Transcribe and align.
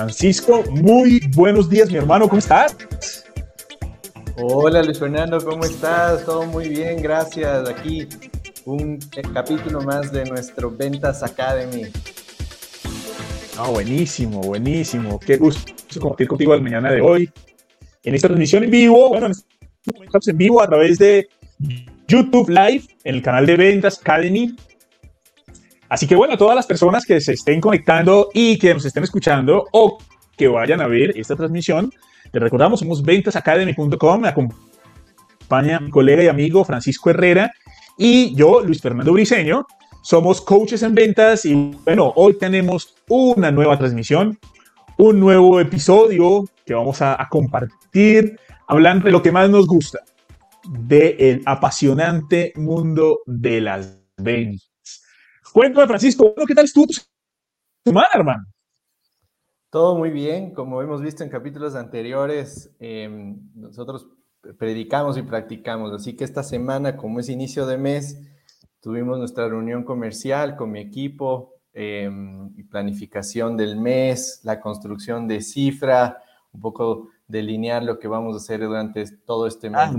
Francisco, 0.00 0.64
muy 0.70 1.20
buenos 1.36 1.68
días, 1.68 1.90
mi 1.90 1.98
hermano, 1.98 2.26
¿cómo 2.26 2.38
estás? 2.38 2.74
Hola 4.38 4.82
Luis 4.82 4.98
Fernando, 4.98 5.38
¿cómo 5.44 5.62
estás? 5.62 6.24
Todo 6.24 6.46
muy 6.46 6.70
bien, 6.70 7.02
gracias. 7.02 7.68
Aquí 7.68 8.08
un 8.64 8.98
capítulo 9.34 9.82
más 9.82 10.10
de 10.10 10.24
nuestro 10.24 10.70
Ventas 10.70 11.22
Academy. 11.22 11.82
Ah, 13.58 13.68
buenísimo, 13.68 14.40
buenísimo. 14.40 15.20
Qué 15.20 15.36
gusto 15.36 15.70
compartir 16.00 16.28
contigo 16.28 16.54
el 16.54 16.62
mañana 16.62 16.90
de 16.90 17.02
hoy. 17.02 17.30
En 18.02 18.14
esta 18.14 18.28
transmisión 18.28 18.64
en 18.64 18.70
vivo, 18.70 19.10
bueno, 19.10 19.26
estamos 19.26 20.28
en 20.28 20.38
vivo 20.38 20.62
a 20.62 20.66
través 20.66 20.96
de 20.96 21.28
YouTube 22.08 22.48
Live, 22.48 22.84
en 23.04 23.16
el 23.16 23.22
canal 23.22 23.44
de 23.44 23.54
Ventas 23.54 24.00
Academy. 24.00 24.56
Así 25.90 26.06
que 26.06 26.14
bueno, 26.14 26.38
todas 26.38 26.54
las 26.54 26.66
personas 26.66 27.04
que 27.04 27.20
se 27.20 27.32
estén 27.32 27.60
conectando 27.60 28.28
y 28.32 28.56
que 28.58 28.72
nos 28.72 28.84
estén 28.84 29.02
escuchando 29.02 29.66
o 29.72 29.98
que 30.36 30.46
vayan 30.46 30.80
a 30.80 30.86
ver 30.86 31.12
esta 31.18 31.34
transmisión, 31.34 31.92
les 32.32 32.40
recordamos, 32.40 32.78
somos 32.78 33.02
ventasacademy.com, 33.02 34.20
me 34.20 34.28
acompaña 34.28 35.80
mi 35.80 35.90
colega 35.90 36.22
y 36.22 36.28
amigo 36.28 36.64
Francisco 36.64 37.10
Herrera 37.10 37.50
y 37.98 38.32
yo, 38.36 38.60
Luis 38.60 38.80
Fernando 38.80 39.12
Briseño. 39.12 39.66
Somos 40.00 40.40
coaches 40.40 40.82
en 40.84 40.94
ventas 40.94 41.44
y 41.44 41.54
bueno, 41.84 42.12
hoy 42.14 42.38
tenemos 42.38 42.94
una 43.08 43.50
nueva 43.50 43.76
transmisión, 43.76 44.38
un 44.96 45.18
nuevo 45.18 45.58
episodio 45.58 46.44
que 46.64 46.72
vamos 46.72 47.02
a, 47.02 47.18
compartir 47.28 48.38
hablando 48.68 49.06
de 49.06 49.10
lo 49.10 49.22
que 49.22 49.32
más 49.32 49.50
nos 49.50 49.66
gusta, 49.66 49.98
del 50.68 51.42
apasionante 51.46 52.52
mundo 52.54 53.22
de 53.26 53.60
las 53.60 54.00
ventas. 54.16 54.69
Cuéntame, 55.52 55.86
Francisco, 55.86 56.34
¿qué 56.46 56.54
tal 56.54 56.64
estuvo 56.64 56.86
tu 56.86 56.94
semana, 57.84 58.08
hermano? 58.14 58.44
Todo 59.70 59.96
muy 59.96 60.10
bien, 60.10 60.52
como 60.52 60.82
hemos 60.82 61.00
visto 61.00 61.22
en 61.22 61.30
capítulos 61.30 61.74
anteriores, 61.74 62.74
em, 62.80 63.40
nosotros 63.54 64.08
predicamos 64.58 65.16
y 65.16 65.22
practicamos, 65.22 65.92
así 65.92 66.16
que 66.16 66.24
esta 66.24 66.42
semana, 66.42 66.96
como 66.96 67.20
es 67.20 67.28
inicio 67.28 67.66
de 67.66 67.78
mes, 67.78 68.20
tuvimos 68.80 69.18
nuestra 69.18 69.48
reunión 69.48 69.84
comercial 69.84 70.56
con 70.56 70.72
mi 70.72 70.80
equipo, 70.80 71.54
em, 71.72 72.52
planificación 72.68 73.56
del 73.56 73.76
mes, 73.76 74.40
la 74.44 74.60
construcción 74.60 75.28
de 75.28 75.40
cifra, 75.40 76.22
un 76.52 76.60
poco 76.60 77.08
delinear 77.28 77.82
lo 77.84 77.98
que 77.98 78.08
vamos 78.08 78.34
a 78.34 78.38
hacer 78.38 78.60
durante 78.60 79.04
todo 79.24 79.46
este 79.46 79.70
mes. 79.70 79.90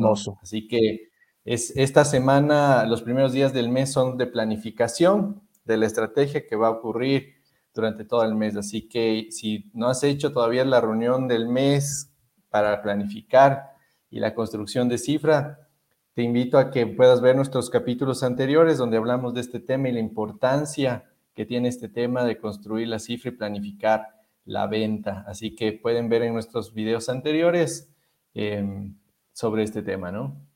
Así 0.42 0.68
que 0.68 1.11
es, 1.44 1.76
esta 1.76 2.06
semana, 2.06 2.86
los 2.86 3.02
primeros 3.02 3.34
días 3.34 3.54
del 3.54 3.70
mes 3.70 3.92
son 3.92 4.18
de 4.18 4.28
planificación 4.28 5.42
de 5.66 5.78
la 5.78 5.88
estrategia 5.88 6.46
que 6.46 6.56
va 6.56 6.68
a 6.68 6.72
ocurrir 6.72 7.36
durante 7.74 8.06
todo 8.06 8.24
el 8.24 8.36
mes. 8.36 8.56
Así 8.56 8.88
que 8.88 9.28
si 9.32 9.72
no 9.74 9.88
has 9.88 10.04
hecho 10.04 10.32
todavía 10.32 10.66
la 10.66 10.82
reunión 10.82 11.28
del 11.28 11.48
mes 11.48 12.14
para 12.50 12.82
planificar 12.82 13.72
y 14.10 14.20
la 14.20 14.36
construcción 14.36 14.90
de 14.90 14.98
cifra, 14.98 15.70
te 16.14 16.22
invito 16.22 16.58
a 16.58 16.70
que 16.70 16.86
puedas 16.86 17.22
ver 17.22 17.36
nuestros 17.36 17.70
capítulos 17.70 18.22
anteriores 18.24 18.78
donde 18.78 18.98
hablamos 18.98 19.34
de 19.34 19.42
este 19.42 19.60
tema 19.60 19.90
y 19.90 19.94
la 19.94 20.00
importancia 20.00 21.06
que 21.34 21.46
tiene 21.46 21.70
este 21.70 21.88
tema 21.88 22.26
de 22.26 22.38
construir 22.38 22.90
la 22.90 23.00
cifra 23.00 23.32
y 23.32 23.36
planificar 23.36 24.08
la 24.44 24.68
venta. 24.68 25.24
Así 25.28 25.56
que 25.56 25.72
pueden 25.72 26.10
ver 26.10 26.24
en 26.24 26.34
nuestros 26.34 26.74
videos 26.74 27.08
anteriores 27.08 27.90
em, 28.34 28.98
sobre 29.32 29.64
este 29.64 29.82
tema, 29.82 30.12
¿no? 30.12 30.51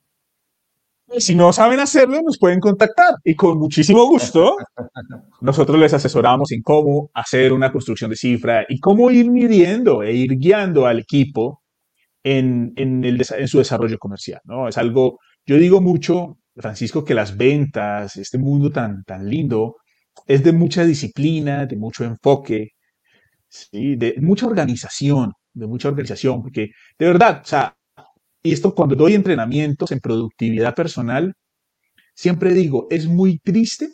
Si 1.18 1.34
no 1.36 1.52
saben 1.52 1.78
hacerlo, 1.78 2.20
nos 2.22 2.38
pueden 2.38 2.58
contactar 2.58 3.14
y 3.22 3.34
con 3.36 3.58
muchísimo 3.58 4.06
gusto 4.06 4.56
nosotros 5.40 5.78
les 5.78 5.94
asesoramos 5.94 6.50
en 6.50 6.62
cómo 6.62 7.10
hacer 7.14 7.52
una 7.52 7.70
construcción 7.70 8.10
de 8.10 8.16
cifra 8.16 8.66
y 8.68 8.80
cómo 8.80 9.10
ir 9.10 9.30
midiendo 9.30 10.02
e 10.02 10.12
ir 10.12 10.36
guiando 10.36 10.86
al 10.86 10.98
equipo 10.98 11.62
en, 12.24 12.72
en, 12.76 13.04
el, 13.04 13.24
en 13.38 13.48
su 13.48 13.58
desarrollo 13.58 13.98
comercial. 13.98 14.40
¿no? 14.44 14.68
Es 14.68 14.78
algo, 14.78 15.20
yo 15.46 15.56
digo 15.56 15.80
mucho, 15.80 16.38
Francisco, 16.56 17.04
que 17.04 17.14
las 17.14 17.36
ventas, 17.36 18.16
este 18.16 18.38
mundo 18.38 18.72
tan, 18.72 19.04
tan 19.04 19.28
lindo, 19.28 19.76
es 20.26 20.42
de 20.42 20.52
mucha 20.52 20.84
disciplina, 20.84 21.66
de 21.66 21.76
mucho 21.76 22.04
enfoque, 22.04 22.70
¿sí? 23.48 23.94
de 23.94 24.16
mucha 24.20 24.46
organización, 24.46 25.32
de 25.52 25.66
mucha 25.68 25.88
organización, 25.88 26.42
porque 26.42 26.70
de 26.98 27.06
verdad, 27.06 27.42
o 27.44 27.46
sea, 27.46 27.75
y 28.46 28.52
esto 28.52 28.74
cuando 28.74 28.94
doy 28.96 29.14
entrenamientos 29.14 29.90
en 29.92 30.00
productividad 30.00 30.74
personal, 30.74 31.34
siempre 32.14 32.54
digo, 32.54 32.86
es 32.90 33.06
muy 33.06 33.38
triste 33.38 33.90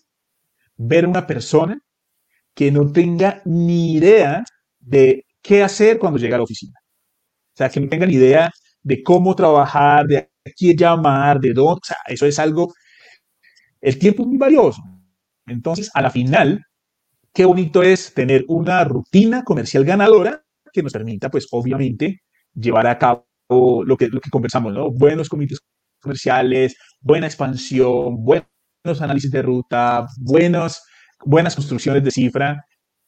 ver 0.76 1.06
una 1.06 1.26
persona 1.26 1.80
que 2.54 2.72
no 2.72 2.92
tenga 2.92 3.42
ni 3.46 3.94
idea 3.94 4.44
de 4.80 5.24
qué 5.42 5.62
hacer 5.62 5.98
cuando 5.98 6.18
llega 6.18 6.36
a 6.36 6.38
la 6.38 6.44
oficina. 6.44 6.74
O 7.54 7.56
sea, 7.56 7.70
que 7.70 7.80
no 7.80 7.88
tenga 7.88 8.06
ni 8.06 8.14
idea 8.14 8.50
de 8.82 9.02
cómo 9.02 9.34
trabajar, 9.36 10.06
de 10.06 10.18
a 10.18 10.28
quién 10.56 10.76
llamar, 10.76 11.40
de 11.40 11.52
dónde. 11.54 11.80
O 11.82 11.86
sea, 11.86 11.96
eso 12.08 12.26
es 12.26 12.38
algo. 12.38 12.72
El 13.80 13.98
tiempo 13.98 14.22
es 14.22 14.28
muy 14.28 14.38
valioso. 14.38 14.82
Entonces, 15.46 15.90
a 15.94 16.02
la 16.02 16.10
final, 16.10 16.62
qué 17.34 17.44
bonito 17.46 17.82
es 17.82 18.14
tener 18.14 18.44
una 18.48 18.84
rutina 18.84 19.44
comercial 19.44 19.84
ganadora 19.84 20.44
que 20.72 20.82
nos 20.82 20.92
permita, 20.92 21.30
pues, 21.30 21.48
obviamente, 21.52 22.22
llevar 22.54 22.86
a 22.88 22.98
cabo 22.98 23.28
lo 23.84 23.96
que, 23.96 24.08
lo 24.08 24.20
que 24.20 24.30
conversamos, 24.30 24.72
¿no? 24.72 24.90
Buenos 24.90 25.28
comités 25.28 25.60
comerciales, 26.00 26.76
buena 27.00 27.26
expansión, 27.26 28.22
buenos 28.24 29.00
análisis 29.00 29.30
de 29.30 29.42
ruta, 29.42 30.06
buenos, 30.18 30.82
buenas 31.24 31.54
construcciones 31.54 32.02
de 32.02 32.10
cifra. 32.10 32.66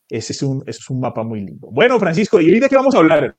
Ese 0.09 0.33
es, 0.33 0.43
un, 0.43 0.63
es 0.67 0.89
un 0.91 1.01
mapa 1.01 1.25
muy 1.25 1.41
lindo. 1.41 1.69
Bueno, 1.71 1.99
Francisco, 1.99 2.41
¿y 2.41 2.51
hoy 2.51 2.61
de 2.61 2.69
qué 2.69 2.77
vamos 2.77 2.95
a 2.95 2.99
hablar, 2.99 3.37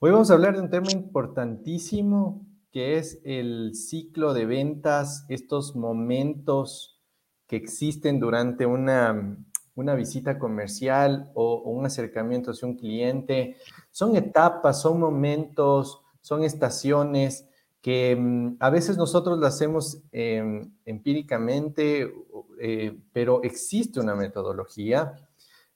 Hoy 0.00 0.12
vamos 0.12 0.30
a 0.30 0.34
hablar 0.34 0.54
de 0.54 0.62
un 0.62 0.70
tema 0.70 0.92
importantísimo 0.92 2.46
que 2.70 2.98
es 2.98 3.20
el 3.24 3.74
ciclo 3.74 4.32
de 4.32 4.46
ventas, 4.46 5.26
estos 5.28 5.74
momentos 5.74 7.02
que 7.48 7.56
existen 7.56 8.20
durante 8.20 8.64
una, 8.64 9.36
una 9.74 9.94
visita 9.96 10.38
comercial 10.38 11.32
o, 11.34 11.54
o, 11.54 11.70
un 11.72 11.84
acercamiento 11.84 12.52
hacia 12.52 12.68
un 12.68 12.76
cliente. 12.76 13.56
Son 13.98 14.14
etapas, 14.14 14.80
son 14.80 15.00
momentos, 15.00 16.04
son 16.20 16.44
estaciones 16.44 17.48
que 17.82 18.14
mm, 18.14 18.58
a 18.60 18.70
veces 18.70 18.96
nosotros 18.96 19.40
las 19.40 19.56
hacemos 19.56 20.04
em, 20.12 20.72
empíricamente, 20.84 22.14
eh, 22.60 22.96
pero 23.12 23.42
existe 23.42 23.98
una 23.98 24.14
metodología 24.14 25.14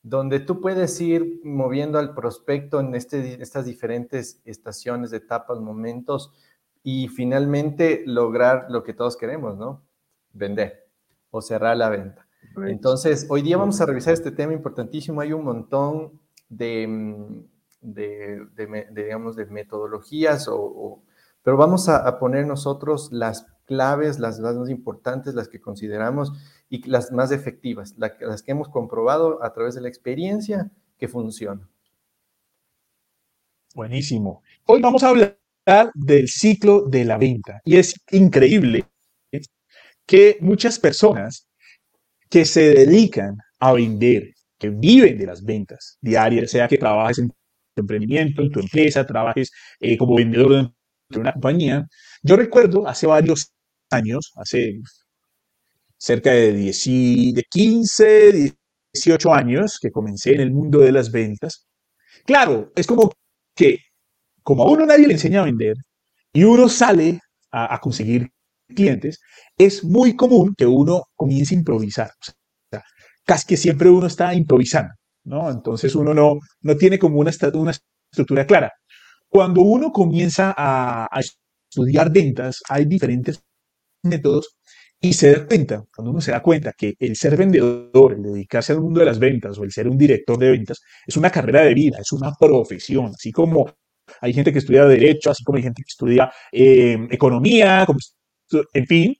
donde 0.04 0.38
tú 0.38 0.60
puedes 0.60 1.00
ir 1.00 1.40
moviendo 1.42 1.98
al 1.98 2.14
prospecto 2.14 2.78
en 2.78 2.94
este, 2.94 3.42
estas 3.42 3.64
diferentes 3.64 4.40
estaciones, 4.44 5.12
etapas, 5.12 5.58
momentos 5.58 6.32
y 6.84 7.08
finalmente 7.08 8.04
lograr 8.06 8.66
lo 8.68 8.84
que 8.84 8.94
todos 8.94 9.16
queremos, 9.16 9.58
¿no? 9.58 9.82
Vender 10.32 10.88
o 11.32 11.42
cerrar 11.42 11.76
la 11.76 11.88
venta. 11.88 12.28
Entonces, 12.68 13.26
hoy 13.28 13.42
día 13.42 13.56
vamos 13.56 13.80
a 13.80 13.86
revisar 13.86 14.14
este 14.14 14.30
tema 14.30 14.52
importantísimo. 14.52 15.20
Hay 15.20 15.32
un 15.32 15.42
montón 15.42 16.20
de, 16.48 17.42
mm, 17.82 17.92
de, 17.92 18.86
digamos, 18.92 19.36
de 19.36 19.46
metodologías, 19.46 20.48
o, 20.48 21.02
pero 21.42 21.56
vamos 21.56 21.88
a, 21.88 22.18
poner 22.18 22.46
nosotros 22.46 23.10
las 23.12 23.46
claves, 23.66 24.18
las, 24.18 24.40
más 24.40 24.70
importantes, 24.70 25.34
las 25.34 25.48
que 25.48 25.60
consideramos 25.60 26.32
y 26.68 26.88
las 26.88 27.12
más 27.12 27.32
efectivas, 27.32 27.94
las 27.98 28.42
que 28.42 28.52
hemos 28.52 28.68
comprobado 28.68 29.42
a 29.42 29.52
través 29.52 29.74
de 29.74 29.80
la 29.80 29.88
experiencia 29.88 30.70
que 30.98 31.08
funcionan. 31.08 31.68
Buenísimo. 33.74 34.42
Hoy 34.66 34.80
vamos 34.80 35.02
a 35.02 35.08
hablar 35.08 35.38
del 35.94 36.28
ciclo 36.28 36.82
de 36.82 37.04
la 37.04 37.18
venta 37.18 37.60
y 37.64 37.76
es 37.76 37.94
increíble 38.10 38.84
que 40.06 40.36
muchas 40.40 40.78
personas 40.78 41.48
que 42.28 42.44
se 42.44 42.74
dedican 42.74 43.36
a 43.58 43.72
vender, 43.72 44.34
que 44.58 44.70
viven 44.70 45.18
de 45.18 45.26
las 45.26 45.44
ventas 45.44 45.98
diarias, 46.00 46.50
sea 46.50 46.68
que 46.68 46.78
trabajes 46.78 47.18
en 47.18 47.32
emprendimiento, 47.80 48.42
en 48.42 48.50
tu 48.50 48.60
empresa, 48.60 49.06
trabajes 49.06 49.50
eh, 49.80 49.96
como 49.96 50.16
vendedor 50.16 50.72
de 51.08 51.18
una 51.18 51.32
compañía. 51.32 51.86
Yo 52.22 52.36
recuerdo 52.36 52.86
hace 52.86 53.06
varios 53.06 53.52
años, 53.90 54.32
hace 54.36 54.80
cerca 55.96 56.32
de, 56.32 56.52
10, 56.52 57.34
de 57.34 57.44
15, 57.48 58.54
18 58.92 59.34
años 59.34 59.78
que 59.80 59.90
comencé 59.90 60.34
en 60.34 60.40
el 60.40 60.50
mundo 60.52 60.80
de 60.80 60.92
las 60.92 61.10
ventas. 61.10 61.66
Claro, 62.26 62.72
es 62.74 62.86
como 62.86 63.12
que, 63.54 63.78
como 64.42 64.64
a 64.64 64.70
uno 64.70 64.86
nadie 64.86 65.06
le 65.06 65.14
enseña 65.14 65.40
a 65.40 65.44
vender 65.44 65.76
y 66.32 66.44
uno 66.44 66.68
sale 66.68 67.20
a, 67.52 67.78
conseguir 67.80 68.30
clientes, 68.74 69.20
es 69.58 69.84
muy 69.84 70.16
común 70.16 70.54
que 70.56 70.66
uno 70.66 71.04
comience 71.14 71.54
a 71.54 71.58
improvisar. 71.58 72.10
O 72.20 72.32
sea, 72.70 72.82
casi 73.24 73.46
que 73.46 73.56
siempre 73.56 73.88
uno 73.90 74.06
está 74.06 74.34
improvisando. 74.34 74.92
¿No? 75.24 75.50
Entonces 75.50 75.94
uno 75.94 76.14
no, 76.14 76.38
no 76.62 76.76
tiene 76.76 76.98
como 76.98 77.18
una, 77.18 77.30
una 77.54 77.72
estructura 78.10 78.46
clara. 78.46 78.72
Cuando 79.28 79.62
uno 79.62 79.92
comienza 79.92 80.54
a, 80.56 81.08
estudiar 81.70 82.12
ventas, 82.12 82.62
hay 82.68 82.84
diferentes 82.84 83.42
métodos 84.02 84.56
Y 85.00 85.14
se 85.14 85.32
da 85.32 85.46
cuenta, 85.46 85.84
cuando 85.94 86.12
uno 86.12 86.20
se 86.20 86.32
da 86.32 86.42
cuenta 86.42 86.72
que 86.74 86.94
el 86.98 87.16
ser 87.16 87.36
vendedor, 87.36 88.12
el 88.14 88.22
dedicarse 88.22 88.72
al 88.72 88.80
mundo 88.80 89.00
de 89.00 89.06
las 89.06 89.18
ventas 89.18 89.58
o 89.58 89.64
el 89.64 89.72
ser 89.72 89.88
un 89.88 89.98
director 89.98 90.38
de 90.38 90.50
ventas 90.50 90.80
es 91.06 91.16
una 91.16 91.30
carrera 91.30 91.62
de 91.62 91.74
vida, 91.74 91.98
es 92.00 92.12
una 92.12 92.32
profesión, 92.38 93.06
así 93.06 93.32
como 93.32 93.72
hay 94.20 94.32
gente 94.32 94.52
que 94.52 94.58
estudia 94.58 94.84
derecho, 94.84 95.30
así 95.30 95.42
como 95.44 95.56
hay 95.56 95.64
gente 95.64 95.82
que 95.82 95.90
estudia 95.90 96.32
eh, 96.52 96.98
economía, 97.10 97.86
en 98.74 98.86
fin, 98.86 99.16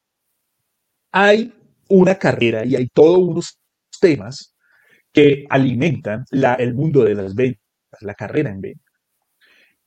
hay 1.12 1.52
una 1.88 2.14
carrera 2.16 2.64
y 2.64 2.76
hay 2.76 2.88
todos 2.88 3.18
unos 3.18 3.58
temas 4.00 4.51
que 5.12 5.44
alimentan 5.50 6.24
el 6.30 6.74
mundo 6.74 7.04
de 7.04 7.14
las 7.14 7.34
ventas, 7.34 7.60
la 8.00 8.14
carrera 8.14 8.50
en 8.50 8.60
ventas. 8.60 8.92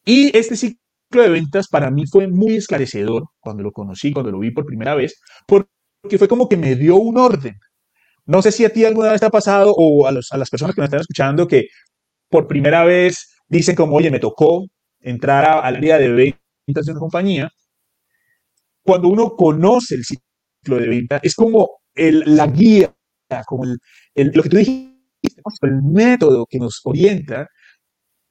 Y 0.06 0.36
este 0.38 0.56
ciclo 0.56 0.80
de 1.24 1.30
ventas 1.30 1.68
para 1.68 1.90
mí 1.90 2.06
fue 2.06 2.28
muy 2.28 2.56
esclarecedor 2.56 3.26
cuando 3.40 3.64
lo 3.64 3.72
conocí, 3.72 4.12
cuando 4.14 4.32
lo 4.32 4.40
vi 4.40 4.52
por 4.52 4.66
primera 4.66 4.96
vez, 4.96 5.20
porque 5.48 5.68
fue 6.18 6.28
como 6.28 6.48
que 6.48 6.58
me 6.58 6.76
dio 6.76 6.98
un 6.98 7.18
orden. 7.18 7.56
No 8.26 8.42
sé 8.42 8.52
si 8.52 8.66
a 8.66 8.74
ti 8.74 8.86
alguna 8.86 9.12
vez 9.12 9.22
te 9.22 9.28
ha 9.28 9.32
pasado 9.32 9.74
o 9.76 10.08
a, 10.08 10.10
a 10.10 10.38
las 10.38 10.50
personas 10.50 10.76
que 10.76 10.82
me 10.82 10.86
están 10.86 11.02
escuchando 11.02 11.48
que 11.48 11.68
por 12.30 12.48
primera 12.48 12.84
vez 12.84 13.36
dicen 13.48 13.76
como, 13.76 13.96
oye, 13.96 14.12
me 14.12 14.20
tocó 14.20 14.66
entrar 15.00 15.46
al 15.46 15.76
área 15.76 15.98
de 15.98 16.10
ventas 16.10 16.86
de 16.86 16.92
una 16.92 17.00
compañía. 17.00 17.50
Cuando 18.84 19.08
uno 19.08 19.36
conoce 19.36 19.96
el 19.96 20.06
ciclo 20.06 20.78
de 20.78 20.88
ventas, 20.88 21.22
es 21.24 21.36
como 21.36 21.82
el, 21.94 22.24
la 22.36 22.48
guía, 22.48 22.94
como 23.48 23.64
el, 23.64 23.80
lo 24.16 24.44
que 24.44 24.50
tú 24.50 24.58
dijiste, 24.58 24.95
el 25.62 25.82
método 25.82 26.46
que 26.46 26.60
nos 26.60 26.82
orienta, 26.84 27.48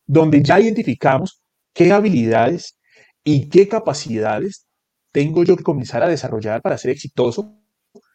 donde 0.06 0.42
ya 0.42 0.60
identificamos 0.60 1.42
qué 1.72 1.92
habilidades 1.92 2.78
y 3.22 3.48
qué 3.48 3.68
capacidades 3.68 4.66
tengo 5.12 5.44
yo 5.44 5.56
que 5.56 5.62
comenzar 5.62 6.02
a 6.02 6.08
desarrollar 6.08 6.60
para 6.60 6.78
ser 6.78 6.90
exitoso 6.90 7.60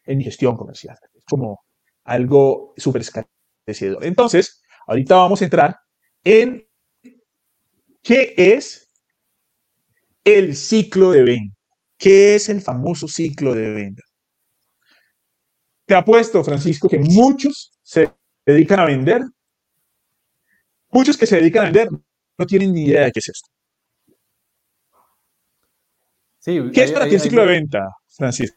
en 0.04 0.18
mi 0.18 0.24
gestión 0.24 0.56
comercial. 0.56 0.96
Es 1.14 1.24
como 1.24 1.60
algo 2.04 2.74
súper 2.76 3.02
esclarecedor. 3.02 4.04
Entonces, 4.04 4.62
ahorita 4.86 5.16
vamos 5.16 5.40
a 5.40 5.44
entrar 5.44 5.76
en 6.24 6.66
qué 8.02 8.34
es 8.36 8.90
el 10.24 10.56
ciclo 10.56 11.10
de 11.10 11.22
venta. 11.22 11.56
¿Qué 11.96 12.34
es 12.34 12.48
el 12.48 12.60
famoso 12.62 13.08
ciclo 13.08 13.54
de 13.54 13.70
venta? 13.70 14.02
Te 15.86 15.94
apuesto, 15.94 16.42
Francisco, 16.44 16.88
que 16.88 16.98
muchos 16.98 17.72
se 17.82 18.10
dedican 18.50 18.80
a 18.80 18.84
vender. 18.86 19.22
Muchos 20.90 21.16
que 21.16 21.26
se 21.26 21.36
dedican 21.36 21.62
a 21.62 21.64
vender 21.66 21.88
no 22.38 22.46
tienen 22.46 22.72
ni 22.72 22.84
idea 22.86 23.04
de 23.04 23.12
qué 23.12 23.20
es 23.20 23.28
esto. 23.28 23.48
¿Qué 26.42 26.84
es 26.84 26.92
para 26.92 27.06
ti 27.06 27.14
el 27.14 27.20
ciclo 27.20 27.42
de 27.42 27.48
venta, 27.48 27.96
Francisco? 28.08 28.56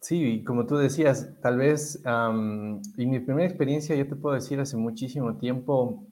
Sí, 0.00 0.42
como 0.44 0.66
tú 0.66 0.76
decías, 0.76 1.28
tal 1.40 1.58
vez 1.58 2.00
en 2.04 2.80
mi 2.96 3.20
primera 3.20 3.46
experiencia, 3.46 3.94
yo 3.94 4.08
te 4.08 4.16
puedo 4.16 4.34
decir, 4.34 4.58
hace 4.60 4.76
muchísimo 4.76 5.36
tiempo, 5.38 6.06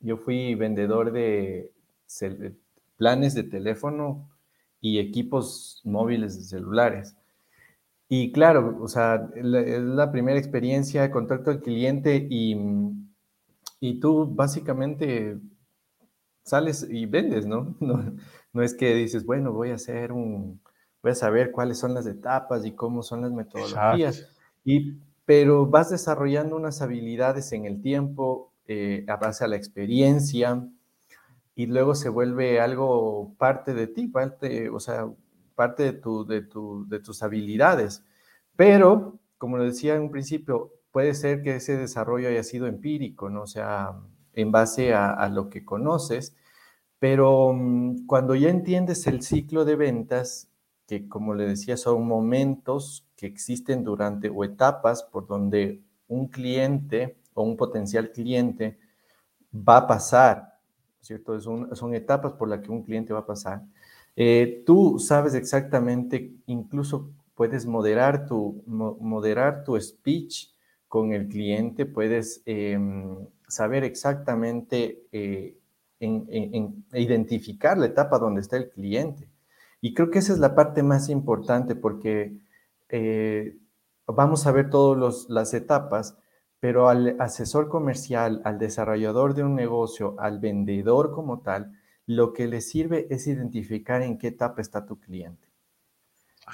yo 0.00 0.16
fui 0.18 0.54
vendedor 0.54 1.12
de 1.12 1.72
planes 2.96 3.34
de 3.34 3.44
teléfono 3.44 4.28
y 4.80 4.98
equipos 4.98 5.80
móviles 5.84 6.36
de 6.36 6.44
celulares. 6.44 7.16
Y 8.08 8.30
claro, 8.32 8.78
o 8.80 8.88
sea, 8.88 9.28
es 9.34 9.44
la 9.44 10.12
primera 10.12 10.38
experiencia, 10.38 11.02
de 11.02 11.10
contacto 11.10 11.50
al 11.50 11.60
cliente 11.60 12.26
y, 12.30 12.56
y 13.80 13.98
tú 13.98 14.32
básicamente 14.32 15.40
sales 16.44 16.86
y 16.88 17.06
vendes, 17.06 17.46
¿no? 17.46 17.76
¿no? 17.80 18.14
No 18.52 18.62
es 18.62 18.74
que 18.74 18.94
dices, 18.94 19.26
bueno, 19.26 19.52
voy 19.52 19.70
a 19.70 19.74
hacer 19.74 20.12
un, 20.12 20.60
voy 21.02 21.12
a 21.12 21.16
saber 21.16 21.50
cuáles 21.50 21.78
son 21.78 21.94
las 21.94 22.06
etapas 22.06 22.64
y 22.64 22.72
cómo 22.72 23.02
son 23.02 23.22
las 23.22 23.32
metodologías. 23.32 24.28
Y, 24.64 24.98
pero 25.24 25.66
vas 25.66 25.90
desarrollando 25.90 26.56
unas 26.56 26.80
habilidades 26.80 27.52
en 27.52 27.66
el 27.66 27.82
tiempo, 27.82 28.52
eh, 28.68 29.04
a 29.08 29.16
base 29.16 29.44
a 29.44 29.48
la 29.48 29.56
experiencia, 29.56 30.64
y 31.54 31.66
luego 31.66 31.94
se 31.94 32.08
vuelve 32.08 32.60
algo 32.60 33.34
parte 33.38 33.74
de 33.74 33.86
ti, 33.88 34.08
parte, 34.08 34.68
o 34.68 34.78
sea, 34.78 35.08
parte 35.56 35.82
de, 35.82 35.92
tu, 35.94 36.24
de, 36.24 36.42
tu, 36.42 36.86
de 36.88 37.00
tus 37.00 37.22
habilidades. 37.24 38.04
Pero, 38.54 39.18
como 39.38 39.56
lo 39.56 39.64
decía 39.64 39.96
en 39.96 40.02
un 40.02 40.10
principio, 40.10 40.72
puede 40.92 41.14
ser 41.14 41.42
que 41.42 41.56
ese 41.56 41.76
desarrollo 41.76 42.28
haya 42.28 42.42
sido 42.42 42.66
empírico, 42.66 43.28
¿no? 43.28 43.42
O 43.42 43.46
sea, 43.46 43.96
en 44.32 44.52
base 44.52 44.94
a, 44.94 45.28
lo 45.28 45.50
que 45.50 45.64
conoces, 45.64 46.36
pero 46.98 47.52
mm, 47.52 48.06
cuando 48.06 48.34
ya 48.34 48.50
entiendes 48.50 49.06
el 49.06 49.22
ciclo 49.22 49.64
de 49.64 49.76
ventas, 49.76 50.48
que 50.86 51.08
como 51.08 51.34
le 51.34 51.46
decía, 51.46 51.76
son 51.76 52.06
momentos 52.06 53.06
que 53.16 53.26
existen 53.26 53.82
durante 53.82 54.30
o 54.30 54.44
etapas 54.44 55.02
por 55.02 55.26
donde 55.26 55.82
un 56.08 56.28
cliente 56.28 57.18
o 57.34 57.42
un 57.42 57.56
potencial 57.56 58.12
cliente 58.12 58.78
va 59.52 59.78
a 59.78 59.86
pasar, 59.86 60.58
¿cierto? 61.00 61.40
son 61.40 61.94
etapas 61.94 62.32
por 62.32 62.48
las 62.48 62.60
que 62.60 62.70
un 62.70 62.82
cliente 62.82 63.12
va 63.12 63.20
a 63.20 63.26
pasar. 63.26 63.62
Eh, 64.16 64.62
tú 64.64 64.98
sabes 64.98 65.34
exactamente, 65.34 66.32
incluso 66.46 67.10
puedes 67.34 67.66
moderar 67.66 68.26
tu, 68.26 68.62
moderar 68.66 69.62
tu 69.62 69.78
speech 69.78 70.54
con 70.88 71.12
el 71.12 71.28
cliente, 71.28 71.84
puedes 71.84 72.42
em, 72.46 73.26
saber 73.46 73.84
exactamente 73.84 75.02
eh, 75.12 75.58
en, 76.00 76.84
identificar 76.94 77.76
la 77.76 77.86
etapa 77.86 78.18
donde 78.18 78.40
está 78.40 78.56
el 78.56 78.70
cliente. 78.70 79.28
Y 79.82 79.92
creo 79.94 80.10
que 80.10 80.20
esa 80.20 80.32
es 80.32 80.38
la 80.38 80.54
parte 80.54 80.82
más 80.82 81.10
importante 81.10 81.74
porque 81.76 82.38
eh, 82.88 83.56
vamos 84.06 84.46
a 84.46 84.52
ver 84.52 84.70
todas 84.70 85.28
las 85.28 85.52
etapas, 85.54 86.16
pero 86.58 86.88
al 86.88 87.16
asesor 87.20 87.68
comercial, 87.68 88.40
al 88.44 88.58
desarrollador 88.58 89.34
de 89.34 89.44
un 89.44 89.54
negocio, 89.54 90.14
al 90.18 90.38
vendedor 90.40 91.12
como 91.12 91.40
tal, 91.40 91.72
lo 92.06 92.32
que 92.32 92.46
le 92.46 92.60
sirve 92.60 93.06
es 93.10 93.26
identificar 93.26 94.02
en 94.02 94.18
qué 94.18 94.28
etapa 94.28 94.62
está 94.62 94.86
tu 94.86 94.98
cliente. 94.98 95.46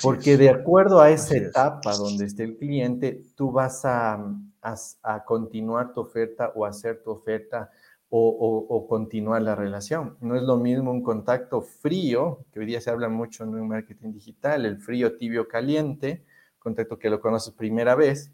Porque 0.02 0.38
de 0.38 0.49
acuerdo 0.49 1.00
a 1.00 1.10
esa 1.10 1.37
etapa 1.37 1.94
donde 1.96 2.25
esté 2.25 2.44
el 2.44 2.56
cliente, 2.56 3.22
tú 3.37 3.52
vas 3.52 3.84
a, 3.84 4.25
a, 4.62 5.25
continuar 5.25 5.93
tu 5.93 6.00
oferta 6.00 6.50
o 6.54 6.64
hacer 6.64 7.02
tu 7.02 7.10
oferta 7.10 7.70
o, 8.08 8.87
continuar 8.88 9.43
la 9.43 9.54
relación. 9.54 10.16
No 10.20 10.37
es 10.37 10.43
lo 10.43 10.56
mismo 10.56 10.90
un 10.90 11.02
contacto 11.02 11.62
frío, 11.62 12.44
que 12.52 12.60
hoy 12.60 12.66
día 12.66 12.81
se 12.81 12.90
habla 12.90 13.08
mucho 13.08 13.44
en 13.44 13.54
el 13.54 13.62
marketing 13.62 14.12
digital, 14.12 14.66
el 14.66 14.78
frío, 14.78 15.16
tibio, 15.16 15.49
caliente, 15.49 16.25
contacto 16.59 16.99
que 16.99 17.11
lo 17.11 17.21
conoces 17.21 17.54
primera 17.54 17.94
vez, 17.94 18.32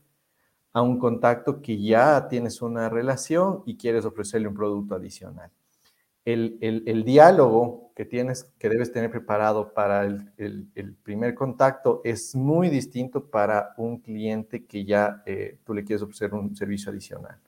a 0.72 0.82
un 0.82 0.98
contacto 0.98 1.62
que 1.62 1.80
ya 1.80 2.28
tienes 2.28 2.60
una 2.60 2.88
relación 2.88 3.62
y 3.66 3.76
quieres 3.76 4.04
ofrecerle 4.04 4.48
un 4.48 4.54
producto 4.54 4.96
adicional. 4.96 5.50
El, 6.30 6.84
el, 6.86 7.04
diálogo 7.04 7.92
que 7.96 8.04
tienes, 8.04 8.44
que 8.58 8.68
debes 8.68 8.92
tener 8.92 9.10
preparado 9.10 9.72
para 9.72 10.04
el, 10.04 10.70
el 10.74 10.94
primer 10.94 11.34
contacto 11.34 12.02
es 12.04 12.34
muy 12.34 12.68
distinto 12.68 13.30
para 13.30 13.72
un 13.78 14.00
cliente 14.00 14.66
que 14.66 14.84
ya 14.84 15.22
eh, 15.24 15.58
tú 15.64 15.72
le 15.72 15.84
quieres 15.84 16.02
ofrecer 16.02 16.34
un 16.34 16.54
servicio 16.54 16.90
adicional. 16.90 17.38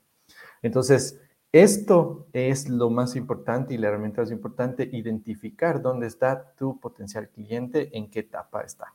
Entonces, 0.63 1.21
esto 1.53 2.29
es 2.33 2.69
lo 2.69 2.91
más 2.91 3.17
importante 3.17 3.75
y 3.75 3.77
la 3.79 3.89
herramienta 3.89 4.23
más 4.23 4.31
importante, 4.31 4.89
identificar 4.91 5.83
dónde 5.83 6.07
está 6.07 6.55
tu 6.55 6.79
potencial 6.79 7.29
cliente, 7.29 7.91
en 7.93 8.09
qué 8.09 8.21
etapa 8.21 8.63
está. 8.63 8.95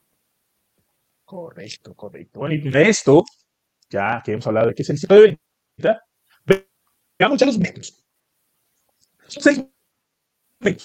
Correcto, 1.25 1.93
correcto. 1.93 2.39
Bueno, 2.39 2.55
y 2.55 2.69
de 2.69 2.89
esto, 2.89 3.23
ya 3.89 4.21
que 4.23 4.31
hemos 4.31 4.47
hablado 4.47 4.69
de 4.69 4.73
qué 4.73 4.83
es 4.83 4.89
el 4.89 4.97
ciclo 4.97 5.15
de 5.17 5.37
venta, 5.77 6.01
veamos 7.19 7.39
ya 7.39 7.45
los 7.45 7.59
métodos. 7.59 8.03
Son 9.27 9.43
seis 9.43 9.57
métodos 9.57 9.74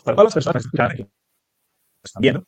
para 0.05 0.17
todas 0.17 0.25
las 0.25 0.35
personas 0.35 0.63
que 0.65 1.07
están 2.03 2.21
viendo. 2.21 2.45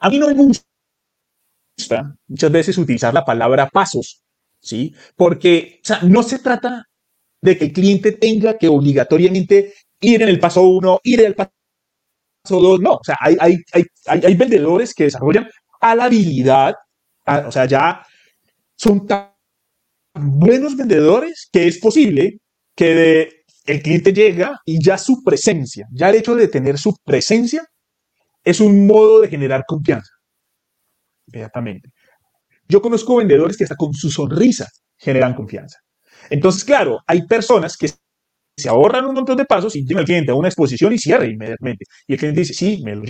A 0.00 0.10
mí 0.10 0.18
no 0.18 0.28
me 0.28 0.34
gusta 0.34 2.16
muchas 2.26 2.52
veces 2.52 2.78
utilizar 2.78 3.14
la 3.14 3.24
palabra 3.24 3.68
pasos 3.68 4.22
¿sí? 4.60 4.94
Porque 5.16 5.80
no 6.02 6.22
se 6.22 6.38
trata 6.38 6.86
de 7.40 7.56
que 7.56 7.66
el 7.66 7.72
cliente 7.72 8.12
tenga 8.12 8.58
que 8.58 8.68
obligatoriamente 8.68 9.74
ir 10.00 10.22
en 10.22 10.28
el 10.28 10.38
paso 10.38 10.62
uno, 10.62 11.00
ir 11.02 11.20
en 11.20 11.26
el 11.26 11.34
paso 11.34 11.50
dos, 12.48 12.80
no, 12.80 12.94
o 12.94 13.04
sea, 13.04 13.16
hay, 13.20 13.36
hay, 13.40 13.56
hay, 13.72 14.20
hay 14.24 14.34
vendedores 14.34 14.94
que 14.94 15.04
desarrollan 15.04 15.48
a 15.80 15.94
la 15.94 16.04
habilidad, 16.04 16.74
o 17.26 17.50
sea, 17.50 17.66
ya 17.66 18.04
son 18.76 19.06
tan 19.06 19.30
buenos 20.14 20.76
vendedores 20.76 21.48
que 21.52 21.66
es 21.66 21.78
posible 21.78 22.40
que 22.74 23.39
el 23.70 23.82
cliente 23.82 24.12
llega 24.12 24.60
y 24.64 24.82
ya 24.82 24.98
su 24.98 25.22
presencia, 25.22 25.86
ya 25.92 26.10
el 26.10 26.16
hecho 26.16 26.34
de 26.34 26.48
tener 26.48 26.78
su 26.78 26.94
presencia 27.04 27.64
es 28.42 28.60
un 28.60 28.86
modo 28.86 29.20
de 29.20 29.28
generar 29.28 29.64
confianza. 29.66 30.10
Inmediatamente. 31.26 31.90
Yo 32.68 32.80
conozco 32.80 33.16
vendedores 33.16 33.56
que 33.56 33.64
hasta 33.64 33.76
con 33.76 33.92
su 33.92 34.10
sonrisa 34.10 34.68
generan 34.96 35.34
confianza. 35.34 35.78
Entonces, 36.30 36.64
claro, 36.64 36.98
hay 37.06 37.26
personas 37.26 37.76
que 37.76 37.90
se 38.56 38.68
ahorran 38.68 39.06
un 39.06 39.14
montón 39.14 39.36
de 39.36 39.44
pasos 39.44 39.74
y 39.76 39.82
llegan 39.82 40.00
al 40.00 40.04
cliente 40.04 40.32
a 40.32 40.34
una 40.34 40.48
exposición 40.48 40.92
y 40.92 40.98
cierra 40.98 41.26
inmediatamente. 41.26 41.84
Y 42.06 42.14
el 42.14 42.18
cliente 42.18 42.40
dice, 42.40 42.54
sí, 42.54 42.82
me 42.84 42.96
lo 42.96 43.04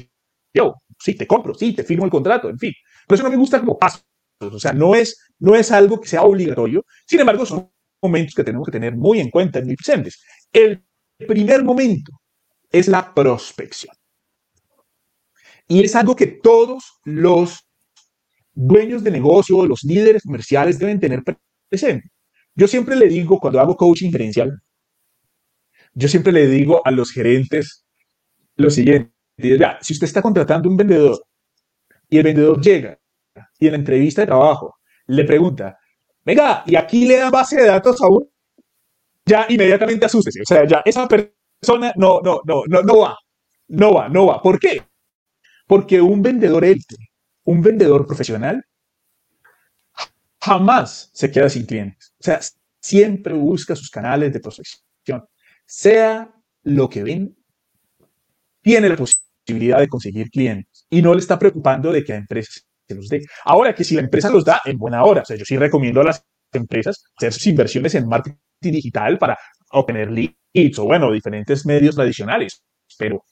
llevo. 0.52 0.83
sí, 0.99 1.14
te 1.14 1.26
compro, 1.26 1.55
sí, 1.55 1.73
te 1.75 1.85
firmo 1.85 2.05
el 2.05 2.11
contrato, 2.11 2.49
en 2.49 2.59
fin. 2.59 2.73
Pero 3.07 3.14
eso 3.14 3.25
no 3.25 3.31
me 3.31 3.37
gusta 3.37 3.61
como 3.61 3.79
paso. 3.79 4.00
O 4.40 4.59
sea, 4.59 4.73
no 4.73 4.95
es, 4.95 5.19
no 5.38 5.55
es 5.55 5.71
algo 5.73 6.00
que 6.00 6.09
sea 6.09 6.23
obligatorio. 6.23 6.85
Sin 7.07 7.21
embargo, 7.21 7.45
son 7.45 7.71
momentos 8.02 8.35
que 8.35 8.45
tenemos 8.45 8.67
que 8.67 8.73
tener 8.73 8.97
muy 8.97 9.21
en 9.21 9.31
cuenta, 9.31 9.61
muy 9.61 9.76
presentes. 9.76 10.23
El 10.52 10.85
primer 11.26 11.62
momento 11.64 12.12
es 12.71 12.88
la 12.88 13.14
prospección. 13.14 13.95
Y 15.69 15.85
es 15.85 15.95
algo 15.95 16.16
que 16.16 16.26
todos 16.26 17.00
los 17.04 17.61
dueños 18.52 19.04
de 19.04 19.11
negocio, 19.11 19.64
los 19.66 19.85
líderes 19.85 20.23
comerciales 20.23 20.78
deben 20.78 20.99
tener 20.99 21.23
presente. 21.69 22.11
Yo 22.54 22.66
siempre 22.66 22.97
le 22.97 23.07
digo, 23.07 23.38
cuando 23.38 23.61
hago 23.61 23.76
coaching 23.76 24.11
gerencial, 24.11 24.61
yo 25.95 26.09
siempre 26.09 26.33
le 26.33 26.47
digo 26.47 26.83
a 26.85 26.90
los 26.90 27.12
gerentes 27.12 27.85
lo 28.57 28.71
siguiente, 28.71 29.12
si 29.80 29.92
usted 29.92 30.07
está 30.07 30.21
contratando 30.23 30.69
un 30.69 30.76
vendedor 30.76 31.25
y 32.09 32.19
el 32.19 32.25
vendedor 32.25 32.61
llega 32.61 32.99
y 33.59 33.66
en 33.66 33.73
la 33.73 33.78
entrevista 33.78 34.23
de 34.23 34.26
trabajo 34.26 34.76
le 35.07 35.25
pregunta, 35.25 35.78
venga, 36.25 36.62
y 36.66 36.76
aquí 36.76 37.07
le 37.07 37.16
da 37.16 37.30
base 37.30 37.57
de 37.57 37.66
datos 37.66 38.00
a 38.02 38.09
uno, 38.09 38.26
ya 39.25 39.47
inmediatamente 39.49 40.07
asústese. 40.07 40.43
O 40.43 40.47
sea, 40.47 40.67
ya 40.67 40.83
esa 40.85 41.07
persona 41.07 41.93
no, 41.97 42.21
no, 42.23 42.41
no, 42.45 42.62
no, 42.67 42.83
no 42.83 42.99
va, 42.99 43.17
no 43.69 43.95
va, 43.95 44.09
no 44.09 44.27
va. 44.27 44.43
¿Por 44.43 44.59
qué? 44.59 44.83
Porque 45.67 46.00
un 46.00 46.23
vendedor 46.23 46.65
élite, 46.65 46.97
un 47.45 47.62
vendedor 47.62 48.07
profesional, 48.07 48.65
jamás 50.41 51.11
se 51.12 51.31
queda 51.31 51.49
sin 51.49 51.67
clientes. 51.67 52.12
O 52.19 52.23
sea, 52.23 52.41
siempre 52.81 53.35
busca 53.35 53.77
sus 53.77 53.91
canales 53.91 54.33
de 54.33 54.41
prospección. 54.41 55.25
Sea 55.67 56.33
lo 56.62 56.89
que 56.89 57.03
ven, 57.03 57.37
tiene 58.62 58.89
la 58.89 58.97
posibilidad 58.97 59.79
de 59.79 59.89
conseguir 59.89 60.31
clientes 60.31 60.87
y 60.91 61.03
no 61.03 61.15
le 61.15 61.21
está 61.21 61.39
preocupando 61.39 61.93
de 61.93 62.05
que 62.05 62.12
la 62.12 62.19
empresa 62.19 62.61
se 62.87 62.95
los 62.95 63.09
dé. 63.09 63.25
Ahora 63.45 63.75
que 63.75 63.85
si 63.85 63.95
la 63.95 64.03
empresa 64.03 64.31
los 64.31 64.45
da, 64.45 64.61
en 64.65 64.79
buena 64.79 65.05
hora. 65.05 65.23
O 65.23 65.25
sea, 65.25 65.37
yo 65.37 65.45
sí 65.45 65.57
recomiendo 65.57 66.00
a 66.00 66.05
las 66.05 66.25
empresas 66.53 67.05
hacer 67.17 67.33
sus 67.33 67.47
inversiones 67.47 67.95
en 67.95 68.09
marketing 68.09 68.39
digital 68.69 69.19
para 69.19 69.38
obtener 69.71 70.11
leads 70.11 70.79
o, 70.79 70.85
bueno, 70.85 71.11
diferentes 71.11 71.64
medios 71.64 71.95
tradicionales. 71.95 72.62
Pero, 72.99 73.25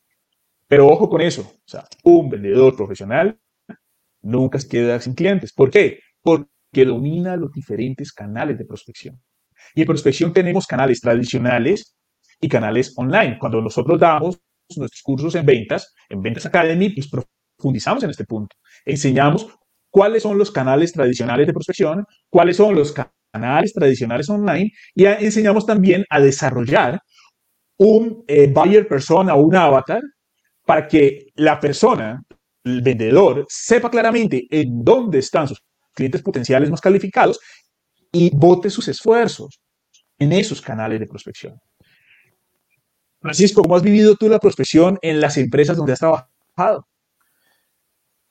pero 0.66 0.88
ojo 0.88 1.08
con 1.08 1.20
eso. 1.20 1.52
Un 2.04 2.30
vendedor 2.30 2.74
profesional 2.74 3.38
nunca 4.22 4.58
se 4.58 4.68
queda 4.68 5.00
sin 5.00 5.14
clientes. 5.14 5.52
¿Por 5.52 5.70
qué? 5.70 6.00
Porque 6.22 6.84
domina 6.86 7.36
los 7.36 7.52
diferentes 7.52 8.12
canales 8.12 8.56
de 8.56 8.64
prospección. 8.64 9.20
Y 9.74 9.82
en 9.82 9.86
prospección 9.86 10.32
tenemos 10.32 10.66
canales 10.66 11.00
tradicionales 11.00 11.96
y 12.40 12.48
canales 12.48 12.94
online. 12.96 13.38
Cuando 13.38 13.60
nosotros 13.60 14.00
damos 14.00 14.38
nuestros 14.76 15.02
cursos 15.02 15.34
en 15.34 15.44
ventas, 15.44 15.94
en 16.08 16.22
Ventas 16.22 16.46
Academy, 16.46 16.90
pues 16.90 17.08
profundizamos 17.08 18.04
en 18.04 18.10
este 18.10 18.24
punto. 18.24 18.56
Enseñamos 18.84 19.48
cuáles 19.90 20.22
son 20.22 20.38
los 20.38 20.50
canales 20.50 20.92
tradicionales 20.92 21.46
de 21.46 21.52
prospección, 21.52 22.04
cuáles 22.28 22.56
son 22.56 22.74
los 22.74 22.92
canales 22.92 23.17
tradicionales 23.74 24.28
online 24.28 24.72
y 24.94 25.04
enseñamos 25.04 25.66
también 25.66 26.04
a 26.10 26.20
desarrollar 26.20 27.00
un 27.78 28.24
eh, 28.26 28.50
buyer 28.52 28.88
persona 28.88 29.34
un 29.34 29.54
avatar 29.54 30.02
para 30.64 30.86
que 30.86 31.28
la 31.36 31.58
persona, 31.58 32.22
el 32.64 32.82
vendedor, 32.82 33.46
sepa 33.48 33.90
claramente 33.90 34.46
en 34.50 34.84
dónde 34.84 35.18
están 35.18 35.48
sus 35.48 35.62
clientes 35.94 36.22
potenciales 36.22 36.70
más 36.70 36.80
calificados 36.80 37.38
y 38.12 38.30
bote 38.34 38.70
sus 38.70 38.88
esfuerzos 38.88 39.60
en 40.18 40.32
esos 40.32 40.60
canales 40.60 41.00
de 41.00 41.06
prospección. 41.06 41.58
Francisco, 43.20 43.62
¿cómo 43.62 43.76
has 43.76 43.82
vivido 43.82 44.14
tú 44.16 44.28
la 44.28 44.38
prospección 44.38 44.98
en 45.02 45.20
las 45.20 45.36
empresas 45.36 45.76
donde 45.76 45.92
has 45.92 45.98
trabajado? 45.98 46.87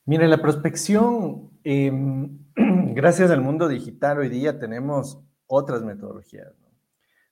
Mire, 0.08 0.30
la 0.30 0.42
prospección, 0.42 1.52
em, 1.66 2.40
gracias 2.96 3.30
al 3.30 3.42
mundo 3.42 3.68
digital, 3.68 4.20
hoy 4.20 4.30
día 4.30 4.58
tenemos 4.58 5.22
otras 5.48 5.84
metodologías, 5.84 6.54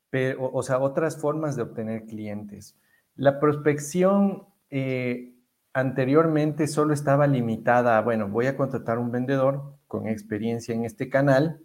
Pero, 0.09 0.51
o, 0.51 0.61
sea, 0.61 0.79
otras 0.79 1.17
formas 1.17 1.55
de 1.55 1.61
obtener 1.61 2.05
clientes. 2.05 2.77
La 3.15 3.39
prospección 3.39 4.43
eh, 4.69 5.35
anteriormente 5.71 6.67
solo 6.67 6.93
estaba 6.93 7.27
limitada 7.27 7.97
a, 7.97 8.01
bueno, 8.01 8.27
voy 8.27 8.47
a 8.47 8.57
contratar 8.57 8.97
un 8.99 9.09
vendedor 9.09 9.77
con 9.87 10.07
experiencia 10.09 10.75
en 10.75 10.83
este 10.83 11.07
canal 11.09 11.61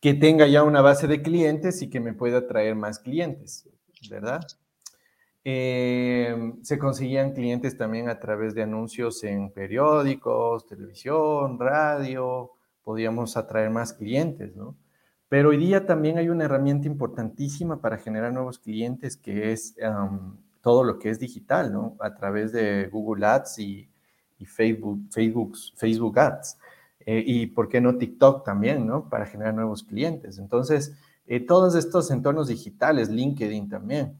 que 0.00 0.14
tenga 0.14 0.48
ya 0.48 0.64
una 0.64 0.80
base 0.80 1.06
de 1.06 1.22
clientes 1.22 1.80
y 1.80 1.90
que 1.90 2.00
me 2.00 2.12
pueda 2.12 2.48
traer 2.48 2.74
más 2.74 2.98
clientes, 2.98 3.68
¿verdad? 4.10 4.40
Eh, 5.48 6.54
se 6.62 6.76
conseguían 6.76 7.32
clientes 7.32 7.78
también 7.78 8.08
a 8.08 8.18
través 8.18 8.52
de 8.56 8.64
anuncios 8.64 9.22
en 9.22 9.52
periódicos, 9.52 10.66
televisión, 10.66 11.60
radio, 11.60 12.50
podíamos 12.82 13.36
atraer 13.36 13.70
más 13.70 13.92
clientes, 13.92 14.56
¿no? 14.56 14.74
Pero 15.28 15.50
hoy 15.50 15.58
día 15.58 15.86
también 15.86 16.18
hay 16.18 16.30
una 16.30 16.46
herramienta 16.46 16.88
importantísima 16.88 17.80
para 17.80 17.96
generar 17.96 18.32
nuevos 18.32 18.58
clientes 18.58 19.16
que 19.16 19.52
es 19.52 19.76
todo 20.62 20.82
lo 20.82 20.98
que 20.98 21.10
es 21.10 21.20
digital, 21.20 21.72
¿no? 21.72 21.96
A 22.00 22.12
través 22.12 22.50
de 22.50 22.88
Google 22.88 23.24
Ads 23.24 23.60
y, 23.60 23.88
Facebook, 24.46 24.98
Facebook, 25.12 25.56
Facebook 25.76 26.18
Ads. 26.18 26.58
Eh, 27.06 27.22
y 27.24 27.46
por 27.46 27.68
qué 27.68 27.80
no 27.80 27.96
TikTok 27.96 28.44
también, 28.44 28.84
¿no? 28.84 29.08
Para 29.08 29.26
generar 29.26 29.54
nuevos 29.54 29.84
clientes. 29.84 30.38
Entonces, 30.40 30.96
eh, 31.28 31.38
todos 31.38 31.76
estos 31.76 32.10
entornos 32.10 32.48
digitales, 32.48 33.10
LinkedIn 33.10 33.68
también 33.68 34.18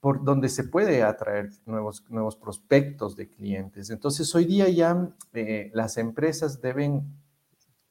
por 0.00 0.24
donde 0.24 0.48
se 0.48 0.64
puede 0.64 1.02
atraer 1.02 1.50
nuevos, 1.66 2.04
nuevos 2.08 2.36
prospectos 2.36 3.16
de 3.16 3.28
clientes. 3.28 3.90
Entonces, 3.90 4.34
hoy 4.34 4.46
día 4.46 4.68
ya 4.68 5.10
eh, 5.32 5.70
las 5.74 5.98
empresas 5.98 6.60
deben 6.60 7.02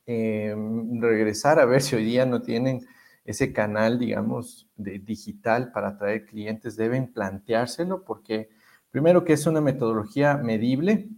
eh, 0.07 0.55
regresar 0.99 1.59
a 1.59 1.65
ver 1.65 1.81
si 1.81 1.95
hoy 1.95 2.03
día 2.03 2.25
no 2.25 2.41
tienen 2.41 2.85
ese 3.25 3.53
canal, 3.53 3.99
digamos, 3.99 4.67
de 4.75 4.97
digital 4.97 5.71
para 5.71 5.89
atraer 5.89 6.25
clientes, 6.25 6.75
deben 6.75 7.13
planteárselo 7.13 8.03
porque 8.03 8.49
primero 8.89 9.23
que 9.23 9.33
es 9.33 9.45
una 9.45 9.61
metodología 9.61 10.35
medible 10.37 11.09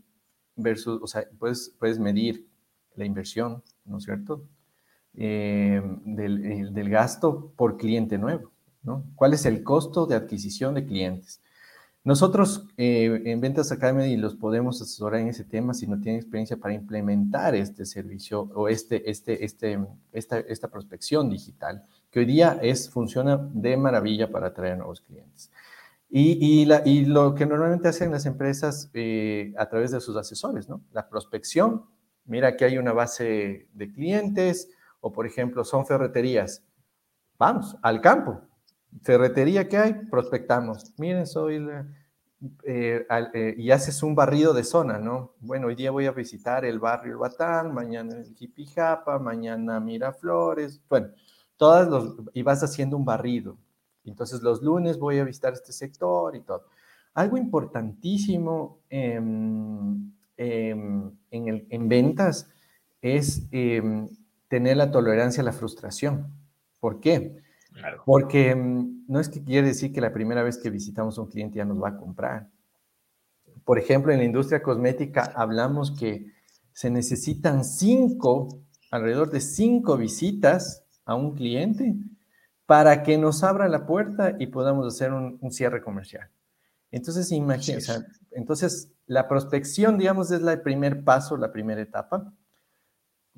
versus, 0.58 1.02
o 1.02 1.08
sea, 1.08 1.24
puedes, 1.40 1.74
puedes 1.80 2.00
medir 2.00 2.50
la 2.96 3.06
inversión, 3.06 3.64
¿no 3.86 4.00
es 4.00 4.04
cierto? 4.04 4.44
Eh, 5.14 5.82
del, 6.04 6.74
del 6.74 6.90
gasto 6.90 7.54
por 7.56 7.78
cliente 7.78 8.18
nuevo. 8.18 8.52
¿Cuál 9.16 9.34
es 9.34 9.46
el 9.46 9.64
costo 9.64 10.06
de 10.06 10.16
adquisición 10.16 10.74
de 10.74 10.86
clientes? 10.86 11.42
Nosotros 12.04 12.66
eh, 12.78 13.22
en 13.26 13.40
Ventas 13.42 13.72
Academy 13.72 14.18
los 14.18 14.36
podemos 14.36 14.82
asesorar 14.82 15.22
en 15.22 15.28
ese 15.28 15.44
tema 15.44 15.76
si 15.76 15.86
no 15.86 16.00
tienen 16.00 16.20
experiencia 16.20 16.58
para 16.58 16.74
implementar 16.74 17.54
este 17.54 17.86
servicio 17.86 18.50
o 18.56 18.68
este, 18.68 19.10
este, 19.10 19.46
este, 19.46 19.80
esta, 20.12 20.40
esta 20.40 20.68
prospección 20.68 21.30
digital, 21.30 21.86
que 22.10 22.22
hoy 22.22 22.26
día 22.26 22.58
es, 22.60 22.90
funciona 22.90 23.38
de 23.38 23.78
maravilla 23.78 24.32
para 24.32 24.48
atraer 24.48 24.78
nuevos 24.78 25.02
clientes. 25.02 25.52
Y, 26.14 26.66
la, 26.66 26.82
y 26.84 27.06
lo 27.06 27.36
que 27.36 27.46
normalmente 27.46 27.88
hacen 27.88 28.12
las 28.12 28.26
empresas 28.26 28.90
eh, 28.94 29.54
a 29.58 29.70
través 29.70 29.92
de 29.92 30.02
sus 30.02 30.18
asesores, 30.18 30.68
¿no? 30.68 30.82
La 30.92 31.08
prospección, 31.08 31.86
mira 32.26 32.58
que 32.58 32.66
hay 32.66 32.78
una 32.78 32.92
base 32.92 33.70
de 33.72 33.92
clientes, 33.94 34.70
o 35.00 35.14
por 35.14 35.26
ejemplo, 35.26 35.64
son 35.64 35.86
ferreterías. 35.86 36.66
Vamos, 37.38 37.78
al 37.82 38.02
campo, 38.02 38.42
ferretería 39.02 39.68
que 39.68 39.78
hay, 39.78 39.94
prospectamos. 40.10 40.94
Miren, 40.98 41.28
soy... 41.28 41.68
Eh, 42.64 43.06
eh, 43.36 43.54
y 43.56 43.70
haces 43.70 44.02
un 44.02 44.16
barrido 44.16 44.52
de 44.54 44.64
zona, 44.64 44.98
¿no? 44.98 45.36
Bueno, 45.42 45.68
hoy 45.68 45.76
día 45.76 45.92
voy 45.92 46.08
a 46.08 46.12
visitar 46.12 46.66
el 46.66 46.80
barrio 46.80 47.20
Batán, 47.20 47.72
mañana 47.72 48.16
el 48.16 48.34
Jipijapa, 48.34 49.20
mañana 49.20 49.80
Miraflores, 49.80 50.82
bueno, 50.90 51.10
todas 51.56 51.88
los, 51.88 52.16
y 52.34 52.42
vas 52.42 52.64
haciendo 52.64 52.98
un 52.98 53.06
barrido. 53.06 53.58
Entonces 54.06 54.42
los 54.42 54.64
lunes 54.64 54.98
voy 54.98 55.20
a 55.20 55.24
visitar 55.24 55.54
este 55.54 55.72
sector 55.72 56.36
y 56.36 56.42
todo. 56.42 56.66
Algo 57.14 57.38
importantísimo 57.38 58.80
en, 58.90 60.16
en 60.38 61.90
ventas 61.90 62.50
es 63.02 63.48
em, 63.52 64.10
tener 64.48 64.78
la 64.78 64.92
tolerancia 64.92 65.42
a 65.42 65.46
la 65.46 65.54
frustración. 65.54 66.28
¿Por 66.80 67.00
qué? 67.00 67.41
Porque 68.06 68.56
mm, 68.56 69.06
no 69.08 69.20
es 69.20 69.30
que 69.30 69.44
quiere 69.44 69.68
decir 69.68 69.94
que 69.94 70.02
la 70.02 70.14
primera 70.14 70.44
vez 70.44 70.58
que 70.58 70.70
visitamos 70.70 71.18
a 71.18 71.22
un 71.22 71.30
cliente 71.30 71.58
ya 71.58 71.66
nos 71.66 71.82
va 71.82 71.90
a 71.90 71.98
comprar. 71.98 72.50
Por 73.64 73.80
ejemplo, 73.80 74.12
en 74.12 74.20
la 74.20 74.26
industria 74.26 74.62
cosmética 74.62 75.32
hablamos 75.36 75.92
que 75.92 76.28
se 76.74 76.90
necesitan 76.90 77.64
cinco, 77.64 78.48
alrededor 78.90 79.30
de 79.30 79.42
cinco 79.42 79.98
visitas 79.98 80.86
a 81.06 81.16
un 81.16 81.36
cliente 81.36 81.96
para 82.66 83.04
que 83.04 83.18
nos 83.18 83.44
abra 83.44 83.68
la 83.68 83.86
puerta 83.86 84.36
y 84.40 84.48
podamos 84.48 84.88
hacer 84.88 85.12
un, 85.12 85.52
cierre 85.52 85.82
comercial. 85.82 86.30
Entonces, 86.90 87.32
imagínense, 87.32 88.06
entonces 88.32 88.94
la 89.06 89.28
prospección, 89.28 89.98
digamos, 89.98 90.32
es 90.32 90.42
el 90.42 90.62
primer 90.62 91.04
paso, 91.04 91.38
la 91.38 91.52
primera 91.52 91.82
etapa 91.82 92.34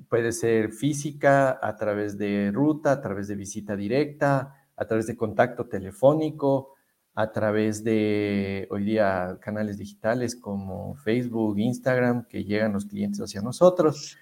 puede 0.08 0.32
ser 0.32 0.72
física, 0.72 1.58
a 1.62 1.76
través 1.76 2.18
de 2.18 2.50
ruta, 2.52 2.92
a 2.92 3.00
través 3.00 3.28
de 3.28 3.36
visita 3.36 3.76
directa, 3.76 4.68
a 4.76 4.84
través 4.86 5.06
de 5.06 5.16
contacto 5.16 5.66
telefónico, 5.66 6.74
a 7.14 7.30
través 7.30 7.84
de 7.84 8.66
hoy 8.70 8.84
día 8.84 9.38
canales 9.40 9.78
digitales 9.78 10.34
como 10.34 10.96
Facebook, 10.96 11.58
Instagram, 11.58 12.26
que 12.26 12.44
llegan 12.44 12.72
los 12.72 12.86
clientes 12.86 13.20
hacia 13.20 13.40
nosotros, 13.40 14.18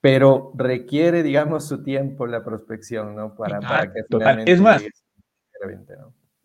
pero 0.00 0.52
requiere, 0.54 1.22
digamos, 1.22 1.68
su 1.68 1.82
tiempo 1.82 2.26
la 2.26 2.42
prospección, 2.42 3.14
¿no? 3.14 3.34
Para, 3.34 3.60
para 3.60 3.92
que. 3.92 4.02
Es 4.46 4.60
más, 4.60 4.82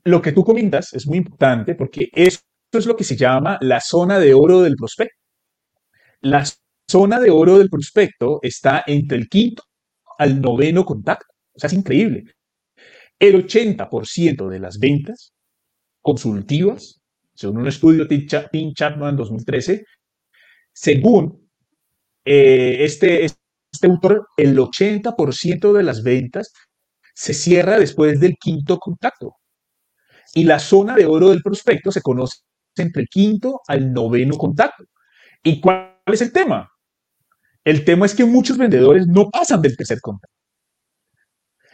lo 0.03 0.21
que 0.21 0.31
tú 0.31 0.43
comentas 0.43 0.93
es 0.93 1.07
muy 1.07 1.17
importante 1.17 1.75
porque 1.75 2.09
eso 2.13 2.39
es 2.71 2.85
lo 2.85 2.95
que 2.95 3.03
se 3.03 3.15
llama 3.15 3.57
la 3.61 3.79
zona 3.79 4.19
de 4.19 4.33
oro 4.33 4.61
del 4.61 4.75
prospecto. 4.75 5.15
La 6.21 6.43
zona 6.89 7.19
de 7.19 7.29
oro 7.29 7.59
del 7.59 7.69
prospecto 7.69 8.39
está 8.41 8.83
entre 8.87 9.17
el 9.17 9.29
quinto 9.29 9.63
al 10.17 10.41
noveno 10.41 10.83
contacto. 10.83 11.27
O 11.53 11.59
sea, 11.59 11.67
es 11.67 11.73
increíble. 11.73 12.23
El 13.19 13.35
80% 13.45 14.49
de 14.49 14.59
las 14.59 14.79
ventas 14.79 15.33
consultivas, 16.01 17.01
según 17.33 17.59
un 17.59 17.67
estudio 17.67 18.05
de 18.05 18.27
Tim 18.51 18.73
Chapman 18.73 19.15
2013, 19.15 19.85
según 20.73 21.49
eh, 22.25 22.77
este, 22.83 23.25
este 23.25 23.87
autor, 23.87 24.27
el 24.37 24.57
80% 24.57 25.73
de 25.73 25.83
las 25.83 26.01
ventas 26.01 26.51
se 27.13 27.33
cierra 27.33 27.77
después 27.77 28.19
del 28.19 28.35
quinto 28.39 28.79
contacto. 28.79 29.35
Y 30.33 30.43
la 30.43 30.59
zona 30.59 30.95
de 30.95 31.05
oro 31.05 31.29
del 31.29 31.41
prospecto 31.41 31.91
se 31.91 32.01
conoce 32.01 32.37
entre 32.77 33.03
el 33.03 33.09
quinto 33.09 33.61
al 33.67 33.91
noveno 33.91 34.37
contacto. 34.37 34.85
¿Y 35.43 35.59
cuál 35.59 36.01
es 36.05 36.21
el 36.21 36.31
tema? 36.31 36.69
El 37.69 37.85
tema 37.85 38.07
es 38.07 38.15
que 38.15 38.25
muchos 38.25 38.57
vendedores 38.57 39.05
no 39.05 39.29
pasan 39.29 39.61
del 39.61 39.77
tercer 39.77 40.01
contacto. 40.01 40.35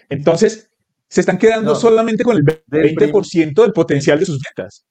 Entonces, 0.09 0.69
se 1.07 1.21
están 1.21 1.37
quedando 1.37 1.73
solamente 1.73 2.25
con 2.25 2.35
el 2.35 2.43
20% 2.43 3.61
del 3.61 3.71
potencial 3.71 4.19
de 4.19 4.25
sus 4.25 4.41
ventas. 4.41 4.85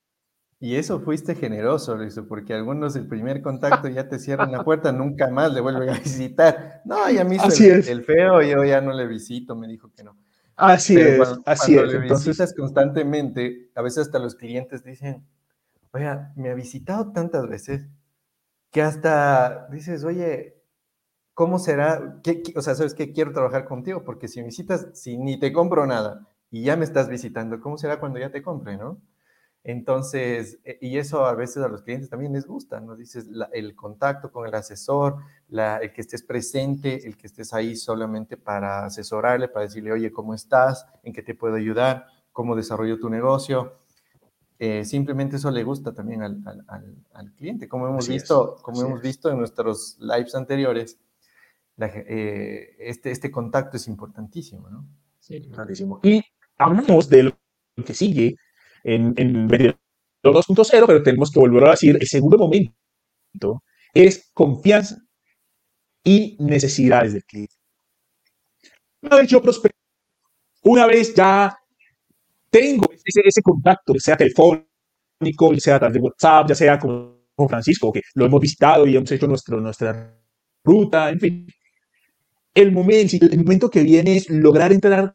Y 0.58 0.76
eso 0.76 1.00
fuiste 1.00 1.34
generoso, 1.34 1.94
Luis, 1.94 2.18
porque 2.26 2.54
algunos 2.54 2.96
el 2.96 3.06
primer 3.06 3.42
contacto 3.42 3.86
ya 3.88 4.08
te 4.08 4.18
cierran 4.18 4.50
la 4.50 4.64
puerta, 4.64 4.92
nunca 4.92 5.28
más 5.28 5.52
le 5.52 5.60
vuelven 5.60 5.90
a 5.90 5.98
visitar. 5.98 6.80
No, 6.86 7.10
ya 7.10 7.22
me 7.22 7.34
hizo 7.34 7.48
el, 7.64 8.02
feo, 8.02 8.40
yo 8.40 8.64
ya 8.64 8.80
no 8.80 8.94
le 8.94 9.06
visito, 9.06 9.54
me 9.54 9.68
dijo 9.68 9.92
que 9.94 10.04
no. 10.04 10.16
Así 10.56 10.98
es, 10.98 11.20
así 11.44 11.74
cuando 11.74 11.92
le 11.92 12.08
visitas 12.08 12.54
constantemente, 12.54 13.70
a 13.74 13.82
veces 13.82 14.06
hasta 14.06 14.18
los 14.18 14.36
clientes 14.36 14.82
dicen, 14.82 15.26
oiga, 15.90 16.32
me 16.34 16.48
ha 16.48 16.54
visitado 16.54 17.12
tantas 17.12 17.46
veces 17.46 17.90
que 18.70 18.80
hasta 18.80 19.68
dices, 19.70 20.02
oye, 20.02 20.63
¿cómo 21.34 21.58
será? 21.58 22.20
o 22.54 22.62
sea, 22.62 22.74
¿sabes 22.74 22.94
qué? 22.94 23.12
Quiero 23.12 23.32
trabajar 23.32 23.66
contigo, 23.66 24.04
porque 24.04 24.28
si 24.28 24.40
me 24.40 24.46
visitas, 24.46 24.88
si 24.94 25.18
ni 25.18 25.38
te 25.38 25.52
compro 25.52 25.86
nada 25.86 26.26
y 26.50 26.62
ya 26.62 26.76
me 26.76 26.84
estás 26.84 27.08
visitando, 27.08 27.60
¿cómo 27.60 27.76
será 27.76 28.00
cuando 28.00 28.18
ya 28.18 28.30
te 28.30 28.42
compre, 28.42 28.76
no? 28.76 29.00
Entonces, 29.64 30.60
e, 30.64 30.78
y 30.80 30.98
eso 30.98 31.24
a 31.24 31.34
veces 31.34 31.62
a 31.64 31.68
los 31.68 31.82
clientes 31.82 32.10
también 32.10 32.32
les 32.34 32.46
gusta, 32.46 32.80
¿no? 32.80 32.94
Dices, 32.96 33.28
el 33.52 33.74
contacto 33.74 34.30
con 34.30 34.46
el 34.46 34.54
asesor, 34.54 35.16
el 35.50 35.92
que 35.92 36.00
estés 36.02 36.22
presente, 36.22 37.06
el 37.06 37.16
que 37.16 37.26
estés 37.26 37.52
ahí 37.54 37.74
solamente 37.74 38.36
para 38.36 38.84
asesorarle, 38.84 39.48
para 39.48 39.64
decirle, 39.64 39.92
oye, 39.92 40.12
¿cómo 40.12 40.34
estás? 40.34 40.86
¿En 41.02 41.12
qué 41.12 41.22
te 41.22 41.34
puedo 41.34 41.56
ayudar? 41.56 42.06
¿Cómo 42.30 42.54
desarrollo 42.54 43.00
tu 43.00 43.08
negocio? 43.08 43.78
Eh, 44.58 44.84
simplemente 44.84 45.36
eso 45.36 45.50
le 45.50 45.64
gusta 45.64 45.92
también 45.92 46.22
al, 46.22 47.32
cliente, 47.36 47.68
como 47.68 47.88
hemos 47.88 48.06
visto, 48.06 48.56
como 48.62 48.82
hemos 48.82 49.00
visto 49.00 49.30
en 49.30 49.38
nuestros 49.38 49.96
lives 49.98 50.34
anteriores, 50.34 50.98
eh, 51.78 52.76
este, 52.78 53.10
este 53.10 53.30
contacto 53.30 53.76
es 53.76 53.88
importantísimo, 53.88 54.68
¿no? 54.70 54.86
Sí, 55.18 55.36
importantísimo. 55.36 56.00
Y 56.02 56.22
hablamos 56.58 57.08
de 57.08 57.24
lo 57.24 57.38
que 57.84 57.94
sigue 57.94 58.36
en, 58.84 59.14
en 59.16 59.48
2.0, 59.48 60.86
pero 60.86 61.02
tenemos 61.02 61.30
que 61.30 61.40
volver 61.40 61.64
a 61.64 61.70
decir, 61.72 61.96
el 62.00 62.06
segundo 62.06 62.38
momento 62.38 63.62
es 63.92 64.30
confianza 64.32 64.96
y 66.02 66.36
necesidades 66.40 67.12
del 67.14 67.24
cliente. 67.24 67.54
Una 69.02 69.16
vez 69.16 69.28
yo 69.28 69.42
prospecto, 69.42 69.78
una 70.62 70.86
vez 70.86 71.14
ya 71.14 71.56
tengo 72.50 72.86
ese, 72.92 73.22
ese 73.24 73.42
contacto, 73.42 73.94
sea 73.98 74.16
telefónico, 74.16 74.66
sea 75.58 75.76
a 75.76 75.78
través 75.78 75.94
de 75.94 76.00
WhatsApp, 76.00 76.48
ya 76.48 76.54
sea 76.54 76.78
con 76.78 77.18
Francisco, 77.48 77.92
que 77.92 78.02
lo 78.14 78.26
hemos 78.26 78.40
visitado 78.40 78.86
y 78.86 78.96
hemos 78.96 79.10
hecho 79.10 79.26
nuestro, 79.26 79.60
nuestra 79.60 80.16
ruta, 80.62 81.10
en 81.10 81.20
fin, 81.20 81.46
el 82.54 82.72
momento, 82.72 83.16
el 83.20 83.38
momento 83.38 83.70
que 83.70 83.82
viene 83.82 84.16
es 84.16 84.30
lograr 84.30 84.72
entrar 84.72 85.14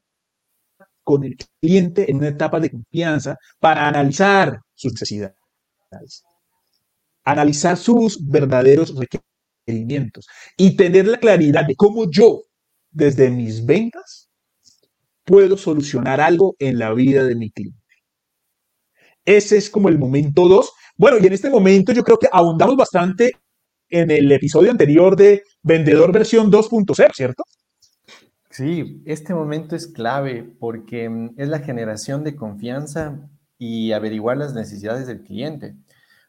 con 1.03 1.23
el 1.23 1.37
cliente 1.59 2.09
en 2.09 2.17
una 2.17 2.27
etapa 2.27 2.59
de 2.59 2.69
confianza 2.69 3.37
para 3.59 3.87
analizar 3.87 4.59
sus 4.75 4.93
necesidades, 4.93 5.35
analizar 7.23 7.77
sus 7.77 8.23
verdaderos 8.27 8.93
requerimientos 8.95 10.27
y 10.57 10.75
tener 10.75 11.07
la 11.07 11.19
claridad 11.19 11.65
de 11.65 11.75
cómo 11.75 12.09
yo, 12.11 12.43
desde 12.91 13.29
mis 13.29 13.65
ventas, 13.65 14.29
puedo 15.23 15.57
solucionar 15.57 16.21
algo 16.21 16.55
en 16.59 16.79
la 16.79 16.93
vida 16.93 17.23
de 17.23 17.35
mi 17.35 17.51
cliente. 17.51 17.79
Ese 19.25 19.57
es 19.57 19.69
como 19.69 19.89
el 19.89 19.99
momento 19.99 20.47
2. 20.47 20.71
Bueno, 20.97 21.17
y 21.21 21.27
en 21.27 21.33
este 21.33 21.49
momento 21.49 21.93
yo 21.93 22.03
creo 22.03 22.17
que 22.17 22.29
ahondamos 22.31 22.75
bastante 22.75 23.31
en 23.89 24.11
el 24.11 24.31
episodio 24.31 24.71
anterior 24.71 25.15
de 25.15 25.43
Vendedor 25.63 26.11
versión 26.11 26.51
2.0, 26.51 27.11
¿cierto? 27.13 27.43
Sí, 28.51 29.01
este 29.05 29.33
momento 29.33 29.75
es 29.75 29.87
clave 29.87 30.43
porque 30.59 31.09
mm, 31.09 31.35
es 31.37 31.49
la 31.49 31.59
generación 31.59 32.23
de 32.23 32.35
confianza 32.35 33.29
y 33.57 33.91
averiguar 33.91 34.37
las 34.37 34.53
necesidades 34.53 35.07
del 35.07 35.23
cliente. 35.23 35.75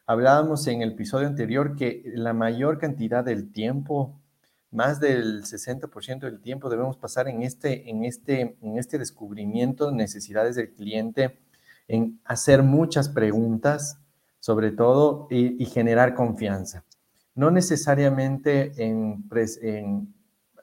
Hablábamos 0.05 0.67
en 0.67 0.81
el 0.81 0.91
episodio 0.91 1.27
anterior 1.27 1.75
que 1.75 2.03
la 2.05 2.33
mayor 2.33 2.79
cantidad 2.79 3.23
del 3.23 3.51
tiempo, 3.51 4.19
más 4.71 4.99
del 4.99 5.43
60% 5.43 6.19
del 6.19 6.41
tiempo 6.41 6.69
debemos 6.69 6.97
pasar 6.97 7.27
en 7.27 7.43
este, 7.43 7.89
en, 7.89 8.03
este, 8.03 8.57
en 8.61 8.77
este 8.77 8.97
descubrimiento 8.97 9.87
de 9.87 9.95
necesidades 9.95 10.55
del 10.55 10.73
cliente, 10.73 11.39
en 11.87 12.19
hacer 12.25 12.63
muchas 12.63 13.09
preguntas, 13.09 13.99
sobre 14.39 14.71
todo, 14.71 15.27
y 15.29 15.65
generar 15.65 16.15
confianza 16.15 16.85
no 17.35 17.51
necesariamente 17.51 18.71
en, 18.77 20.13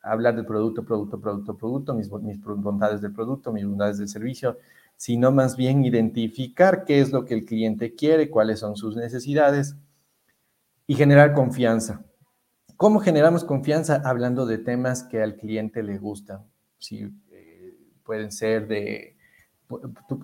hablar 0.02 0.36
del 0.36 0.46
producto, 0.46 0.84
producto, 0.84 1.20
producto, 1.20 1.56
producto, 1.56 1.94
mis, 1.94 2.10
mis 2.10 2.40
bondades 2.40 3.00
del 3.00 3.12
producto, 3.12 3.52
mis 3.52 3.66
bondades 3.66 3.98
del 3.98 4.08
servicio, 4.08 4.58
sino 4.96 5.30
más 5.30 5.56
bien 5.56 5.84
identificar 5.84 6.84
qué 6.84 7.00
es 7.00 7.12
lo 7.12 7.24
que 7.24 7.34
el 7.34 7.44
cliente 7.44 7.94
quiere, 7.94 8.30
cuáles 8.30 8.60
son 8.60 8.76
sus 8.76 8.96
necesidades 8.96 9.76
y 10.86 10.94
generar 10.94 11.34
confianza. 11.34 12.04
¿Cómo 12.76 13.00
generamos 13.00 13.44
confianza? 13.44 14.02
Hablando 14.04 14.46
de 14.46 14.58
temas 14.58 15.02
que 15.04 15.22
al 15.22 15.36
cliente 15.36 15.82
le 15.82 15.98
gustan. 15.98 16.44
Si, 16.78 17.10
eh, 17.30 17.76
pueden 18.04 18.32
ser 18.32 18.68
de, 18.68 19.16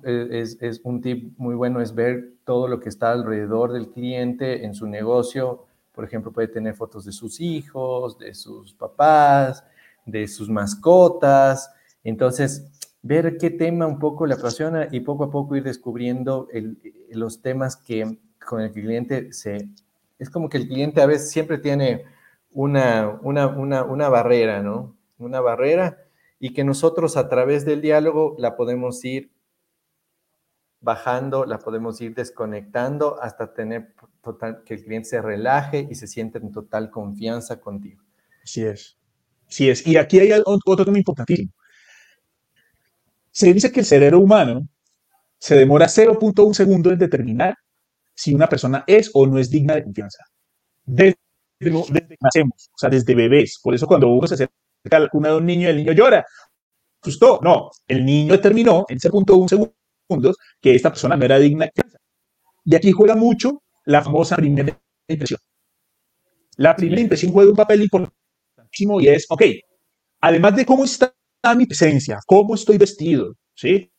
eh, 0.05 0.29
es, 0.31 0.57
es, 0.61 0.81
un 0.85 1.01
tip 1.01 1.37
muy 1.37 1.55
bueno 1.55 1.81
es 1.81 1.95
ver 1.95 2.35
todo 2.45 2.69
lo 2.69 2.81
que 2.81 2.89
está 2.89 3.13
alrededor 3.13 3.73
del 3.73 3.91
cliente 3.91 4.65
en 4.65 4.75
su 4.75 4.87
negocio, 4.87 5.64
por 5.95 6.05
ejemplo, 6.05 6.33
puede 6.33 6.49
tener 6.49 6.75
fotos 6.75 7.05
de 7.05 7.13
sus 7.13 7.41
hijos, 7.41 8.19
de 8.19 8.35
sus 8.35 8.75
papás, 8.75 9.65
de 10.05 10.27
sus 10.27 10.51
mascotas. 10.51 11.73
Entonces, 12.03 12.67
ver 13.03 13.39
qué 13.39 13.51
tema 13.51 13.87
un 13.87 13.99
poco 13.99 14.27
le 14.27 14.35
apasiona 14.35 14.89
y 14.91 15.01
poco 15.01 15.25
a 15.25 15.31
poco 15.31 15.57
ir 15.57 15.63
descubriendo 15.63 16.49
los 17.11 17.41
temas 17.41 17.77
que 17.77 18.19
con 18.45 18.61
el 18.61 18.73
cliente 18.73 19.33
se... 19.33 19.69
Es 20.19 20.31
como 20.31 20.49
que 20.49 20.59
el 20.59 20.69
cliente 20.69 21.01
a 21.01 21.07
veces 21.07 21.31
siempre 21.31 21.59
tiene 21.59 22.05
una, 22.51 23.19
una, 23.23 23.47
una, 23.47 23.85
una 23.85 24.09
barrera, 24.09 24.63
¿no? 24.63 24.97
Una 25.19 25.41
barrera 25.41 25.99
y 26.41 26.53
que 26.53 26.65
nosotros 26.65 27.17
a 27.17 27.29
través 27.29 27.65
del 27.65 27.81
diálogo 27.81 28.35
la 28.39 28.57
podemos 28.57 29.05
ir 29.05 29.31
bajando, 30.85 31.47
la 31.47 31.59
podemos 31.59 32.01
ir 32.01 32.15
desconectando 32.15 33.21
hasta 33.21 33.53
tener 33.53 33.95
total, 34.23 34.63
que 34.65 34.75
el 34.75 34.85
cliente 34.85 35.09
se 35.09 35.23
relaje 35.23 35.89
y 35.91 35.95
se 35.95 36.07
siente 36.07 36.39
en 36.39 36.53
total 36.53 36.91
confianza 36.91 37.61
contigo. 37.61 38.03
Así 38.43 38.65
es. 38.65 38.99
Sí 39.49 39.69
es. 39.69 39.87
Y 39.87 39.97
aquí 39.97 40.21
hay 40.21 40.31
otro 40.45 40.85
tema 40.85 40.99
importantísimo. 40.99 41.51
Se 43.31 43.53
dice 43.53 43.73
que 43.73 43.81
el 43.81 43.87
cerebro 43.87 44.21
humano 44.21 44.69
se 45.39 45.57
demora 45.57 45.87
0.1 45.87 46.55
segundo 46.55 46.91
en 46.91 46.99
determinar 46.99 47.57
si 48.15 48.35
una 48.35 48.49
persona 48.49 48.85
es 48.87 49.11
o 49.13 49.27
no 49.27 49.39
es 49.39 49.51
digna 49.51 49.75
de 49.75 49.83
confianza. 49.83 50.25
Desde, 50.85 51.17
que 51.59 51.71
nacemos, 52.21 52.71
o 52.73 52.79
sea, 52.79 52.91
desde 52.91 53.15
bebés. 53.15 53.59
Por 53.63 53.75
eso 53.75 53.87
cuando 53.87 54.09
uno 54.09 54.27
se 54.27 54.35
acerca 54.35 54.53
a 54.91 54.99
la 55.01 55.09
cuna 55.09 55.31
de 55.31 55.37
un 55.37 55.47
niño, 55.47 55.69
el 55.69 55.77
niño 55.77 55.93
llora. 55.93 56.25
Justo, 57.01 57.41
no, 57.43 57.71
el 57.89 58.05
niño 58.05 58.33
determinó 58.33 58.87
en 58.89 58.99
0.1 58.99 59.49
segundo 59.49 59.75
que 60.61 60.75
esta 60.75 60.91
persona 60.91 61.17
no 61.17 61.25
era 61.25 61.39
digna. 61.39 61.69
Y 62.65 62.75
aquí 62.75 62.93
juega 62.93 63.15
mucho 63.15 63.63
la 63.85 64.03
famosa 64.03 64.37
primera 64.37 64.81
impresión. 65.09 65.41
La 66.57 66.75
primera 66.77 67.01
impresión 67.01 67.33
juega 67.33 67.51
un 67.51 67.57
papel 67.57 67.83
importantísimo 67.83 69.01
y 69.01 69.09
es, 69.09 69.27
ok, 69.29 69.43
además 70.21 70.57
de 70.57 70.65
cómo 70.65 70.85
está 70.85 71.15
mi 71.57 71.67
presencia, 71.67 72.19
cómo 72.27 72.55
estoy 72.55 72.79
vestido, 72.79 73.35
¿sí? 73.55 73.91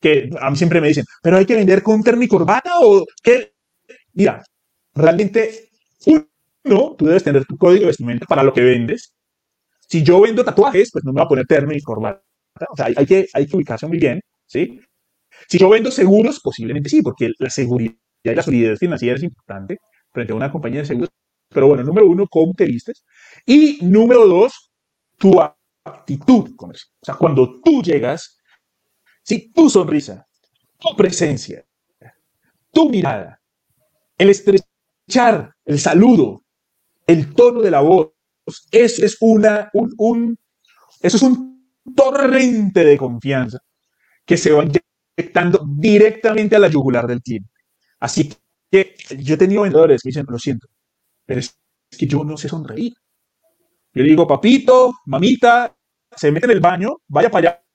que 0.00 0.30
a 0.40 0.50
mí 0.50 0.56
siempre 0.56 0.80
me 0.80 0.88
dicen, 0.88 1.04
pero 1.22 1.36
hay 1.36 1.46
que 1.46 1.54
vender 1.54 1.82
con 1.82 2.02
terno 2.02 2.22
y 2.22 2.28
corbata 2.28 2.80
o 2.80 3.04
qué. 3.22 3.52
Mira, 4.12 4.42
realmente, 4.94 5.68
uno, 6.06 6.94
tú 6.96 7.06
debes 7.06 7.24
tener 7.24 7.44
tu 7.44 7.56
código 7.56 7.80
de 7.80 7.86
vestimenta 7.88 8.26
para 8.26 8.42
lo 8.42 8.52
que 8.52 8.62
vendes. 8.62 9.14
Si 9.88 10.02
yo 10.02 10.20
vendo 10.20 10.44
tatuajes, 10.44 10.90
pues 10.92 11.04
no 11.04 11.12
me 11.12 11.20
voy 11.20 11.26
a 11.26 11.28
poner 11.28 11.46
terno 11.46 11.72
y 11.72 11.80
corbata. 11.80 12.22
O 12.70 12.76
sea, 12.76 12.86
hay, 12.86 13.06
que, 13.06 13.26
hay 13.32 13.46
que 13.46 13.56
ubicarse 13.56 13.86
muy 13.86 13.98
bien, 13.98 14.20
¿sí? 14.46 14.80
Si 15.48 15.58
yo 15.58 15.68
vendo 15.68 15.90
seguros, 15.90 16.40
posiblemente 16.40 16.88
sí, 16.88 17.02
porque 17.02 17.30
la 17.38 17.50
seguridad 17.50 17.94
y 18.22 18.34
la 18.34 18.42
solidez 18.42 18.78
financiera 18.78 19.16
es 19.16 19.22
importante 19.22 19.78
frente 20.12 20.32
a 20.32 20.36
una 20.36 20.50
compañía 20.50 20.80
de 20.80 20.86
seguros. 20.86 21.10
Pero 21.48 21.68
bueno, 21.68 21.84
número 21.84 22.06
uno, 22.06 22.26
cómo 22.28 22.52
te 22.54 22.64
vistes. 22.64 23.04
Y 23.44 23.78
número 23.82 24.26
dos, 24.26 24.72
tu 25.16 25.40
actitud 25.40 26.54
comercial. 26.56 26.90
O 27.00 27.04
sea, 27.04 27.14
cuando 27.14 27.60
tú 27.62 27.82
llegas, 27.82 28.38
si 29.22 29.52
tu 29.52 29.70
sonrisa, 29.70 30.26
tu 30.78 30.96
presencia, 30.96 31.64
tu 32.72 32.90
mirada, 32.90 33.40
el 34.18 34.30
estrechar, 34.30 35.54
el 35.64 35.78
saludo, 35.78 36.42
el 37.06 37.34
tono 37.34 37.60
de 37.60 37.70
la 37.70 37.80
voz, 37.80 38.10
eso 38.70 39.04
es 39.04 39.16
una, 39.20 39.70
un, 39.72 40.36
eso 41.00 41.16
es 41.16 41.22
un 41.22 41.72
torrente 41.94 42.84
de 42.84 42.98
confianza 42.98 43.58
que 44.24 44.36
se 44.36 44.52
va 44.52 44.64
inyectando 45.16 45.64
directamente 45.66 46.56
a 46.56 46.58
la 46.58 46.68
yugular 46.68 47.06
del 47.06 47.22
cliente. 47.22 47.50
Así 48.00 48.32
que 48.70 48.94
yo 49.18 49.34
he 49.34 49.38
tenido 49.38 49.62
vendedores 49.62 50.02
que 50.02 50.10
dicen, 50.10 50.26
lo 50.28 50.38
siento, 50.38 50.68
pero 51.24 51.40
es 51.40 51.58
que 51.90 52.06
yo 52.06 52.24
no 52.24 52.36
sé 52.36 52.48
sonreír. 52.48 52.92
Yo 53.94 54.02
le 54.02 54.10
digo, 54.10 54.26
papito, 54.26 54.92
mamita, 55.06 55.74
se 56.14 56.30
mete 56.30 56.46
en 56.46 56.52
el 56.52 56.60
baño, 56.60 56.96
vaya 57.08 57.30
para 57.30 57.48
allá 57.48 57.66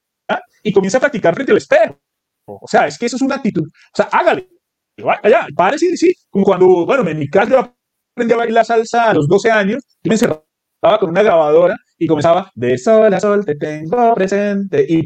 y 0.63 0.71
comienza 0.71 0.97
a 0.97 1.01
practicar 1.01 1.33
frente 1.33 1.51
al 1.51 1.57
espejo. 1.57 1.99
O 2.45 2.67
sea, 2.67 2.87
es 2.87 2.97
que 2.97 3.05
eso 3.05 3.15
es 3.15 3.21
una 3.21 3.35
actitud. 3.35 3.63
O 3.63 3.95
sea, 3.95 4.05
hágale. 4.11 4.49
Vaya 4.97 5.19
allá, 5.23 5.47
párese 5.55 5.95
sí. 5.97 6.13
Como 6.29 6.45
cuando, 6.45 6.85
bueno, 6.85 7.07
en 7.09 7.17
mi 7.17 7.27
casa 7.27 7.49
yo 7.49 7.73
aprendí 8.13 8.33
a 8.33 8.37
bailar 8.37 8.65
salsa 8.65 9.09
a 9.09 9.13
los 9.13 9.27
12 9.27 9.51
años, 9.51 9.83
yo 10.03 10.09
me 10.09 10.15
encerraba 10.15 10.99
con 10.99 11.09
una 11.09 11.23
grabadora 11.23 11.77
y 11.97 12.07
comenzaba 12.07 12.51
de 12.55 12.77
sol 12.77 13.13
a 13.13 13.19
sol 13.19 13.45
te 13.45 13.55
tengo 13.55 14.13
presente 14.15 14.85
y 14.87 15.05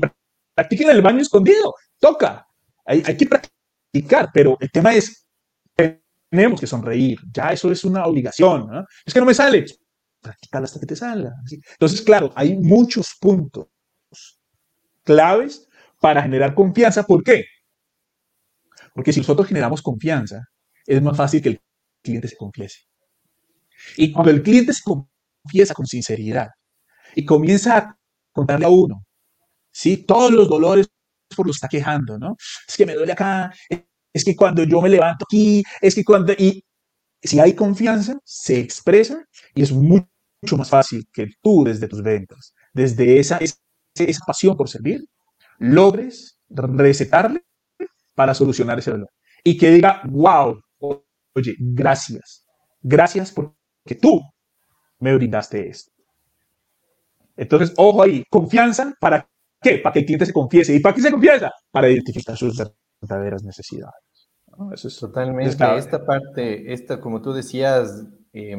practique 0.53 0.83
en 0.83 0.89
el 0.91 1.01
baño 1.01 1.21
escondido. 1.21 1.73
Toca. 2.05 2.47
Hay, 2.85 3.01
que 3.17 3.25
practicar, 3.25 4.29
pero 4.31 4.57
el 4.59 4.69
tema 4.69 4.93
es, 4.93 5.25
tenemos 6.29 6.59
que 6.59 6.67
sonreír. 6.67 7.17
Ya 7.33 7.49
eso 7.49 7.71
es 7.71 7.83
una 7.83 8.05
obligación. 8.05 8.85
Es 9.03 9.11
que 9.11 9.19
no 9.19 9.25
me 9.25 9.33
sale 9.33 9.65
practicar 10.21 10.63
hasta 10.63 10.79
que 10.79 10.85
te 10.85 10.95
salga. 10.95 11.33
Entonces, 11.71 12.03
claro, 12.03 12.31
hay 12.35 12.57
muchos 12.57 13.15
puntos 13.19 13.69
claves 15.03 15.67
para 15.99 16.21
generar 16.21 16.53
confianza. 16.53 17.01
¿Por 17.01 17.23
qué? 17.23 17.45
Porque 18.93 19.11
si 19.11 19.21
nosotros 19.21 19.47
generamos 19.47 19.81
confianza, 19.81 20.43
es 20.85 21.01
más 21.01 21.17
fácil 21.17 21.41
que 21.41 21.49
el 21.49 21.61
cliente 22.03 22.27
se 22.27 22.37
confiese. 22.37 22.81
Y 23.97 24.11
cuando 24.11 24.29
el 24.29 24.43
cliente 24.43 24.73
se 24.73 24.83
confiesa 24.83 25.73
con 25.73 25.87
sinceridad 25.87 26.49
y 27.15 27.25
comienza 27.25 27.77
a 27.77 27.97
contarle 28.31 28.67
a 28.67 28.69
uno, 28.69 29.03
¿sí? 29.71 29.97
Todos 29.97 30.31
los 30.31 30.47
dolores 30.47 30.87
por 31.35 31.47
los 31.47 31.55
que 31.55 31.65
está 31.65 31.67
quejando, 31.67 32.17
¿no? 32.17 32.35
Es 32.67 32.75
que 32.75 32.85
me 32.85 32.93
duele 32.93 33.13
acá, 33.13 33.51
es 34.13 34.23
que 34.23 34.35
cuando 34.35 34.63
yo 34.63 34.81
me 34.81 34.89
levanto 34.89 35.25
aquí, 35.25 35.63
es 35.81 35.95
que 35.95 36.03
cuando... 36.03 36.33
Y 36.33 36.63
si 37.21 37.39
hay 37.39 37.53
confianza, 37.53 38.17
se 38.23 38.59
expresa 38.59 39.25
y 39.53 39.63
es 39.63 39.71
mucho 39.71 40.07
más 40.57 40.69
fácil 40.69 41.07
que 41.11 41.27
tú 41.41 41.63
desde 41.63 41.87
tus 41.87 42.01
ventas, 42.01 42.53
desde 42.73 43.19
esa, 43.19 43.39
esa, 43.39 44.25
pasión 44.25 44.55
por 44.55 44.69
servir, 44.69 45.03
logres 45.57 46.37
recetarle 46.49 47.43
para 48.13 48.33
solucionar 48.33 48.79
ese 48.79 48.91
dolor. 48.91 49.09
Y 49.43 49.57
que 49.57 49.71
diga, 49.71 50.01
wow, 50.05 50.61
oye, 50.79 51.55
gracias, 51.59 52.45
gracias 52.81 53.31
porque 53.31 53.95
tú 53.99 54.21
me 54.99 55.15
brindaste 55.15 55.67
esto. 55.67 55.91
Entonces, 57.35 57.73
ojo 57.75 58.03
ahí, 58.03 58.23
confianza, 58.29 58.93
¿para 58.99 59.27
qué? 59.65 59.79
Para 59.79 59.93
que 59.93 59.99
el 59.99 60.05
cliente 60.05 60.25
se 60.25 60.33
confiese. 60.33 60.75
¿Y 60.75 60.79
para 60.79 60.95
qué 60.95 61.01
se 61.01 61.11
confiesa? 61.11 61.51
Para 61.71 61.89
identificar 61.89 62.37
sus 62.37 62.61
verdaderas 63.01 63.43
necesidades. 63.43 63.93
Eso 64.73 64.87
es 64.87 64.99
Totalmente. 64.99 65.49
esta 65.77 66.05
parte, 66.05 66.71
esta, 66.71 67.01
como 67.01 67.21
tú 67.21 67.33
decías, 67.33 68.05
eh, 68.31 68.55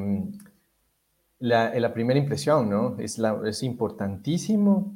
la, 1.39 1.93
primera 1.95 2.19
impresión, 2.19 2.69
¿no? 2.69 2.97
Es, 2.99 3.19
la, 3.19 3.41
es 3.47 3.63
importantísimo 3.63 4.95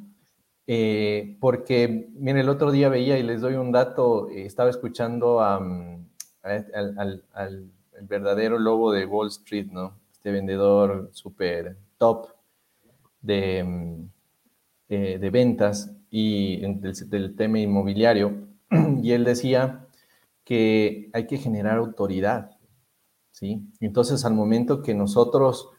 eh, 0.67 1.37
porque, 1.39 2.09
miren, 2.13 2.37
el 2.37 2.49
otro 2.49 2.71
día 2.71 2.89
veía 2.89 3.17
y 3.17 3.23
les 3.23 3.41
doy 3.41 3.55
un 3.55 3.71
dato, 3.71 4.29
eh, 4.29 4.45
estaba 4.45 4.69
escuchando 4.69 5.39
mm, 5.39 6.05
al, 6.43 7.23
al, 7.33 7.71
verdadero 8.03 8.57
lobo 8.57 8.91
de 8.91 9.05
Wall 9.05 9.27
Street, 9.27 9.67
¿no? 9.71 9.93
Este 10.11 10.31
vendedor 10.31 11.09
súper 11.13 11.77
top 11.97 12.27
de, 13.21 13.63
mm, 13.63 14.09
de, 14.87 15.29
ventas 15.29 15.91
y 16.11 16.61
del, 16.61 16.93
del 17.09 17.35
tema 17.35 17.59
inmobiliario, 17.59 18.49
y 19.01 19.11
él 19.13 19.23
decía 19.23 19.87
que 20.43 21.09
hay 21.13 21.25
que 21.25 21.37
generar 21.37 21.79
autoridad, 21.79 22.51
¿sí? 23.31 23.67
Entonces, 23.79 24.25
al 24.25 24.35
momento 24.35 24.83
que 24.83 24.93
nosotros 24.93 25.69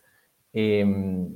Em, 0.53 1.35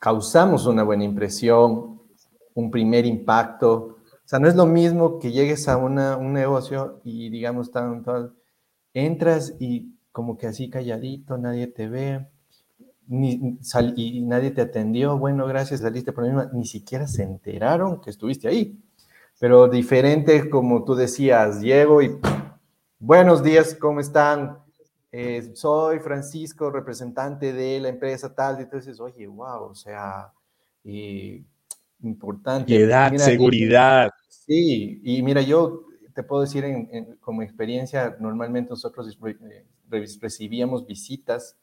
causamos 0.00 0.66
una 0.66 0.82
buena 0.82 1.04
impresión, 1.04 2.02
un 2.54 2.70
primer 2.70 3.06
impacto. 3.06 3.98
O 4.24 4.28
sea, 4.28 4.38
no 4.38 4.48
es 4.48 4.56
lo 4.56 4.66
mismo 4.66 5.18
que 5.18 5.32
llegues 5.32 5.68
a 5.68 5.76
un 5.76 6.32
negocio 6.32 7.00
y 7.04 7.30
digamos, 7.30 7.70
entras 8.94 9.54
y 9.60 9.94
como 10.12 10.36
que 10.36 10.48
así 10.48 10.68
calladito, 10.70 11.38
nadie 11.38 11.68
te 11.68 11.88
ve, 11.88 12.28
ni, 13.08 13.58
y 13.96 14.20
nadie 14.20 14.50
te 14.50 14.60
atendió, 14.60 15.18
bueno, 15.18 15.46
gracias, 15.46 15.80
saliste 15.80 16.12
por 16.12 16.24
misma, 16.24 16.50
ni 16.52 16.66
siquiera 16.66 17.06
se 17.06 17.22
enteraron 17.22 18.00
que 18.00 18.10
estuviste 18.10 18.48
ahí. 18.48 18.78
Pero 19.40 19.68
diferente, 19.68 20.50
como 20.50 20.84
tú 20.84 20.94
decías, 20.94 21.60
llego 21.60 22.02
y 22.02 22.18
buenos 22.98 23.42
días, 23.42 23.74
¿cómo 23.74 24.00
están? 24.00 24.58
Eh, 25.10 25.52
soy 25.54 26.00
Francisco, 26.00 26.70
representante 26.70 27.52
de 27.52 27.80
la 27.80 27.88
empresa 27.88 28.34
tal, 28.34 28.58
y 28.58 28.64
entonces, 28.64 29.00
oye, 29.00 29.26
wow, 29.26 29.70
o 29.70 29.74
sea, 29.74 30.30
eh, 30.84 31.42
importante. 32.02 32.76
Edad, 32.76 33.16
seguridad. 33.16 34.10
sí, 34.28 35.00
y 35.02 35.22
mira, 35.22 35.40
yo 35.40 35.84
te 36.14 36.22
puedo 36.22 36.42
decir 36.42 36.64
como 37.20 37.42
experiencia, 37.42 38.16
normalmente 38.20 38.70
nosotros 38.70 39.16
eh, 39.24 39.64
recibíamos 40.20 40.84
visitas 40.84 41.56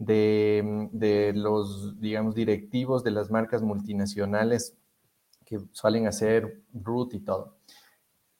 de, 0.00 0.88
de, 0.92 1.32
los, 1.34 2.00
digamos, 2.00 2.34
directivos 2.34 3.04
de 3.04 3.10
las 3.10 3.30
marcas 3.30 3.62
multinacionales 3.62 4.74
que 5.44 5.60
suelen 5.72 6.06
hacer 6.06 6.62
root 6.72 7.14
y 7.14 7.20
todo. 7.20 7.58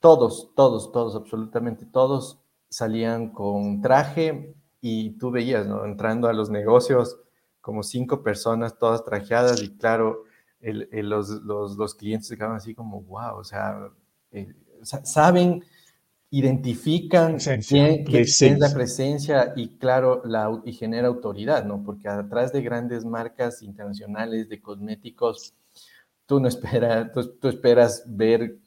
Todos, 0.00 0.52
todos, 0.56 0.90
todos, 0.90 1.14
absolutamente 1.14 1.84
todos 1.84 2.40
salían 2.70 3.28
con 3.28 3.82
traje 3.82 4.54
y 4.80 5.10
tú 5.18 5.30
veías, 5.30 5.66
¿no? 5.66 5.84
Entrando 5.84 6.28
a 6.28 6.32
los 6.32 6.48
negocios 6.48 7.20
como 7.60 7.82
cinco 7.82 8.22
personas 8.22 8.78
todas 8.78 9.04
trajeadas 9.04 9.62
y 9.62 9.76
claro, 9.76 10.24
los, 10.62 11.28
los, 11.28 11.94
clientes 11.94 12.28
se 12.28 12.36
quedaban 12.36 12.56
así 12.56 12.74
como, 12.74 13.02
wow, 13.02 13.36
o 13.36 13.44
sea, 13.44 13.90
eh, 14.32 14.54
saben, 14.82 15.62
identifican 16.30 17.38
quién, 17.66 18.04
es 18.08 18.58
la 18.58 18.72
presencia 18.72 19.52
y 19.56 19.76
claro, 19.78 20.22
la, 20.24 20.60
y 20.64 20.72
genera 20.72 21.08
autoridad, 21.08 21.64
¿no? 21.64 21.82
Porque 21.82 22.08
atrás 22.08 22.52
de 22.52 22.62
grandes 22.62 23.04
marcas 23.04 23.62
internacionales 23.62 24.48
de 24.48 24.60
cosméticos, 24.60 25.54
tú 26.26 26.38
no 26.38 26.46
esperas, 26.46 27.10
tú 27.12 27.48
esperas 27.48 28.04
ver 28.06 28.58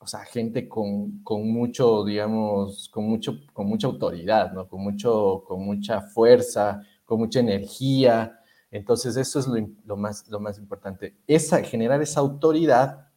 o 0.00 0.06
sea, 0.06 0.20
gente 0.20 0.68
con, 0.68 1.22
con, 1.22 1.50
mucho, 1.50 2.04
digamos, 2.04 2.88
con, 2.88 3.04
mucho, 3.04 3.40
con 3.52 3.66
mucha 3.66 3.88
autoridad, 3.88 4.52
¿no? 4.52 4.68
Con, 4.68 4.80
mucho, 4.82 5.42
con 5.46 5.64
mucha 5.64 6.00
fuerza, 6.00 6.82
con 7.04 7.18
mucha 7.18 7.40
energía. 7.40 8.38
Entonces, 8.70 9.16
eso 9.16 9.40
es 9.40 9.48
lo, 9.48 9.56
lo, 9.84 9.96
más, 9.96 10.28
lo 10.28 10.40
más 10.40 10.58
importante. 10.58 11.16
Esa, 11.26 11.62
generar 11.62 12.00
esa 12.00 12.20
autoridad 12.20 13.08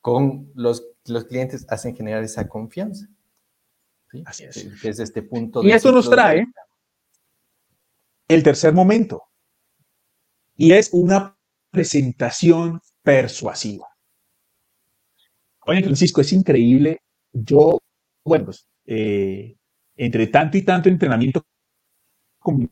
con 0.00 0.50
los, 0.54 0.86
los 1.06 1.24
clientes 1.24 1.66
hacen 1.68 1.96
generar 1.96 2.22
esa 2.22 2.48
confianza. 2.48 3.06
¿sí? 4.10 4.22
Así 4.26 4.44
es. 4.44 4.68
Que 4.80 4.88
es 4.88 4.98
este 4.98 5.22
punto. 5.22 5.62
Y 5.62 5.72
esto 5.72 5.92
nos 5.92 6.08
trae 6.08 6.46
el 8.28 8.42
tercer 8.42 8.72
momento. 8.72 9.24
Y 10.56 10.72
es 10.72 10.90
una 10.92 11.36
presentación 11.70 12.80
persuasiva. 13.02 13.86
Oye, 15.66 15.82
Francisco, 15.82 16.20
es 16.20 16.32
increíble. 16.32 17.00
Yo, 17.32 17.78
bueno, 18.24 18.46
pues, 18.46 18.66
eh, 18.86 19.56
entre 19.96 20.26
tanto 20.26 20.56
y 20.56 20.62
tanto 20.62 20.88
entrenamiento 20.88 21.42
con 22.38 22.70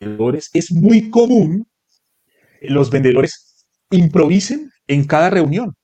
vendedores, 0.00 0.50
es 0.52 0.72
muy 0.72 1.10
común 1.10 1.66
los 2.62 2.90
vendedores 2.90 3.66
improvisen 3.90 4.70
en 4.86 5.06
cada 5.06 5.30
reunión. 5.30 5.74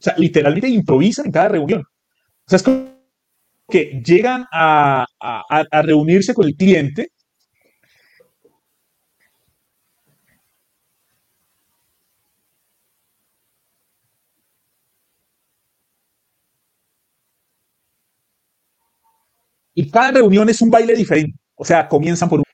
O 0.00 0.02
sea, 0.02 0.14
literalmente 0.18 0.68
improvisan 0.68 1.26
en 1.26 1.32
cada 1.32 1.48
reunión. 1.48 1.80
O 1.82 2.04
sea, 2.50 2.58
es 2.58 2.62
como 2.62 2.86
que 3.70 4.02
llegan 4.04 4.46
a, 4.52 5.06
a 5.20 5.82
reunirse 5.82 6.34
con 6.34 6.46
el 6.46 6.56
cliente 6.56 7.10
Y 19.74 19.90
cada 19.90 20.10
reunión 20.12 20.48
es 20.48 20.60
un 20.60 20.70
baile 20.70 20.94
diferente. 20.94 21.38
O 21.54 21.64
sea, 21.64 21.88
comienzan 21.88 22.28
por 22.28 22.40
un 22.40 22.44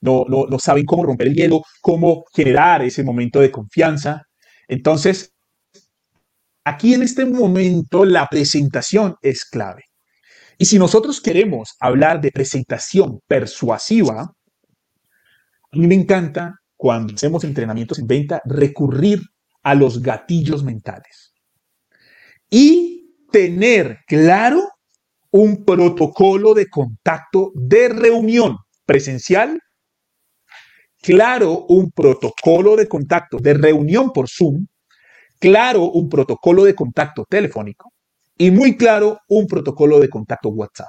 no, 0.00 0.24
no, 0.28 0.46
no 0.46 0.58
saben 0.58 0.84
cómo 0.84 1.04
romper 1.04 1.28
el 1.28 1.34
hielo, 1.34 1.62
cómo 1.80 2.24
generar 2.34 2.82
ese 2.82 3.02
momento 3.02 3.40
de 3.40 3.50
confianza. 3.50 4.22
Entonces, 4.68 5.31
aquí 6.64 6.94
en 6.94 7.02
este 7.02 7.24
momento 7.24 8.04
la 8.04 8.26
presentación 8.28 9.16
es 9.22 9.44
clave. 9.44 9.84
Y 10.58 10.66
si 10.66 10.78
nosotros 10.78 11.20
queremos 11.20 11.74
hablar 11.80 12.20
de 12.20 12.30
presentación 12.30 13.20
persuasiva, 13.26 14.20
a 14.20 15.76
mí 15.76 15.86
me 15.86 15.94
encanta 15.94 16.60
cuando 16.76 17.14
hacemos 17.14 17.44
entrenamientos 17.44 17.98
en 17.98 18.06
venta 18.06 18.42
recurrir 18.44 19.20
a 19.62 19.74
los 19.74 20.02
gatillos 20.02 20.62
mentales 20.62 21.32
y 22.50 23.14
tener 23.30 24.00
claro 24.06 24.68
un 25.30 25.64
protocolo 25.64 26.52
de 26.52 26.68
contacto 26.68 27.52
de 27.54 27.88
reunión 27.88 28.58
presencial, 28.84 29.58
claro, 31.00 31.64
un 31.68 31.90
protocolo 31.90 32.76
de 32.76 32.86
contacto 32.86 33.38
de 33.38 33.54
reunión 33.54 34.12
por 34.12 34.28
Zoom, 34.28 34.66
claro, 35.42 35.90
un 35.90 36.08
protocolo 36.08 36.62
de 36.62 36.74
contacto 36.74 37.26
telefónico 37.28 37.92
y 38.38 38.52
muy 38.52 38.76
claro, 38.76 39.18
un 39.28 39.48
protocolo 39.48 39.98
de 39.98 40.08
contacto 40.08 40.50
WhatsApp. 40.50 40.88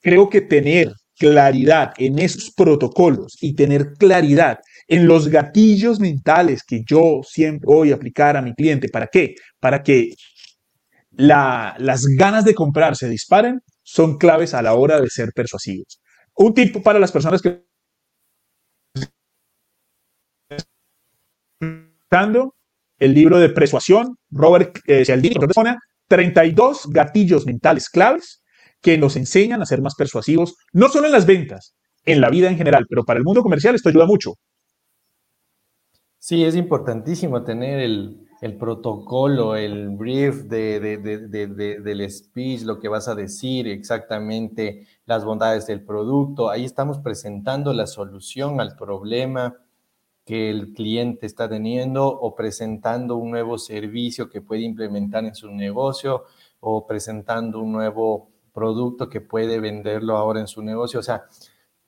Creo 0.00 0.28
que 0.28 0.40
tener 0.40 0.92
claridad 1.16 1.92
en 1.98 2.18
esos 2.18 2.50
protocolos 2.50 3.38
y 3.40 3.54
tener 3.54 3.92
claridad 3.92 4.58
en 4.88 5.06
los 5.06 5.28
gatillos 5.28 6.00
mentales 6.00 6.64
que 6.66 6.82
yo 6.84 7.20
siempre 7.22 7.66
voy 7.66 7.92
a 7.92 7.94
aplicar 7.94 8.36
a 8.36 8.42
mi 8.42 8.54
cliente. 8.54 8.88
¿Para 8.88 9.06
qué? 9.06 9.36
Para 9.60 9.84
que 9.84 10.14
las 11.12 12.04
ganas 12.18 12.44
de 12.44 12.54
comprar 12.54 12.96
se 12.96 13.08
disparen, 13.08 13.60
son 13.84 14.18
claves 14.18 14.52
a 14.52 14.62
la 14.62 14.74
hora 14.74 15.00
de 15.00 15.08
ser 15.08 15.30
persuasivos. 15.32 16.00
Un 16.34 16.54
tip 16.54 16.82
para 16.82 16.98
las 16.98 17.12
personas 17.12 17.40
que 17.40 17.62
el 23.02 23.14
libro 23.14 23.40
de 23.40 23.48
persuasión, 23.48 24.16
Robert 24.30 24.78
eh, 24.86 25.04
Cialdini, 25.04 25.34
32 26.06 26.88
gatillos 26.90 27.46
mentales 27.46 27.88
claves 27.88 28.44
que 28.80 28.96
nos 28.96 29.16
enseñan 29.16 29.60
a 29.60 29.66
ser 29.66 29.82
más 29.82 29.96
persuasivos, 29.96 30.54
no 30.72 30.88
solo 30.88 31.06
en 31.06 31.12
las 31.12 31.26
ventas, 31.26 31.74
en 32.04 32.20
la 32.20 32.30
vida 32.30 32.48
en 32.48 32.56
general, 32.56 32.86
pero 32.88 33.02
para 33.04 33.18
el 33.18 33.24
mundo 33.24 33.42
comercial 33.42 33.74
esto 33.74 33.88
ayuda 33.88 34.06
mucho. 34.06 34.34
Sí, 36.18 36.44
es 36.44 36.54
importantísimo 36.54 37.42
tener 37.42 37.80
el, 37.80 38.28
el 38.40 38.56
protocolo, 38.56 39.56
el 39.56 39.90
brief 39.90 40.44
del 40.44 42.10
speech, 42.10 42.62
lo 42.62 42.78
que 42.78 42.86
vas 42.86 43.08
a 43.08 43.16
decir 43.16 43.66
exactamente, 43.66 44.86
las 45.06 45.24
bondades 45.24 45.66
del 45.66 45.84
producto. 45.84 46.50
Ahí 46.50 46.64
estamos 46.64 47.00
presentando 47.00 47.72
la 47.72 47.88
solución 47.88 48.60
al 48.60 48.76
problema 48.76 49.56
que 50.24 50.50
el 50.50 50.72
cliente 50.72 51.26
está 51.26 51.48
teniendo 51.48 52.06
o 52.06 52.34
presentando 52.34 53.16
un 53.16 53.30
nuevo 53.30 53.58
servicio 53.58 54.28
que 54.30 54.40
puede 54.40 54.62
implementar 54.62 55.24
en 55.24 55.34
su 55.34 55.50
negocio 55.50 56.24
o 56.60 56.86
presentando 56.86 57.60
un 57.60 57.72
nuevo 57.72 58.28
producto 58.52 59.08
que 59.08 59.20
puede 59.20 59.58
venderlo 59.58 60.16
ahora 60.16 60.40
en 60.40 60.46
su 60.46 60.62
negocio. 60.62 61.00
O 61.00 61.02
sea, 61.02 61.24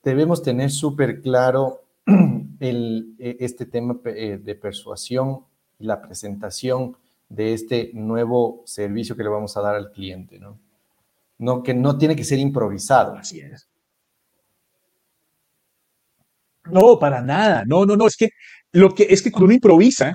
debemos 0.03 0.41
tener 0.41 0.71
súper 0.71 1.21
claro 1.21 1.83
el, 2.59 3.15
e, 3.19 3.37
este 3.39 3.65
tema 3.65 3.99
eh, 4.05 4.39
de 4.43 4.55
persuasión 4.55 5.45
la 5.79 6.01
presentación 6.01 6.95
de 7.29 7.53
este 7.53 7.91
nuevo 7.93 8.63
servicio 8.65 9.15
que 9.15 9.23
le 9.23 9.29
vamos 9.29 9.57
a 9.57 9.61
dar 9.61 9.75
al 9.75 9.91
cliente, 9.91 10.39
¿no? 10.39 10.57
No, 11.37 11.63
que 11.63 11.73
no 11.73 11.97
tiene 11.97 12.15
que 12.15 12.23
ser 12.23 12.39
improvisado. 12.39 13.15
Así 13.15 13.41
es. 13.41 13.67
No, 16.71 16.97
para 16.99 17.21
nada. 17.21 17.63
No, 17.67 17.85
no, 17.85 17.95
no. 17.95 18.07
Es 18.07 18.15
que 18.17 18.29
lo 18.71 18.93
que 18.93 19.07
es 19.09 19.21
que 19.21 19.31
cuando 19.31 19.45
uno 19.45 19.53
improvisa, 19.55 20.13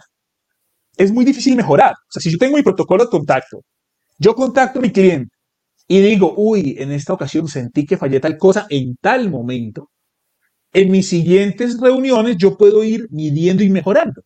es 0.96 1.12
muy 1.12 1.24
difícil 1.24 1.56
mejorar. 1.56 1.92
O 1.92 2.10
sea, 2.10 2.20
si 2.22 2.30
yo 2.30 2.38
tengo 2.38 2.56
mi 2.56 2.62
protocolo 2.62 3.04
de 3.04 3.10
contacto, 3.10 3.62
yo 4.18 4.34
contacto 4.34 4.78
a 4.78 4.82
mi 4.82 4.92
cliente 4.92 5.34
y 5.88 6.00
digo, 6.00 6.34
uy, 6.36 6.76
en 6.78 6.92
esta 6.92 7.12
ocasión 7.14 7.48
sentí 7.48 7.86
que 7.86 7.96
fallé 7.96 8.20
tal 8.20 8.38
cosa 8.38 8.66
en 8.70 8.96
tal 9.00 9.30
momento. 9.30 9.90
En 10.72 10.90
mis 10.90 11.08
siguientes 11.08 11.80
reuniones 11.80 12.36
yo 12.38 12.56
puedo 12.56 12.84
ir 12.84 13.06
midiendo 13.10 13.64
y 13.64 13.70
mejorando. 13.70 14.22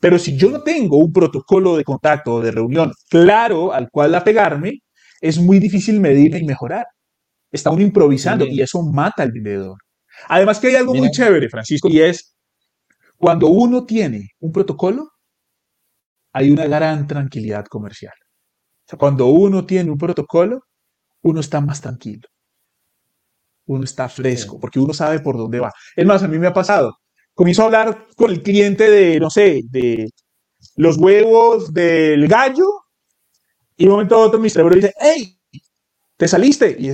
Pero 0.00 0.18
si 0.18 0.36
yo 0.36 0.50
no 0.50 0.62
tengo 0.62 0.98
un 0.98 1.12
protocolo 1.12 1.76
de 1.76 1.84
contacto 1.84 2.34
o 2.34 2.40
de 2.42 2.50
reunión 2.52 2.92
claro 3.10 3.72
al 3.72 3.90
cual 3.90 4.14
apegarme, 4.14 4.80
es 5.20 5.38
muy 5.38 5.58
difícil 5.60 6.00
medir 6.00 6.36
y 6.36 6.44
mejorar. 6.44 6.86
Está 7.52 7.70
uno 7.70 7.82
improvisando 7.82 8.46
y 8.46 8.60
eso 8.62 8.82
mata 8.82 9.22
al 9.22 9.32
vendedor. 9.32 9.78
Además 10.28 10.58
que 10.58 10.68
hay 10.68 10.76
algo 10.76 10.94
muy 10.94 11.10
chévere, 11.10 11.48
Francisco, 11.48 11.88
y 11.88 12.00
es 12.00 12.36
cuando 13.16 13.48
uno 13.48 13.84
tiene 13.84 14.30
un 14.40 14.52
protocolo, 14.52 15.10
hay 16.32 16.50
una 16.50 16.66
gran 16.66 17.06
tranquilidad 17.06 17.64
comercial. 17.66 18.14
O 18.86 18.88
sea, 18.88 18.98
cuando 18.98 19.26
uno 19.26 19.64
tiene 19.64 19.90
un 19.90 19.98
protocolo, 19.98 20.64
uno 21.22 21.40
está 21.40 21.60
más 21.60 21.80
tranquilo. 21.80 22.28
Uno 23.66 23.84
está 23.84 24.08
fresco, 24.08 24.58
porque 24.60 24.78
uno 24.78 24.92
sabe 24.92 25.20
por 25.20 25.36
dónde 25.36 25.60
va. 25.60 25.72
Es 25.96 26.04
más, 26.04 26.22
a 26.22 26.28
mí 26.28 26.38
me 26.38 26.48
ha 26.48 26.52
pasado 26.52 26.98
comienzo 27.34 27.62
a 27.62 27.64
hablar 27.66 28.06
con 28.16 28.30
el 28.30 28.42
cliente 28.42 28.88
de, 28.88 29.20
no 29.20 29.28
sé, 29.28 29.62
de 29.70 30.10
los 30.76 30.96
huevos 30.96 31.74
del 31.74 32.26
gallo, 32.28 32.66
y 33.76 33.84
de 33.84 33.90
un 33.90 33.96
momento 33.96 34.14
a 34.14 34.18
otro 34.18 34.38
mi 34.38 34.48
cerebro 34.48 34.76
dice, 34.76 34.94
hey, 34.98 35.38
te 36.16 36.28
saliste, 36.28 36.76
y, 36.78 36.90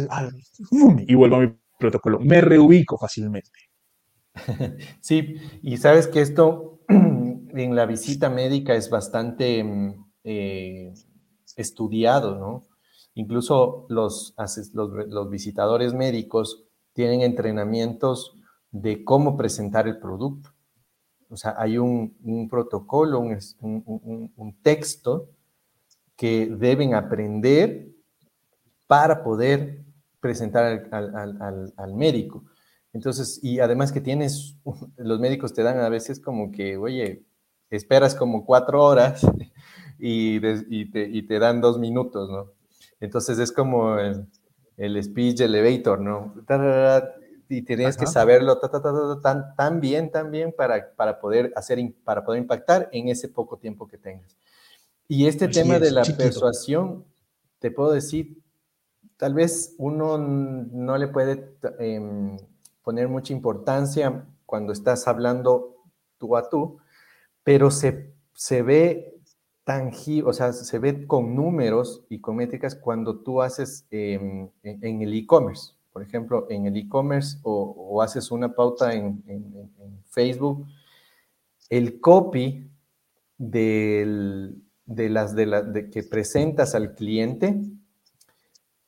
y 1.06 1.14
vuelvo 1.14 1.36
a 1.36 1.40
mi 1.40 1.59
protocolo, 1.80 2.20
me 2.20 2.40
reubico 2.40 2.98
fácilmente. 2.98 3.50
Sí, 5.00 5.36
y 5.62 5.76
sabes 5.78 6.06
que 6.06 6.20
esto 6.20 6.80
en 6.88 7.74
la 7.74 7.86
visita 7.86 8.30
médica 8.30 8.76
es 8.76 8.88
bastante 8.88 9.64
mm, 9.64 10.04
eh, 10.22 10.94
estudiado, 11.56 12.38
¿no? 12.38 12.68
Incluso 13.14 13.86
los, 13.88 14.34
los, 14.72 14.92
los 15.08 15.30
visitadores 15.30 15.94
médicos 15.94 16.64
tienen 16.92 17.22
entrenamientos 17.22 18.36
de 18.70 19.04
cómo 19.04 19.36
presentar 19.36 19.88
el 19.88 19.98
producto. 19.98 20.50
O 21.28 21.36
sea, 21.36 21.54
hay 21.56 21.78
un, 21.78 22.48
protocolo, 22.50 23.20
un, 23.20 24.58
texto 24.62 25.30
que 26.16 26.46
deben 26.46 26.94
aprender 26.94 27.88
para 28.88 29.22
poder 29.22 29.84
presentar 30.20 30.88
al, 30.92 31.94
médico. 31.94 32.44
Entonces, 32.92 33.40
y 33.42 33.60
además 33.60 33.92
que 33.92 34.00
tienes, 34.00 34.56
los 34.96 35.20
médicos 35.20 35.52
te 35.52 35.62
dan 35.62 35.78
a 35.80 35.88
veces 35.88 36.20
como 36.20 36.52
que, 36.52 36.76
oye, 36.76 37.24
esperas 37.70 38.14
como 38.14 38.44
cuatro 38.44 38.84
horas 38.84 39.22
y, 39.98 40.40
te, 40.90 41.38
dan 41.38 41.60
dos 41.60 41.78
minutos, 41.78 42.30
¿no? 42.30 42.52
Entonces 43.00 43.38
es 43.38 43.50
como 43.52 43.98
el, 43.98 44.26
el 44.76 45.02
speech 45.02 45.40
elevator, 45.40 46.00
¿no? 46.00 46.34
y 47.50 47.62
tienes 47.62 47.96
que 47.96 48.06
saberlo 48.06 48.60
tan, 49.20 49.56
tan 49.56 49.80
bien, 49.80 50.12
tan 50.12 50.30
bien 50.30 50.54
para, 50.56 50.94
para, 50.94 51.18
poder 51.18 51.52
hacer, 51.56 51.80
para 52.04 52.24
poder 52.24 52.40
impactar 52.40 52.88
en 52.92 53.08
ese 53.08 53.28
poco 53.28 53.58
tiempo 53.58 53.88
que 53.88 53.98
tengas. 53.98 54.36
Y 55.08 55.26
este 55.26 55.48
tema 55.48 55.80
de 55.80 55.90
la 55.90 56.04
persuasión, 56.04 57.04
te 57.58 57.72
puedo 57.72 57.90
decir, 57.90 58.39
tal 59.20 59.34
vez 59.34 59.74
uno 59.76 60.16
no 60.16 60.96
le 60.96 61.06
puede 61.08 61.54
em, 61.78 62.38
poner 62.82 63.06
mucha 63.06 63.34
importancia 63.34 64.26
cuando 64.46 64.72
estás 64.72 65.06
hablando 65.06 65.76
tú 66.16 66.38
a 66.38 66.48
tú, 66.48 66.78
pero 67.44 67.70
se, 67.70 68.14
se 68.32 68.62
ve 68.62 69.20
tangible, 69.62 70.30
o 70.30 70.32
sea, 70.32 70.54
se 70.54 70.78
ve 70.78 71.06
con 71.06 71.36
números 71.36 72.02
y 72.08 72.22
con 72.22 72.36
métricas 72.36 72.74
cuando 72.74 73.20
tú 73.20 73.42
haces 73.42 73.86
em, 73.90 74.48
en 74.62 75.02
el 75.02 75.12
e-commerce. 75.12 75.74
Por 75.92 76.02
ejemplo, 76.02 76.46
en 76.48 76.64
el 76.64 76.78
e-commerce 76.78 77.36
o, 77.42 78.00
haces 78.00 78.30
una 78.30 78.54
pauta 78.54 78.94
en, 78.94 79.22
Facebook, 80.06 80.66
el 81.68 82.00
copy 82.00 82.70
de, 83.36 84.54
las, 84.86 85.34
de, 85.34 85.90
que 85.92 86.02
presentas 86.04 86.74
al 86.74 86.94
cliente, 86.94 87.60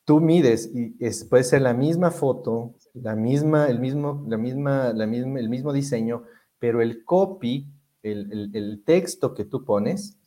tú 0.05 0.21
mides 0.21 0.71
y 0.75 0.97
es, 0.99 1.25
puede 1.25 1.45
ser 1.45 1.63
la 1.63 1.75
misma 1.75 2.11
foto, 2.11 2.75
la 2.95 3.17
misma, 3.17 3.69
el, 3.69 3.79
mismo, 3.79 4.25
la 4.29 4.37
misma, 4.37 4.93
la 4.93 5.07
misma, 5.07 5.39
el 5.39 5.49
mismo 5.49 5.73
diseño, 5.73 6.25
pero 6.59 6.83
el 6.83 7.05
copy 7.05 7.69
el, 8.03 8.83
texto 8.85 9.35
que 9.35 9.45
tú 9.45 9.65
pones 9.65 10.19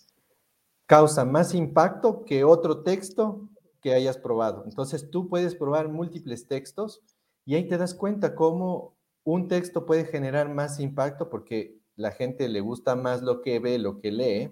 causa 0.85 1.25
más 1.25 1.53
impacto 1.53 2.23
que 2.25 2.43
otro 2.43 2.83
texto 2.83 3.49
que 3.81 3.93
hayas 3.93 4.17
probado. 4.17 4.63
Entonces 4.65 5.09
tú 5.09 5.27
puedes 5.27 5.55
probar 5.55 5.89
múltiples 5.89 6.47
textos 6.47 7.01
y 7.45 7.55
ahí 7.55 7.67
te 7.67 7.77
das 7.77 7.93
cuenta 7.93 8.35
cómo 8.35 8.95
un 9.23 9.47
texto 9.47 9.85
puede 9.85 10.05
generar 10.05 10.49
más 10.49 10.79
impacto 10.79 11.29
porque 11.29 11.77
la 11.95 12.11
gente 12.11 12.47
le 12.49 12.61
gusta 12.61 12.95
más 12.95 13.21
lo 13.21 13.41
que 13.41 13.59
ve, 13.59 13.77
lo 13.79 13.99
que 13.99 14.11
lee, 14.11 14.51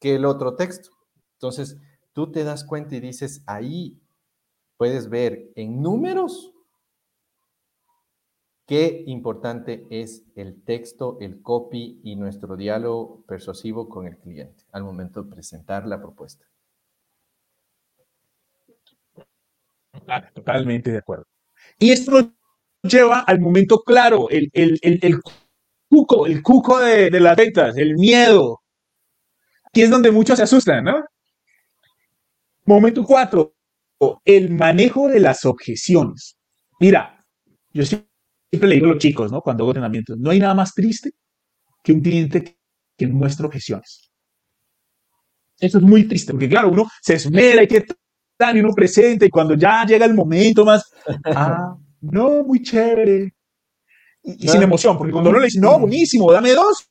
que 0.00 0.16
el 0.16 0.24
otro 0.24 0.56
texto. 0.56 0.90
Entonces 1.34 1.76
tú 2.12 2.30
te 2.30 2.44
das 2.44 2.64
cuenta 2.64 2.96
y 2.96 3.00
dices, 3.00 3.42
ahí 3.46 4.00
puedes 4.82 5.08
ver 5.08 5.48
en 5.54 5.80
números 5.80 6.52
qué 8.66 9.04
importante 9.06 9.86
es 9.90 10.24
el 10.34 10.60
texto, 10.64 11.18
el 11.20 11.40
copy 11.40 12.00
y 12.02 12.16
nuestro 12.16 12.56
diálogo 12.56 13.24
persuasivo 13.28 13.88
con 13.88 14.08
el 14.08 14.18
cliente 14.18 14.64
al 14.72 14.82
momento 14.82 15.22
de 15.22 15.30
presentar 15.30 15.86
la 15.86 16.00
propuesta. 16.00 16.44
Ah, 20.08 20.28
totalmente 20.34 20.90
de 20.90 20.98
acuerdo. 20.98 21.28
Y 21.78 21.92
esto 21.92 22.10
nos 22.10 22.32
lleva 22.82 23.20
al 23.20 23.38
momento 23.38 23.84
claro, 23.84 24.26
el, 24.30 24.50
cuco, 25.88 26.26
el 26.26 26.42
cuco 26.42 26.80
de, 26.80 27.08
de 27.08 27.20
las 27.20 27.36
ventas, 27.36 27.76
el 27.76 27.94
miedo. 27.94 28.62
Aquí 29.62 29.82
es 29.82 29.90
donde 29.90 30.10
muchos 30.10 30.38
se 30.38 30.42
asustan, 30.42 30.82
¿no? 30.82 31.04
Momento 32.64 33.04
cuatro, 33.04 33.54
el 34.24 34.50
manejo 34.50 35.08
de 35.08 35.20
las 35.20 35.44
objeciones. 35.44 36.36
Mira, 36.80 37.24
yo 37.72 37.84
siempre 37.84 38.68
le 38.68 38.74
digo 38.74 38.86
a 38.86 38.90
los 38.90 38.98
chicos, 38.98 39.30
¿no? 39.30 39.40
Cuando 39.40 39.64
hago 39.64 39.70
entrenamientos, 39.70 40.18
no 40.18 40.30
hay 40.30 40.38
nada 40.38 40.54
más 40.54 40.74
triste 40.74 41.12
que 41.82 41.92
un 41.92 42.00
cliente 42.00 42.56
que 42.96 43.06
muestra 43.06 43.46
objeciones. 43.46 44.10
Eso 45.58 45.78
es 45.78 45.84
muy 45.84 46.04
triste, 46.08 46.32
porque 46.32 46.48
claro, 46.48 46.70
uno 46.70 46.88
se 47.00 47.14
esmera 47.14 47.62
y 47.62 47.68
que 47.68 47.86
tal, 48.36 48.56
y 48.56 48.60
uno 48.60 48.72
presenta, 48.74 49.24
y 49.24 49.30
cuando 49.30 49.54
ya 49.54 49.84
llega 49.86 50.04
el 50.06 50.14
momento 50.14 50.64
más, 50.64 50.90
ah, 51.24 51.76
no, 52.00 52.42
muy 52.44 52.62
chévere. 52.62 53.32
Y, 54.24 54.48
sin 54.48 54.62
emoción, 54.62 54.96
porque 54.96 55.12
cuando 55.12 55.30
uno 55.30 55.38
le 55.40 55.46
dice, 55.46 55.60
no, 55.60 55.78
buenísimo, 55.80 56.30
dame 56.32 56.52
dos, 56.52 56.88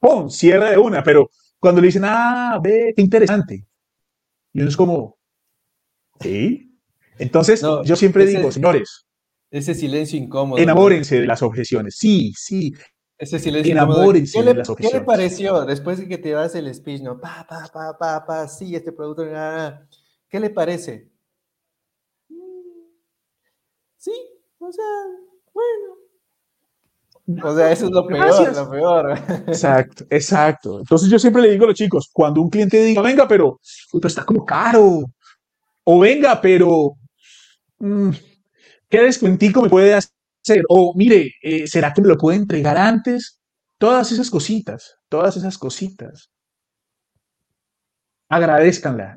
¡pum! 0.00 0.28
Cierra 0.28 0.70
de 0.70 0.78
una, 0.78 1.02
pero 1.02 1.30
cuando 1.58 1.80
le 1.80 1.88
dicen, 1.88 2.02
ah, 2.04 2.58
ve, 2.62 2.92
qué 2.96 3.02
interesante. 3.02 3.64
Y 4.52 4.60
uno 4.60 4.68
es 4.68 4.76
como, 4.76 5.16
¿sí? 6.24 6.80
Entonces, 7.18 7.62
yo 7.84 7.96
siempre 7.96 8.26
digo, 8.26 8.50
señores, 8.50 9.06
ese 9.50 9.74
silencio 9.74 10.18
incómodo. 10.18 10.60
Enamórense 10.60 11.20
de 11.20 11.26
las 11.26 11.42
objeciones. 11.42 11.96
Sí, 11.96 12.32
sí. 12.36 12.74
Ese 13.16 13.38
silencio 13.38 13.70
Enamórense 13.70 14.38
¿Qué 14.38 14.44
le, 14.44 14.52
de 14.52 14.58
las 14.58 14.68
objeciones. 14.68 14.92
¿Qué 14.92 14.98
le 14.98 15.04
pareció 15.04 15.64
después 15.64 15.98
de 15.98 16.08
que 16.08 16.18
te 16.18 16.30
das 16.30 16.56
el 16.56 16.74
speech, 16.74 17.02
no? 17.02 17.20
Pa, 17.20 17.46
pa, 17.48 17.70
pa, 17.72 17.96
pa, 17.96 18.26
pa, 18.26 18.48
sí, 18.48 18.74
este 18.74 18.90
producto. 18.90 19.24
¿Qué 20.28 20.40
le 20.40 20.50
parece? 20.50 21.08
Sí, 23.96 24.12
o 24.58 24.72
sea, 24.72 24.84
bueno. 25.52 25.94
O 27.42 27.54
sea, 27.54 27.72
eso 27.72 27.86
es 27.86 27.92
lo 27.92 28.06
peor, 28.06 28.54
lo 28.54 28.70
peor. 28.70 29.18
Exacto, 29.46 30.04
exacto. 30.10 30.80
Entonces 30.80 31.08
yo 31.08 31.18
siempre 31.18 31.42
le 31.42 31.52
digo 31.52 31.64
a 31.64 31.68
los 31.68 31.76
chicos, 31.76 32.10
cuando 32.12 32.42
un 32.42 32.50
cliente 32.50 32.82
diga, 32.84 33.00
venga, 33.00 33.26
pero 33.28 33.60
esto 33.62 34.06
está 34.06 34.24
como 34.24 34.44
caro, 34.44 35.04
o 35.84 36.00
venga, 36.00 36.40
pero 36.40 36.96
mm, 37.78 38.10
¿qué 38.88 39.02
descuentico 39.02 39.62
me 39.62 39.70
puede 39.70 39.94
hacer? 39.94 40.62
O 40.68 40.94
mire, 40.96 41.32
eh, 41.42 41.66
¿será 41.66 41.92
que 41.92 42.02
me 42.02 42.08
lo 42.08 42.18
puede 42.18 42.38
entregar 42.38 42.76
antes? 42.76 43.40
Todas 43.78 44.12
esas 44.12 44.30
cositas, 44.30 44.96
todas 45.08 45.36
esas 45.36 45.58
cositas. 45.58 46.30
Agradezcanla. 48.28 49.16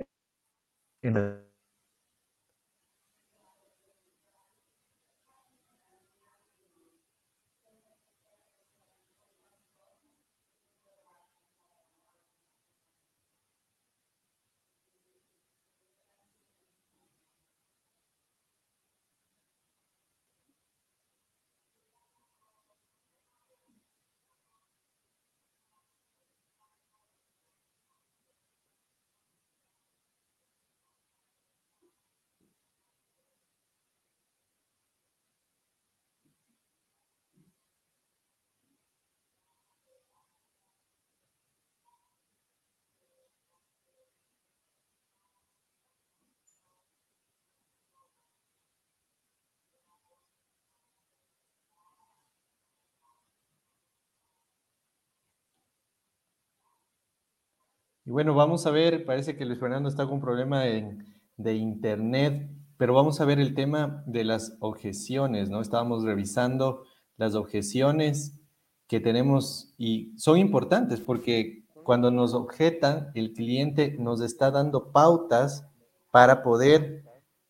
Y 58.07 58.09
bueno, 58.09 58.33
vamos 58.33 58.65
a 58.65 58.71
ver, 58.71 59.03
parece 59.03 59.35
que 59.35 59.43
Luis 59.43 59.59
Fernando 59.59 59.89
está 59.89 60.05
con 60.05 60.13
un 60.13 60.21
problema 60.21 60.61
de, 60.61 61.53
internet, 61.55 62.49
pero 62.77 62.93
vamos 62.93 63.19
a 63.19 63.25
ver 63.25 63.37
el 63.37 63.53
tema 63.53 64.01
de 64.07 64.23
las 64.23 64.55
objeciones, 64.61 65.49
¿no? 65.49 65.59
Estábamos 65.59 66.05
revisando 66.05 66.85
las 67.17 67.35
objeciones 67.35 68.39
que 68.87 69.01
tenemos 69.01 69.73
y 69.77 70.17
son 70.17 70.37
importantes 70.37 71.01
porque 71.01 71.65
cuando 71.83 72.09
nos 72.09 72.33
objetan, 72.33 73.11
el 73.13 73.33
cliente 73.33 73.97
nos 73.99 74.21
está 74.21 74.51
dando 74.51 74.93
pautas 74.93 75.67
para 76.09 76.43
poder 76.43 77.03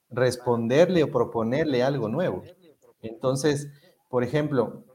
responderle 0.09 1.03
o 1.03 1.11
proponerle 1.11 1.83
algo 1.83 2.09
nuevo. 2.09 2.41
Entonces, 3.03 3.69
por 4.09 4.23
ejemplo, 4.23 4.86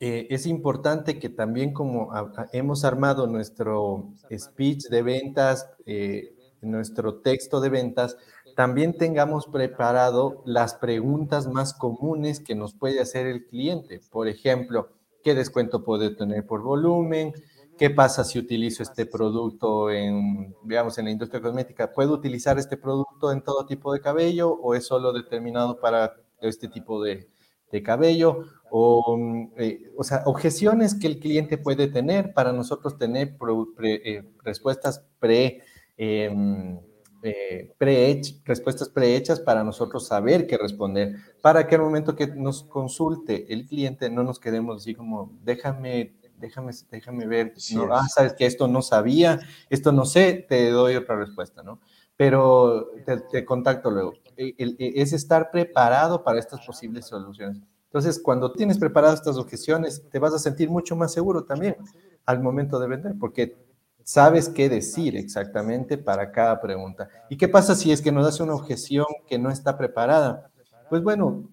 eh, 0.00 0.26
es 0.30 0.46
importante 0.46 1.18
que 1.18 1.28
también 1.28 1.74
como 1.74 2.10
hemos 2.52 2.84
armado 2.86 3.26
nuestro 3.26 4.14
speech 4.34 4.84
de 4.88 5.02
ventas, 5.02 5.70
eh, 5.84 6.34
nuestro 6.62 7.20
texto 7.20 7.60
de 7.60 7.68
ventas, 7.68 8.16
también 8.56 8.96
tengamos 8.96 9.46
preparado 9.46 10.42
las 10.46 10.74
preguntas 10.74 11.46
más 11.48 11.74
comunes 11.74 12.40
que 12.40 12.54
nos 12.54 12.72
puede 12.74 13.00
hacer 13.00 13.26
el 13.26 13.46
cliente. 13.46 14.00
Por 14.10 14.26
ejemplo, 14.26 14.88
¿qué 15.22 15.34
descuento 15.34 15.84
puede 15.84 16.14
tener 16.14 16.46
por 16.46 16.62
volumen? 16.62 17.34
¿Qué 17.78 17.90
pasa 17.90 18.24
si 18.24 18.38
utilizo 18.38 18.82
este 18.82 19.04
producto 19.04 19.90
en, 19.90 20.54
digamos, 20.64 20.96
en 20.96 21.06
la 21.06 21.10
industria 21.10 21.42
cosmética? 21.42 21.92
¿Puedo 21.92 22.14
utilizar 22.14 22.58
este 22.58 22.78
producto 22.78 23.32
en 23.32 23.42
todo 23.42 23.66
tipo 23.66 23.92
de 23.92 24.00
cabello 24.00 24.50
o 24.50 24.74
es 24.74 24.86
solo 24.86 25.12
determinado 25.12 25.78
para 25.78 26.14
este 26.40 26.68
tipo 26.68 27.02
de, 27.02 27.28
de 27.70 27.82
cabello? 27.82 28.44
O, 28.70 29.16
eh, 29.56 29.90
o 29.96 30.04
sea, 30.04 30.22
objeciones 30.26 30.94
que 30.94 31.06
el 31.06 31.18
cliente 31.18 31.58
puede 31.58 31.88
tener 31.88 32.32
para 32.32 32.52
nosotros 32.52 32.98
tener 32.98 33.36
eh, 33.82 34.22
respuestas 34.42 35.04
pre, 35.18 35.62
em, 35.96 36.78
eh, 37.22 37.72
pre 37.78 38.20
respuestas 38.44 38.88
prehechas 38.88 39.40
para 39.40 39.64
nosotros 39.64 40.06
saber 40.06 40.46
qué 40.46 40.56
responder, 40.56 41.16
para 41.42 41.66
que 41.66 41.74
al 41.74 41.82
momento 41.82 42.16
que 42.16 42.28
nos 42.28 42.62
consulte 42.64 43.52
el 43.52 43.66
cliente 43.66 44.10
no 44.10 44.22
nos 44.22 44.38
quedemos 44.38 44.82
así 44.82 44.94
como, 44.94 45.32
déjame, 45.42 46.14
déjame, 46.38 46.72
déjame 46.90 47.26
ver, 47.26 47.54
ah, 47.90 48.06
sabes 48.08 48.34
que 48.34 48.46
esto 48.46 48.68
no 48.68 48.82
sabía, 48.82 49.40
esto 49.68 49.92
no 49.92 50.04
sé, 50.04 50.46
te 50.48 50.70
doy 50.70 50.96
otra 50.96 51.16
respuesta, 51.16 51.62
¿no? 51.62 51.80
Pero 52.16 52.90
te, 53.06 53.18
te 53.18 53.44
contacto 53.44 53.90
luego. 53.90 54.14
E, 54.36 54.54
es 54.78 55.12
estar 55.12 55.50
preparado 55.50 56.22
para 56.24 56.38
estas 56.38 56.64
posibles 56.64 57.06
soluciones. 57.06 57.62
Entonces, 57.90 58.20
cuando 58.22 58.52
tienes 58.52 58.78
preparadas 58.78 59.18
estas 59.18 59.36
objeciones, 59.36 60.04
te 60.12 60.20
vas 60.20 60.32
a 60.32 60.38
sentir 60.38 60.70
mucho 60.70 60.94
más 60.94 61.12
seguro 61.12 61.42
también 61.42 61.76
al 62.24 62.40
momento 62.40 62.78
de 62.78 62.86
vender, 62.86 63.14
porque 63.18 63.56
sabes 64.04 64.48
qué 64.48 64.68
decir 64.68 65.16
exactamente 65.16 65.98
para 65.98 66.30
cada 66.30 66.60
pregunta. 66.60 67.08
¿Y 67.28 67.36
qué 67.36 67.48
pasa 67.48 67.74
si 67.74 67.90
es 67.90 68.00
que 68.00 68.12
nos 68.12 68.24
hace 68.24 68.44
una 68.44 68.54
objeción 68.54 69.06
que 69.26 69.40
no 69.40 69.50
está 69.50 69.76
preparada? 69.76 70.52
Pues 70.88 71.02
bueno, 71.02 71.48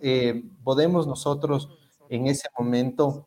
eh, 0.00 0.42
podemos 0.64 1.06
nosotros 1.06 1.68
en 2.08 2.26
ese 2.26 2.48
momento 2.58 3.26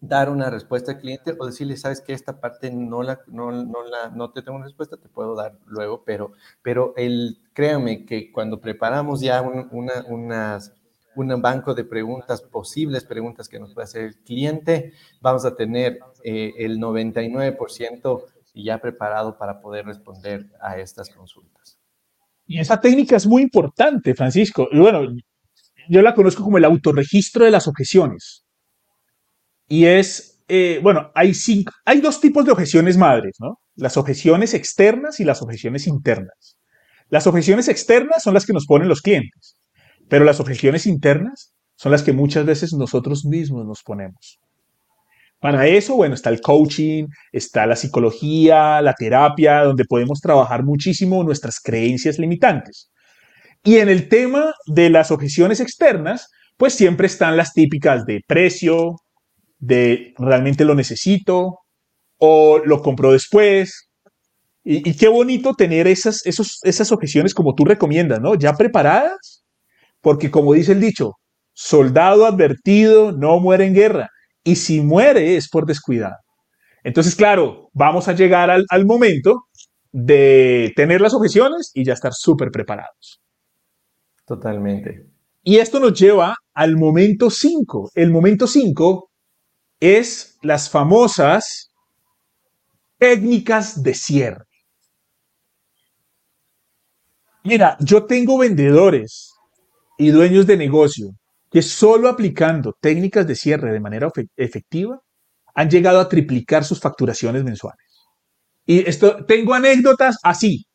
dar 0.00 0.28
una 0.28 0.50
respuesta 0.50 0.90
al 0.90 0.98
cliente 0.98 1.36
o 1.38 1.46
decirle, 1.46 1.76
sabes 1.76 2.00
que 2.00 2.12
esta 2.12 2.40
parte 2.40 2.72
no 2.72 3.04
la, 3.04 3.20
no, 3.28 3.52
no, 3.52 3.84
la, 3.84 4.10
no 4.10 4.32
te 4.32 4.42
tengo 4.42 4.56
una 4.56 4.66
respuesta, 4.66 4.96
te 4.96 5.08
puedo 5.08 5.36
dar 5.36 5.56
luego, 5.66 6.02
pero, 6.04 6.32
pero 6.62 6.94
el, 6.96 7.38
créanme 7.52 8.04
que 8.04 8.32
cuando 8.32 8.60
preparamos 8.60 9.20
ya 9.20 9.40
una, 9.40 10.04
unas 10.08 10.72
un 11.16 11.42
banco 11.42 11.74
de 11.74 11.84
preguntas, 11.84 12.42
posibles 12.42 13.04
preguntas 13.04 13.48
que 13.48 13.58
nos 13.58 13.74
puede 13.74 13.84
hacer 13.84 14.02
el 14.02 14.16
cliente. 14.16 14.92
Vamos 15.20 15.44
a 15.44 15.54
tener 15.54 15.98
eh, 16.24 16.52
el 16.58 16.78
99% 16.78 18.24
ya 18.54 18.78
preparado 18.78 19.38
para 19.38 19.60
poder 19.60 19.86
responder 19.86 20.46
a 20.60 20.78
estas 20.78 21.10
consultas. 21.10 21.78
Y 22.46 22.58
esa 22.58 22.80
técnica 22.80 23.16
es 23.16 23.26
muy 23.26 23.42
importante, 23.42 24.14
Francisco. 24.14 24.68
Y 24.70 24.78
bueno, 24.78 25.00
yo 25.88 26.02
la 26.02 26.14
conozco 26.14 26.42
como 26.42 26.58
el 26.58 26.64
autorregistro 26.64 27.44
de 27.44 27.50
las 27.50 27.68
objeciones. 27.68 28.44
Y 29.68 29.86
es, 29.86 30.42
eh, 30.48 30.80
bueno, 30.82 31.10
hay, 31.14 31.34
cinco, 31.34 31.72
hay 31.84 32.00
dos 32.00 32.20
tipos 32.20 32.44
de 32.44 32.52
objeciones 32.52 32.96
madres, 32.96 33.36
¿no? 33.40 33.60
Las 33.74 33.96
objeciones 33.96 34.54
externas 34.54 35.18
y 35.20 35.24
las 35.24 35.40
objeciones 35.40 35.86
internas. 35.86 36.58
Las 37.08 37.26
objeciones 37.26 37.68
externas 37.68 38.22
son 38.22 38.34
las 38.34 38.44
que 38.44 38.52
nos 38.52 38.66
ponen 38.66 38.88
los 38.88 39.00
clientes, 39.00 39.56
pero 40.12 40.26
las 40.26 40.40
objeciones 40.40 40.84
internas 40.84 41.54
son 41.74 41.90
las 41.90 42.02
que 42.02 42.12
muchas 42.12 42.44
veces 42.44 42.74
nosotros 42.74 43.24
mismos 43.24 43.64
nos 43.64 43.82
ponemos. 43.82 44.38
Para 45.40 45.66
eso, 45.66 45.96
bueno, 45.96 46.14
está 46.14 46.28
el 46.28 46.42
coaching, 46.42 47.06
está 47.32 47.64
la 47.64 47.76
psicología, 47.76 48.82
la 48.82 48.92
terapia, 48.92 49.64
donde 49.64 49.86
podemos 49.86 50.20
trabajar 50.20 50.64
muchísimo 50.64 51.24
nuestras 51.24 51.60
creencias 51.60 52.18
limitantes. 52.18 52.90
Y 53.64 53.76
en 53.76 53.88
el 53.88 54.10
tema 54.10 54.52
de 54.66 54.90
las 54.90 55.10
objeciones 55.10 55.60
externas, 55.60 56.28
pues 56.58 56.74
siempre 56.74 57.06
están 57.06 57.38
las 57.38 57.54
típicas 57.54 58.04
de 58.04 58.20
precio, 58.28 58.96
de 59.60 60.12
realmente 60.18 60.66
lo 60.66 60.74
necesito 60.74 61.60
o 62.18 62.58
lo 62.58 62.82
compro 62.82 63.12
después. 63.12 63.88
Y, 64.62 64.94
qué 64.94 65.08
bonito 65.08 65.54
tener 65.54 65.86
esas, 65.86 66.26
esos, 66.26 66.58
esas 66.64 66.92
objeciones 66.92 67.32
como 67.32 67.54
tú 67.54 67.64
recomiendas, 67.64 68.20
¿no? 68.20 68.34
Ya 68.34 68.52
preparadas, 68.52 69.41
porque 70.02 70.30
como 70.30 70.52
dice 70.52 70.72
el 70.72 70.80
dicho, 70.80 71.12
soldado 71.54 72.26
advertido 72.26 73.12
no 73.12 73.40
muere 73.40 73.66
en 73.66 73.74
guerra 73.74 74.10
y 74.44 74.56
si 74.56 74.80
muere 74.80 75.36
es 75.36 75.48
por 75.48 75.64
descuidado. 75.64 76.16
Entonces, 76.84 77.14
claro, 77.14 77.70
vamos 77.72 78.08
a 78.08 78.12
llegar 78.12 78.50
al, 78.50 78.86
momento 78.86 79.44
de 79.92 80.72
tener 80.74 81.00
las 81.00 81.14
objeciones 81.14 81.70
y 81.74 81.84
ya 81.84 81.92
estar 81.92 82.12
súper 82.12 82.50
preparados. 82.50 83.20
Totalmente. 84.26 85.06
Y 85.44 85.58
esto 85.58 85.78
nos 85.78 85.98
lleva 85.98 86.34
al 86.54 86.76
momento 86.76 87.30
5. 87.30 87.90
El 87.94 88.10
momento 88.10 88.46
5 88.48 89.10
es 89.78 90.38
las 90.42 90.70
famosas 90.70 91.70
técnicas 92.98 93.82
de 93.82 93.94
cierre. 93.94 94.44
Mira, 97.44 97.76
yo 97.80 98.06
tengo 98.06 98.38
vendedores 98.38 99.31
y 99.98 100.10
dueños 100.10 100.46
de 100.46 100.56
negocio 100.56 101.10
que 101.50 101.62
solo 101.62 102.08
aplicando 102.08 102.76
técnicas 102.80 103.26
de 103.26 103.36
cierre 103.36 103.72
de 103.72 103.80
manera 103.80 104.10
efectiva 104.36 105.00
han 105.54 105.68
llegado 105.68 106.00
a 106.00 106.08
triplicar 106.08 106.64
sus 106.64 106.80
facturaciones 106.80 107.44
mensuales. 107.44 107.86
Y 108.64 108.88
esto, 108.88 109.24
tengo 109.26 109.52
anécdotas 109.52 110.16
así, 110.22 110.66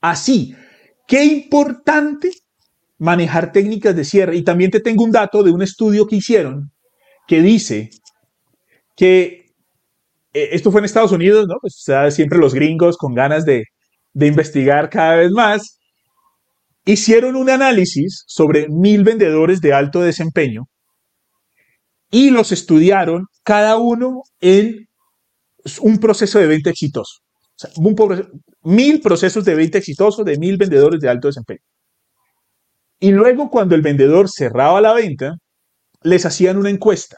así. 0.00 0.54
Qué 1.06 1.24
importante 1.24 2.32
manejar 2.98 3.52
técnicas 3.52 3.94
de 3.94 4.04
cierre. 4.04 4.36
Y 4.36 4.42
también 4.42 4.70
te 4.70 4.80
tengo 4.80 5.04
un 5.04 5.12
dato 5.12 5.42
de 5.42 5.52
un 5.52 5.62
estudio 5.62 6.06
que 6.06 6.16
hicieron 6.16 6.72
que 7.26 7.40
dice 7.40 7.90
que 8.96 9.46
eh, 10.32 10.48
esto 10.52 10.72
fue 10.72 10.80
en 10.80 10.86
Estados 10.86 11.12
Unidos, 11.12 11.46
¿no? 11.46 11.56
Pues 11.60 11.84
siempre 12.14 12.38
los 12.38 12.54
gringos 12.54 12.96
con 12.96 13.14
ganas 13.14 13.44
de, 13.44 13.64
de 14.12 14.26
investigar 14.26 14.90
cada 14.90 15.16
vez 15.16 15.30
más 15.30 15.79
hicieron 16.84 17.36
un 17.36 17.50
análisis 17.50 18.24
sobre 18.26 18.68
mil 18.68 19.04
vendedores 19.04 19.60
de 19.60 19.72
alto 19.72 20.00
desempeño 20.00 20.66
y 22.10 22.30
los 22.30 22.52
estudiaron 22.52 23.26
cada 23.44 23.76
uno 23.76 24.22
en 24.40 24.88
un 25.80 25.98
proceso 25.98 26.38
de 26.38 26.46
venta 26.46 26.70
exitoso. 26.70 27.20
mil 28.62 29.00
procesos 29.00 29.44
de 29.44 29.54
venta 29.54 29.78
exitosos 29.78 30.24
de 30.24 30.38
mil 30.38 30.56
vendedores 30.56 31.00
de 31.00 31.08
alto 31.08 31.28
desempeño. 31.28 31.60
Y 32.98 33.12
luego 33.12 33.50
cuando 33.50 33.74
el 33.74 33.82
vendedor 33.82 34.28
cerraba 34.28 34.80
la 34.80 34.92
venta, 34.92 35.36
les 36.02 36.26
hacían 36.26 36.58
una 36.58 36.70
encuesta. 36.70 37.16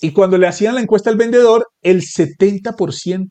Y 0.00 0.12
cuando 0.12 0.36
le 0.38 0.48
hacían 0.48 0.74
la 0.74 0.80
encuesta 0.80 1.10
al 1.10 1.16
vendedor, 1.16 1.68
el 1.80 2.02
70% 2.02 3.28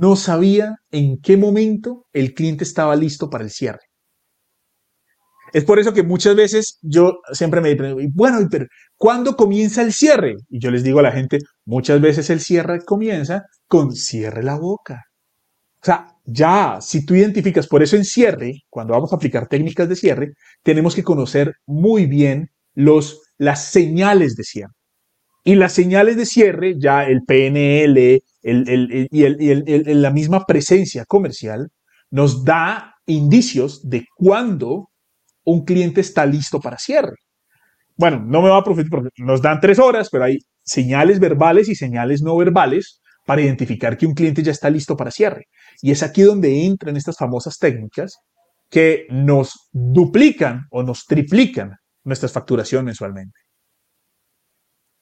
no 0.00 0.16
sabía 0.16 0.76
en 0.90 1.20
qué 1.20 1.36
momento 1.36 2.06
el 2.14 2.32
cliente 2.32 2.64
estaba 2.64 2.96
listo 2.96 3.28
para 3.28 3.44
el 3.44 3.50
cierre. 3.50 3.80
Es 5.52 5.64
por 5.64 5.78
eso 5.78 5.92
que 5.92 6.02
muchas 6.02 6.34
veces 6.34 6.78
yo 6.80 7.18
siempre 7.32 7.60
me 7.60 7.74
digo, 7.74 7.98
bueno, 8.14 8.38
pero 8.50 8.66
¿cuándo 8.96 9.36
comienza 9.36 9.82
el 9.82 9.92
cierre? 9.92 10.36
Y 10.48 10.60
yo 10.60 10.70
les 10.70 10.82
digo 10.82 11.00
a 11.00 11.02
la 11.02 11.12
gente, 11.12 11.40
muchas 11.66 12.00
veces 12.00 12.30
el 12.30 12.40
cierre 12.40 12.82
comienza 12.86 13.42
con 13.66 13.92
cierre 13.92 14.42
la 14.42 14.56
boca. 14.56 15.02
O 15.82 15.84
sea, 15.84 16.06
ya, 16.24 16.78
si 16.80 17.04
tú 17.04 17.14
identificas, 17.14 17.66
por 17.66 17.82
eso 17.82 17.96
en 17.96 18.06
cierre, 18.06 18.62
cuando 18.70 18.94
vamos 18.94 19.12
a 19.12 19.16
aplicar 19.16 19.46
técnicas 19.46 19.90
de 19.90 19.96
cierre, 19.96 20.32
tenemos 20.62 20.94
que 20.94 21.02
conocer 21.02 21.52
muy 21.66 22.06
bien 22.06 22.48
los, 22.72 23.20
las 23.36 23.66
señales 23.66 24.36
de 24.36 24.44
cierre. 24.44 24.72
Y 25.44 25.56
las 25.56 25.74
señales 25.74 26.16
de 26.16 26.24
cierre, 26.24 26.76
ya 26.78 27.04
el 27.04 27.24
PNL 27.26 28.22
y 28.42 29.94
la 29.94 30.10
misma 30.10 30.44
presencia 30.44 31.04
comercial, 31.04 31.70
nos 32.10 32.44
da 32.44 32.96
indicios 33.06 33.88
de 33.88 34.06
cuándo 34.16 34.90
un 35.44 35.64
cliente 35.64 36.00
está 36.00 36.26
listo 36.26 36.60
para 36.60 36.78
cierre. 36.78 37.16
Bueno, 37.96 38.22
no 38.24 38.42
me 38.42 38.48
va 38.48 38.58
a 38.58 38.64
profetar 38.64 38.90
porque 38.90 39.10
nos 39.18 39.42
dan 39.42 39.60
tres 39.60 39.78
horas, 39.78 40.08
pero 40.10 40.24
hay 40.24 40.38
señales 40.62 41.20
verbales 41.20 41.68
y 41.68 41.74
señales 41.74 42.22
no 42.22 42.36
verbales 42.36 43.00
para 43.26 43.42
identificar 43.42 43.96
que 43.96 44.06
un 44.06 44.14
cliente 44.14 44.42
ya 44.42 44.52
está 44.52 44.70
listo 44.70 44.96
para 44.96 45.10
cierre. 45.10 45.46
Y 45.80 45.90
es 45.90 46.02
aquí 46.02 46.22
donde 46.22 46.64
entran 46.64 46.96
estas 46.96 47.16
famosas 47.16 47.58
técnicas 47.58 48.18
que 48.68 49.06
nos 49.10 49.68
duplican 49.72 50.66
o 50.70 50.82
nos 50.82 51.04
triplican 51.04 51.76
nuestras 52.04 52.32
facturación 52.32 52.84
mensualmente. 52.84 53.38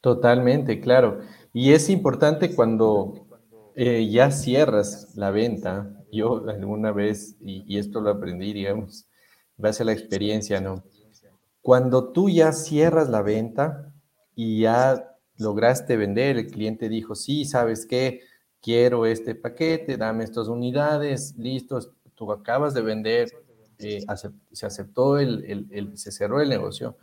Totalmente, 0.00 0.80
claro. 0.80 1.20
Y 1.52 1.72
es 1.72 1.88
importante 1.88 2.54
cuando 2.54 3.28
eh, 3.74 4.08
ya 4.10 4.30
cierras 4.30 5.14
la 5.16 5.30
venta. 5.30 5.90
Yo 6.12 6.48
alguna 6.48 6.92
vez, 6.92 7.36
y, 7.40 7.78
esto 7.78 8.00
lo 8.00 8.10
aprendí, 8.10 8.52
digamos, 8.52 9.06
base 9.56 9.82
a 9.82 9.86
la 9.86 9.92
experiencia, 9.92 10.60
¿no? 10.60 10.82
Cuando 11.62 12.12
tú 12.12 12.30
ya 12.30 12.52
cierras 12.52 13.08
la 13.08 13.22
venta 13.22 13.92
y 14.34 14.62
ya 14.62 15.06
lograste 15.36 15.96
vender, 15.96 16.38
el 16.38 16.46
cliente 16.50 16.88
dijo, 16.88 17.14
sí, 17.14 17.44
¿sabes 17.44 17.86
qué? 17.86 18.22
Quiero 18.60 19.06
este 19.06 19.34
paquete, 19.34 19.96
dame 19.96 20.24
estas 20.24 20.48
unidades, 20.48 21.34
listos, 21.36 21.92
tú 22.14 22.32
acabas 22.32 22.74
de 22.74 22.82
vender, 22.82 23.30
eh, 23.78 24.04
se 24.52 24.66
aceptó, 24.66 25.18
el, 25.18 25.92
se 25.96 26.12
cerró 26.12 26.40
el 26.40 26.48
negocio 26.48 26.96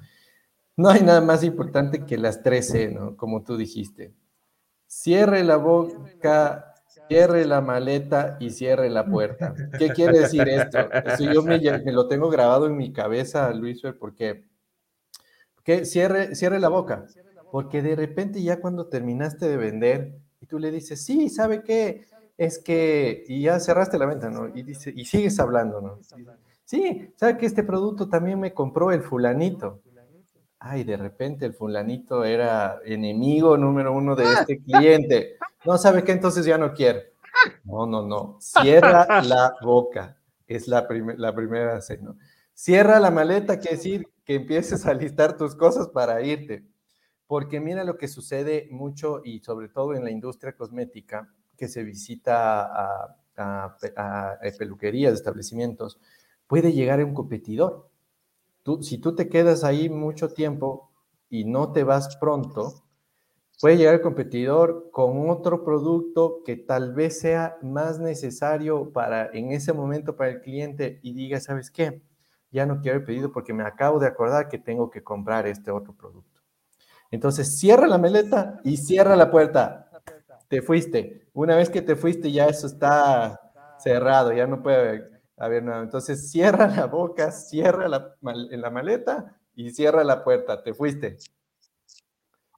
no 0.78 0.90
hay 0.90 1.02
nada 1.02 1.22
más 1.22 1.44
importante 1.44 2.06
que 2.06 2.18
las 2.18 2.44
13, 2.44 2.90
¿no? 2.90 3.18
Como 3.18 3.44
tú 3.44 3.58
dijiste. 3.58 4.14
Cierre 4.88 5.44
la 5.44 5.58
boca, 5.58 6.74
cierre 7.08 7.46
la 7.46 7.62
maleta 7.62 8.38
y 8.40 8.50
cierre 8.50 8.90
la 8.90 9.06
puerta. 9.06 9.54
¿Qué 9.78 9.90
quiere 9.90 10.20
decir 10.20 10.48
esto? 10.48 10.90
Eso 10.92 11.32
yo 11.32 11.44
me, 11.44 11.60
lo 11.92 12.08
tengo 12.08 12.30
grabado 12.30 12.68
en 12.68 12.78
mi 12.78 12.94
cabeza, 12.94 13.52
Luis, 13.54 13.82
porque, 14.00 14.46
porque 15.56 15.86
cierre, 15.86 16.36
cierre 16.36 16.60
la 16.60 16.70
boca. 16.70 17.06
Porque 17.52 17.82
de 17.82 17.96
repente 17.96 18.42
ya 18.42 18.60
cuando 18.60 18.88
terminaste 18.88 19.48
de 19.48 19.58
vender 19.58 20.16
y 20.42 20.46
tú 20.46 20.60
le 20.60 20.72
dices, 20.72 21.04
sí, 21.04 21.30
¿sabe 21.30 21.64
qué? 21.64 22.08
Es 22.38 22.60
que, 22.60 23.24
y 23.28 23.44
ya 23.44 23.60
cerraste 23.60 23.98
la 23.98 24.06
venta, 24.06 24.30
¿no? 24.30 24.48
Y, 24.56 24.64
dice, 24.64 24.94
y 24.96 25.06
sigues 25.06 25.40
hablando, 25.40 25.82
¿no? 25.82 26.00
Sí, 26.64 27.12
¿sabe 27.16 27.38
que 27.38 27.46
este 27.46 27.64
producto 27.64 28.10
también 28.10 28.40
me 28.40 28.54
compró 28.54 28.92
el 28.92 29.02
fulanito? 29.02 29.82
Ay, 30.60 30.84
de 30.84 30.98
repente 30.98 31.46
el 31.46 31.54
fulanito 31.54 32.24
era 32.24 32.80
enemigo 32.84 33.58
número 33.58 33.94
uno 33.94 34.16
de 34.16 34.26
este 34.26 34.62
cliente. 34.62 35.38
No 35.66 35.78
sabe 35.78 36.04
qué, 36.04 36.12
entonces 36.12 36.46
ya 36.46 36.58
no 36.58 36.74
quiere. 36.74 37.14
No, 37.64 37.86
no, 37.86 38.06
no. 38.06 38.38
Cierra 38.40 39.06
la 39.24 39.54
boca. 39.62 40.18
Es 40.48 40.68
la, 40.68 40.88
la 41.18 41.36
primera 41.36 41.82
señal. 41.82 42.16
Cierra 42.54 43.00
la 43.00 43.12
maleta, 43.12 43.60
quiere 43.60 43.78
decir 43.78 44.08
que 44.24 44.36
empieces 44.36 44.86
a 44.86 44.94
listar 44.94 45.38
tus 45.38 45.56
cosas 45.56 45.90
para 45.90 46.22
irte. 46.22 46.66
Porque 47.28 47.60
mira 47.60 47.84
lo 47.84 47.98
que 47.98 48.08
sucede 48.08 48.68
mucho 48.72 49.22
y 49.24 49.40
sobre 49.40 49.68
todo 49.68 49.94
en 49.94 50.04
la 50.04 50.12
industria 50.12 50.56
cosmética, 50.56 51.32
que 51.58 51.68
se 51.68 51.84
visita 51.84 52.62
a, 52.64 53.18
a, 53.36 53.78
a 53.96 54.38
peluquerías, 54.58 55.14
establecimientos, 55.14 56.00
puede 56.48 56.72
llegar 56.72 57.02
a 57.02 57.06
un 57.06 57.14
competidor 57.14 57.90
si 58.82 58.98
tú 58.98 59.16
te 59.16 59.30
quedas 59.30 59.64
ahí 59.64 59.90
mucho 59.90 60.30
tiempo 60.30 60.92
y 61.30 61.46
no 61.46 61.72
te 61.72 61.84
vas 61.84 62.18
pronto, 62.18 62.84
puede 63.62 63.78
llegar 63.78 63.96
el 63.96 64.02
competidor 64.02 64.90
con 64.92 65.30
otro 65.30 65.64
producto 65.64 66.42
que 66.46 66.56
tal 66.56 66.94
vez 66.94 67.20
sea 67.20 67.58
más 67.62 68.00
necesario 68.00 68.92
para 68.92 69.30
en 69.34 69.52
ese 69.52 69.74
momento 69.74 70.16
para 70.16 70.32
el 70.32 70.42
cliente 70.42 71.00
y 71.02 71.14
diga, 71.14 71.40
¿sabes 71.40 71.72
qué? 71.72 72.02
ya 72.52 72.66
no 72.66 72.82
quiero 72.82 72.98
el 72.98 73.04
pedido 73.04 73.32
porque 73.32 73.54
me 73.54 73.64
acabo 73.64 74.00
de 74.00 74.08
acordar 74.08 74.48
que 74.48 74.58
tengo 74.58 74.90
que 74.90 75.04
comprar 75.04 75.48
este 75.48 75.72
otro 75.72 75.94
producto. 75.94 76.42
Entonces 77.12 77.58
cierra 77.58 77.88
la 77.88 77.98
maleta 77.98 78.60
y 78.64 78.78
cierra 78.78 79.16
la 79.16 79.32
puerta. 79.32 79.90
Te 80.48 80.62
fuiste. 80.62 81.30
Una 81.34 81.56
vez 81.56 81.70
que 81.70 81.82
te 81.82 81.96
fuiste 81.96 82.32
ya 82.32 82.48
eso 82.48 82.68
está 82.68 83.40
cerrado, 83.80 84.34
ya 84.34 84.48
no 84.48 84.62
puede 84.62 84.78
haber 84.78 85.17
nada. 85.38 85.84
Entonces 85.84 86.30
cierra 86.32 86.68
la 86.68 86.86
boca, 86.86 87.32
cierra 87.32 87.88
la, 87.88 88.16
la 88.22 88.70
maleta 88.70 89.38
y 89.56 89.72
cierra 89.72 90.04
la 90.04 90.24
puerta. 90.24 90.64
Te 90.64 90.74
fuiste. 90.74 91.18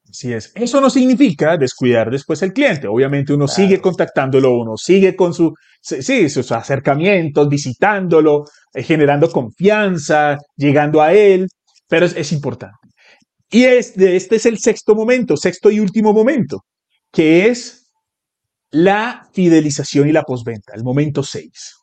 Así 0.09 0.33
es. 0.33 0.51
Eso 0.55 0.81
no 0.81 0.89
significa 0.89 1.55
descuidar 1.57 2.09
después 2.09 2.41
al 2.41 2.53
cliente. 2.53 2.87
Obviamente 2.87 3.33
uno 3.33 3.47
sigue 3.47 3.79
contactándolo, 3.79 4.57
uno 4.57 4.75
sigue 4.75 5.15
con 5.15 5.33
su, 5.33 5.53
sí, 5.81 6.29
sus 6.29 6.51
acercamientos, 6.51 7.47
visitándolo, 7.47 8.45
eh, 8.73 8.81
generando 8.81 9.29
confianza, 9.29 10.37
llegando 10.55 11.01
a 11.01 11.13
él, 11.13 11.47
pero 11.87 12.07
es, 12.07 12.31
importante. 12.31 12.77
Y 13.51 13.65
este, 13.65 14.15
este 14.15 14.37
es 14.37 14.45
el 14.47 14.57
sexto 14.57 14.95
momento, 14.95 15.37
sexto 15.37 15.69
y 15.69 15.79
último 15.79 16.11
momento, 16.11 16.65
que 17.11 17.47
es 17.47 17.91
la 18.71 19.27
fidelización 19.33 20.07
y 20.09 20.11
la 20.11 20.23
postventa, 20.23 20.73
el 20.75 20.83
momento 20.83 21.21
seis. 21.21 21.78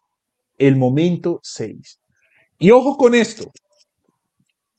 El 0.58 0.76
momento 0.76 1.40
seis. 1.42 2.00
Y 2.58 2.70
ojo 2.70 2.96
con 2.96 3.14
esto, 3.14 3.50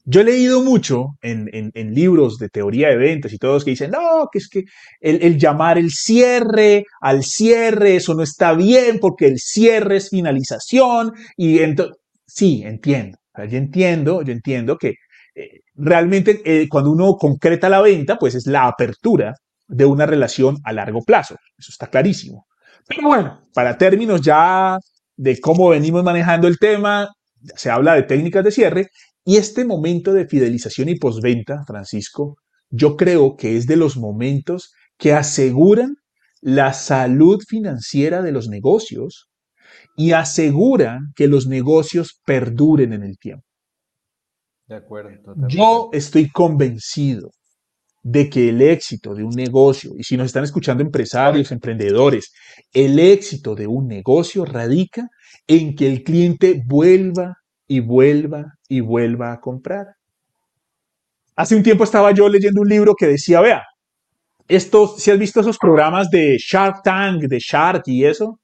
yo 0.09 0.21
he 0.21 0.23
leído 0.23 0.63
mucho 0.63 1.17
en, 1.21 1.93
libros 1.93 2.37
de 2.37 2.47
teoría 2.47 2.87
de 2.87 2.95
ventas 2.95 3.33
y 3.33 3.37
todos 3.37 3.65
que 3.65 3.71
dicen, 3.71 3.91
no, 3.91 4.29
que 4.31 4.37
es 4.39 4.47
que 4.47 4.63
el, 5.01 5.37
llamar 5.37 5.77
el 5.77 5.91
cierre 5.91 6.85
al 7.01 7.23
cierre, 7.23 7.97
eso 7.97 8.13
no 8.13 8.23
está 8.23 8.53
bien 8.53 8.99
porque 9.01 9.27
el 9.27 9.37
cierre 9.37 9.97
es 9.97 10.09
finalización. 10.09 11.11
Y 11.35 11.59
sí, 12.25 12.63
entiendo. 12.63 13.17
Yo 13.35 13.57
entiendo, 13.57 14.21
yo 14.21 14.31
entiendo 14.31 14.77
que 14.77 14.95
eh, 15.35 15.59
realmente 15.75 16.41
eh, 16.45 16.69
cuando 16.69 16.91
uno 16.91 17.17
concreta 17.17 17.67
la 17.67 17.81
venta, 17.81 18.17
pues 18.17 18.33
es 18.33 18.47
la 18.47 18.65
apertura 18.65 19.35
de 19.67 19.83
una 19.83 20.05
relación 20.05 20.57
a 20.63 20.71
largo 20.71 21.01
plazo. 21.03 21.35
Eso 21.57 21.71
está 21.71 21.87
clarísimo. 21.87 22.47
Pero 22.87 23.09
bueno, 23.09 23.41
para 23.53 23.77
términos 23.77 24.21
ya 24.21 24.77
de 25.17 25.39
cómo 25.39 25.69
venimos 25.69 26.03
manejando 26.03 26.47
el 26.47 26.59
tema, 26.59 27.09
se 27.55 27.69
habla 27.69 27.95
de 27.95 28.03
técnicas 28.03 28.43
de 28.43 28.51
cierre 28.51 28.87
y 29.25 29.37
este 29.37 29.65
momento 29.65 30.13
de 30.13 30.27
fidelización 30.27 30.89
y 30.89 30.95
postventa, 30.95 31.63
Francisco, 31.65 32.37
yo 32.69 32.95
creo 32.95 33.35
que 33.35 33.57
es 33.57 33.67
de 33.67 33.75
los 33.75 33.97
momentos 33.97 34.71
que 34.97 35.13
aseguran 35.13 35.97
la 36.41 36.73
salud 36.73 37.41
financiera 37.47 38.21
de 38.21 38.31
los 38.31 38.47
negocios 38.47 39.29
y 39.95 40.11
aseguran 40.11 41.11
que 41.15 41.27
los 41.27 41.47
negocios 41.47 42.21
perduren 42.25 42.93
en 42.93 43.03
el 43.03 43.17
tiempo. 43.17 43.43
De 44.67 44.75
acuerdo. 44.75 45.09
Yo 45.47 45.89
estoy 45.93 46.29
convencido 46.29 47.31
de 48.09 48.29
que 48.29 48.47
el 48.47 48.61
éxito 48.61 49.13
de 49.13 49.21
un 49.21 49.35
negocio, 49.35 49.91
y 49.97 50.03
si 50.03 50.15
nos 50.15 50.27
están 50.27 50.45
escuchando 50.45 50.81
empresarios, 50.81 51.51
emprendedores, 51.51 52.31
el 52.71 52.99
éxito 52.99 53.53
de 53.53 53.67
un 53.67 53.85
negocio 53.85 54.45
radica 54.45 55.09
en 55.45 55.75
que 55.75 55.87
el 55.87 56.03
cliente 56.03 56.63
vuelva 56.65 57.35
y 57.67 57.81
vuelva 57.81 58.45
y 58.69 58.79
vuelva 58.79 59.33
a 59.33 59.41
comprar. 59.41 59.87
Hace 61.35 61.57
un 61.57 61.63
tiempo 61.63 61.83
estaba 61.83 62.13
yo 62.13 62.29
leyendo 62.29 62.61
un 62.61 62.69
libro 62.69 62.95
que 62.95 63.07
decía, 63.07 63.41
vea, 63.41 63.63
esto, 64.47 64.87
si 64.97 65.11
has 65.11 65.19
visto 65.19 65.41
esos 65.41 65.57
programas 65.57 66.09
de 66.09 66.37
Shark 66.39 66.83
Tank, 66.85 67.23
de 67.23 67.39
Shark 67.39 67.83
y 67.87 68.05
eso, 68.05 68.39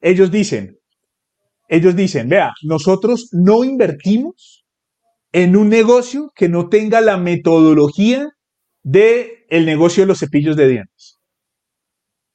ellos 0.00 0.32
dicen, 0.32 0.76
ellos 1.68 1.94
dicen, 1.94 2.28
vea, 2.28 2.50
nosotros 2.64 3.28
no 3.30 3.62
invertimos 3.62 4.64
en 5.30 5.54
un 5.54 5.68
negocio 5.68 6.32
que 6.34 6.48
no 6.48 6.68
tenga 6.68 7.00
la 7.00 7.18
metodología 7.18 8.30
de 8.84 9.46
el 9.48 9.66
negocio 9.66 10.04
de 10.04 10.06
los 10.06 10.20
cepillos 10.20 10.56
de 10.56 10.68
dientes. 10.68 11.18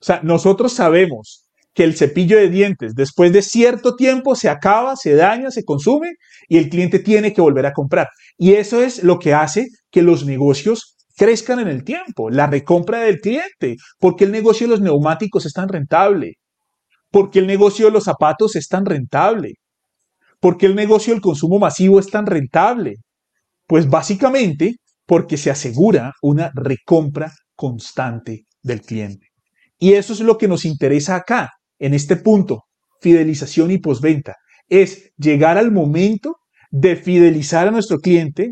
O 0.02 0.06
sea, 0.06 0.20
nosotros 0.24 0.74
sabemos 0.74 1.50
que 1.74 1.84
el 1.84 1.96
cepillo 1.96 2.38
de 2.38 2.50
dientes 2.50 2.96
después 2.96 3.32
de 3.32 3.42
cierto 3.42 3.96
tiempo 3.96 4.36
se 4.36 4.50
acaba, 4.50 4.96
se 4.96 5.16
daña, 5.16 5.52
se 5.52 5.64
consume 5.64 6.10
y 6.48 6.58
el 6.58 6.70
cliente 6.70 7.00
tiene 7.00 7.32
que 7.32 7.42
volver 7.42 7.66
a 7.66 7.74
comprar. 7.74 8.10
Y 8.38 8.54
eso 8.54 8.82
es 8.82 9.04
lo 9.04 9.20
que 9.20 9.34
hace 9.34 9.68
que 9.92 10.02
los 10.02 10.26
negocios 10.26 10.98
crezcan 11.16 11.60
en 11.60 11.68
el 11.68 11.84
tiempo, 11.84 12.30
la 12.30 12.48
recompra 12.48 13.02
del 13.02 13.20
cliente, 13.20 13.76
porque 14.00 14.24
el 14.24 14.32
negocio 14.32 14.68
de 14.68 14.72
los 14.72 14.82
neumáticos 14.82 15.46
es 15.46 15.54
tan 15.54 15.68
rentable, 15.68 16.36
porque 17.12 17.40
el 17.40 17.48
negocio 17.48 17.86
de 17.88 17.92
los 17.92 18.06
zapatos 18.06 18.56
es 18.56 18.68
tan 18.68 18.86
rentable, 18.86 19.56
porque 20.40 20.66
el 20.66 20.76
negocio 20.76 21.14
del 21.14 21.22
consumo 21.22 21.60
masivo 21.60 22.00
es 22.00 22.08
tan 22.08 22.26
rentable. 22.26 22.96
Pues 23.68 23.90
básicamente 23.90 24.78
porque 25.10 25.38
se 25.38 25.50
asegura 25.50 26.14
una 26.22 26.52
recompra 26.54 27.34
constante 27.56 28.46
del 28.62 28.82
cliente. 28.82 29.30
Y 29.80 29.94
eso 29.94 30.14
es 30.14 30.20
lo 30.20 30.38
que 30.38 30.48
nos 30.48 30.66
interesa 30.66 31.16
acá, 31.16 31.50
en 31.80 31.96
este 31.96 32.16
punto, 32.16 32.66
fidelización 33.02 33.72
y 33.72 33.80
postventa, 33.80 34.36
es 34.68 35.12
llegar 35.18 35.58
al 35.58 35.72
momento 35.72 36.36
de 36.70 36.96
fidelizar 36.96 37.68
a 37.68 37.72
nuestro 37.72 37.98
cliente, 37.98 38.52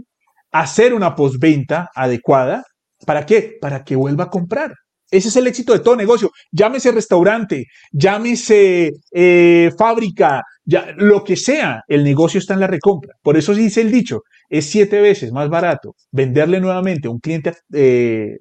hacer 0.51 0.95
una 0.95 1.13
postventa 1.13 1.91
adecuada. 1.93 2.63
¿Para 3.05 3.27
qué? 3.27 3.57
Para 3.61 3.83
que 3.83 3.95
vuelva 3.95 4.23
a 4.23 4.29
comprar. 4.31 4.73
Ese 5.11 5.27
es 5.27 5.35
el 5.35 5.45
éxito 5.45 5.73
de 5.73 5.79
todo 5.79 5.95
negocio. 5.95 6.31
Llámese 6.51 6.91
restaurante, 6.91 7.65
llámese 7.91 8.93
eh, 9.11 9.69
fábrica, 9.77 10.41
ya, 10.67 10.93
lo 10.97 11.23
que 11.23 11.35
sea, 11.35 11.81
el 11.87 12.03
negocio 12.03 12.39
está 12.39 12.53
en 12.53 12.59
la 12.59 12.67
recompra. 12.67 13.15
Por 13.23 13.37
eso 13.37 13.55
dice 13.55 13.81
el 13.81 13.91
dicho, 13.91 14.21
es 14.49 14.69
siete 14.69 15.01
veces 15.01 15.31
más 15.31 15.49
barato 15.49 15.95
venderle 16.11 16.59
nuevamente 16.59 17.07
a 17.07 17.11
un 17.11 17.19
cliente 17.19 17.53
eh, 17.73 18.37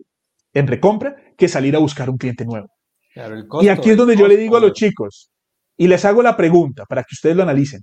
en 0.53 0.67
recompra 0.67 1.17
que 1.39 1.49
salir 1.49 1.75
a 1.77 1.79
buscar 1.79 2.11
un 2.11 2.19
cliente 2.19 2.45
nuevo 2.45 2.69
y 3.63 3.69
aquí 3.69 3.91
es 3.91 3.97
donde 3.97 4.17
yo 4.17 4.29
le 4.29 4.37
digo 4.37 4.57
a 4.57 4.61
los 4.61 4.73
chicos, 4.73 5.31
y 5.77 5.89
les 5.89 6.05
hago 6.05 6.23
la 6.23 6.37
pregunta 6.37 6.85
para 6.85 7.03
que 7.03 7.15
ustedes 7.15 7.37
lo 7.37 7.43
analicen. 7.43 7.83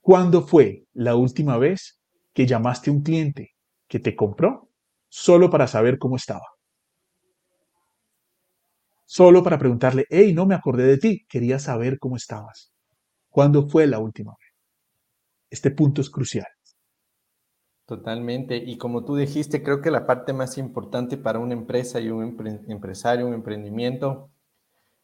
¿Cuándo 0.00 0.42
fue 0.42 0.84
la 0.92 1.16
última 1.16 1.58
vez 1.58 2.00
que 2.32 2.46
llamaste 2.46 2.90
a 2.90 2.92
un 2.92 3.02
cliente 3.02 3.50
que 3.88 3.98
te 3.98 4.16
compró 4.16 4.68
solo 5.08 5.50
para 5.50 5.66
saber 5.66 5.98
cómo 5.98 6.16
estaba? 6.16 6.46
Solo 9.06 9.42
para 9.42 9.58
preguntarle, 9.58 10.06
hey, 10.08 10.32
no 10.32 10.46
me 10.46 10.54
acordé 10.54 10.84
de 10.84 10.98
ti, 10.98 11.26
quería 11.28 11.58
saber 11.58 11.98
cómo 11.98 12.16
estabas. 12.16 12.69
¿Cuándo 13.30 13.68
fue 13.68 13.86
la 13.86 13.98
última 13.98 14.32
vez? 14.32 14.50
Este 15.48 15.70
punto 15.70 16.00
es 16.00 16.10
crucial. 16.10 16.46
Totalmente. 17.86 18.56
Y 18.56 18.76
como 18.76 19.04
tú 19.04 19.16
dijiste, 19.16 19.62
creo 19.62 19.80
que 19.80 19.90
la 19.90 20.06
parte 20.06 20.32
más 20.32 20.58
importante 20.58 21.16
para 21.16 21.38
una 21.38 21.54
empresa 21.54 22.00
y 22.00 22.10
un 22.10 22.36
empresario, 22.68 23.26
un 23.26 23.34
emprendimiento, 23.34 24.30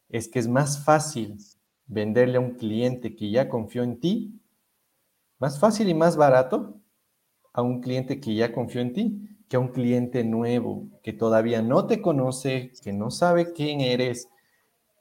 es 0.09 0.29
que 0.29 0.39
es 0.39 0.47
más 0.47 0.85
fácil 0.85 1.39
venderle 1.87 2.37
a 2.37 2.41
un 2.41 2.55
cliente 2.55 3.17
que 3.17 3.31
ya 3.31 3.49
confió 3.49 3.83
en 3.83 3.99
ti, 3.99 4.41
más 5.39 5.59
fácil 5.59 5.89
y 5.89 5.95
más 5.95 6.17
barato 6.17 6.81
a 7.53 7.63
un 7.63 7.81
cliente 7.81 8.21
que 8.21 8.35
ya 8.35 8.53
confió 8.53 8.81
en 8.81 8.93
ti 8.93 9.37
que 9.49 9.57
a 9.57 9.61
un 9.61 9.69
cliente 9.69 10.25
nuevo 10.25 10.89
que 11.03 11.13
todavía 11.13 11.63
no 11.63 11.87
te 11.87 12.03
conoce, 12.03 12.73
que 12.83 12.93
no 12.93 13.11
sabe 13.11 13.53
quién 13.53 13.81
eres 13.81 14.29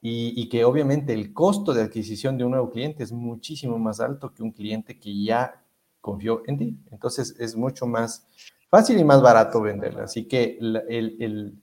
y, 0.02 0.48
que 0.48 0.64
obviamente 0.64 1.12
el 1.12 1.32
costo 1.32 1.74
de 1.74 1.82
adquisición 1.82 2.38
de 2.38 2.44
un 2.44 2.52
nuevo 2.52 2.70
cliente 2.70 3.02
es 3.02 3.10
muchísimo 3.10 3.78
más 3.78 4.00
alto 4.00 4.32
que 4.32 4.42
un 4.42 4.52
cliente 4.52 4.98
que 4.98 5.24
ya 5.24 5.64
confió 6.00 6.42
en 6.46 6.58
ti. 6.58 6.78
Entonces 6.92 7.34
es 7.40 7.56
mucho 7.56 7.86
más 7.86 8.24
fácil 8.68 8.98
y 8.98 9.04
más 9.04 9.20
barato 9.20 9.60
venderle. 9.60 10.02
Así 10.02 10.28
que 10.28 10.58
el 10.60 11.60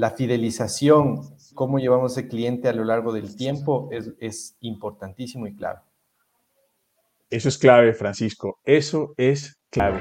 la 0.00 0.10
fidelización, 0.12 1.20
cómo 1.54 1.78
llevamos 1.78 2.12
ese 2.12 2.26
cliente 2.26 2.68
a 2.68 2.72
lo 2.72 2.84
largo 2.84 3.12
del 3.12 3.36
tiempo, 3.36 3.90
es, 3.92 4.56
importantísimo 4.60 5.46
y 5.46 5.54
clave. 5.54 5.80
Eso 7.28 7.50
es 7.50 7.58
clave, 7.58 7.92
Francisco. 7.92 8.58
Eso 8.64 9.12
es 9.18 9.60
clave. 9.68 10.00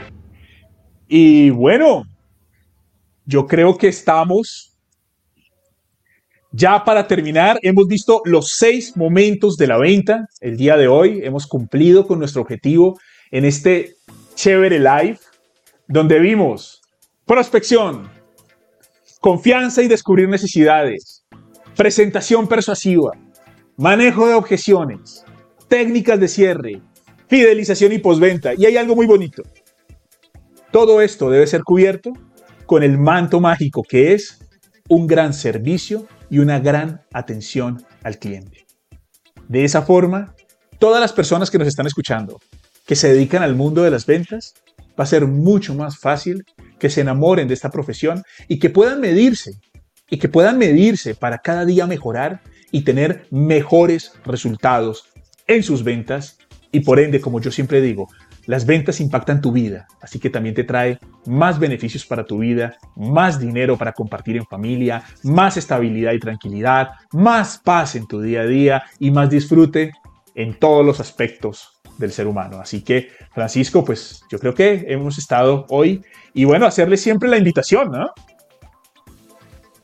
Y 1.10 1.50
bueno, 1.50 2.06
yo 3.26 3.46
creo 3.46 3.78
que 3.78 3.90
estamos 3.90 4.69
ya 6.52 6.84
para 6.84 7.08
terminar. 7.08 7.60
Hemos 7.62 7.88
visto 7.88 8.22
los 8.26 8.54
seis 8.54 8.95
momentos 8.97 9.58
de 9.58 9.68
la 9.68 9.78
venta 9.78 10.28
el 10.41 10.58
día 10.58 10.78
de 10.78 10.88
hoy. 10.88 11.22
Hemos 11.24 11.47
cumplido 11.47 12.08
con 12.08 12.20
nuestro 12.20 12.41
objetivo 12.41 13.00
en 13.32 13.45
este 13.45 13.95
chévere 14.36 14.80
live, 14.80 15.20
donde 15.88 16.20
vimos 16.20 16.82
prospección, 17.26 18.10
confianza 19.22 19.84
y 19.84 19.88
descubrir 19.88 20.30
necesidades, 20.30 21.26
presentación 21.76 22.47
persuasiva, 22.47 23.12
manejo 23.78 24.28
de 24.28 24.34
objeciones, 24.34 25.24
técnicas 25.68 26.20
de 26.20 26.28
cierre, 26.28 26.82
fidelización 27.28 27.93
y 27.93 28.00
postventa. 28.00 28.54
Y 28.56 28.66
hay 28.66 28.78
algo 28.78 28.95
muy 28.95 29.06
bonito. 29.06 29.43
Todo 30.72 31.02
esto 31.02 31.30
debe 31.30 31.47
ser 31.47 31.64
cubierto 31.64 32.14
con 32.66 32.84
el 32.84 32.97
manto 32.97 33.39
mágico 33.39 33.84
que 33.88 34.14
es 34.14 34.39
un 34.88 35.08
gran 35.08 35.34
servicio 35.34 36.08
y 36.30 36.40
una 36.40 36.60
gran 36.60 37.02
atención 37.14 37.84
al 38.04 38.20
cliente. 38.20 38.66
De 39.48 39.64
esa 39.64 39.82
forma, 39.82 40.36
todas 40.78 41.02
las 41.02 41.14
personas 41.14 41.50
que 41.50 41.58
nos 41.58 41.68
están 41.68 41.88
escuchando, 41.88 42.40
que 42.86 42.96
se 42.96 43.12
dedican 43.12 43.44
al 43.44 43.56
mundo 43.56 43.84
de 43.84 43.92
las 43.92 44.06
ventas, 44.06 44.54
va 45.00 45.04
a 45.04 45.08
ser 45.08 45.26
mucho 45.26 45.74
más 45.76 45.98
fácil 45.98 46.46
que 46.78 46.90
se 46.90 47.02
enamoren 47.02 47.48
de 47.48 47.54
esta 47.54 47.70
profesión 47.70 48.24
y 48.48 48.60
que 48.60 48.70
puedan 48.70 49.00
medirse, 49.02 49.60
y 50.10 50.18
que 50.18 50.30
puedan 50.30 50.58
medirse 50.58 51.16
para 51.16 51.40
cada 51.40 51.66
día 51.66 51.88
mejorar 51.88 52.42
y 52.72 52.84
tener 52.84 53.28
mejores 53.32 54.14
resultados 54.26 55.06
en 55.48 55.64
sus 55.64 55.84
ventas 55.84 56.38
y 56.72 56.82
por 56.82 57.00
ende, 57.00 57.20
como 57.20 57.42
yo 57.42 57.52
siempre 57.52 57.82
digo, 57.82 58.08
las 58.46 58.66
ventas 58.66 59.00
impactan 59.00 59.42
tu 59.42 59.52
vida, 59.52 59.88
así 60.02 60.20
que 60.20 60.30
también 60.30 60.56
te 60.56 60.64
trae 60.64 61.00
más 61.30 61.60
beneficios 61.60 62.06
para 62.06 62.26
tu 62.26 62.40
vida, 62.40 62.78
más 62.96 63.40
dinero 63.40 63.78
para 63.78 63.94
compartir 63.94 64.36
en 64.36 64.46
familia, 64.46 65.04
más 65.24 65.58
estabilidad 65.58 66.14
y 66.14 66.20
tranquilidad, 66.20 66.90
más 67.14 67.60
paz 67.60 67.96
en 67.96 68.08
tu 68.08 68.20
día 68.20 68.42
a 68.42 68.46
día 68.46 68.84
y 68.98 69.12
más 69.12 69.30
disfrute 69.30 69.92
en 70.34 70.58
todos 70.58 70.84
los 70.84 71.00
aspectos 71.00 71.80
del 72.00 72.12
ser 72.12 72.26
humano. 72.26 72.60
Así 72.60 72.82
que, 72.84 73.10
Francisco, 73.32 73.86
pues 73.86 74.24
yo 74.32 74.40
creo 74.40 74.56
que 74.56 74.86
hemos 74.88 75.20
estado 75.20 75.68
hoy 75.70 76.02
y 76.34 76.46
bueno, 76.46 76.66
hacerle 76.66 76.98
siempre 76.98 77.30
la 77.30 77.38
invitación, 77.38 77.92
¿no? 77.92 78.10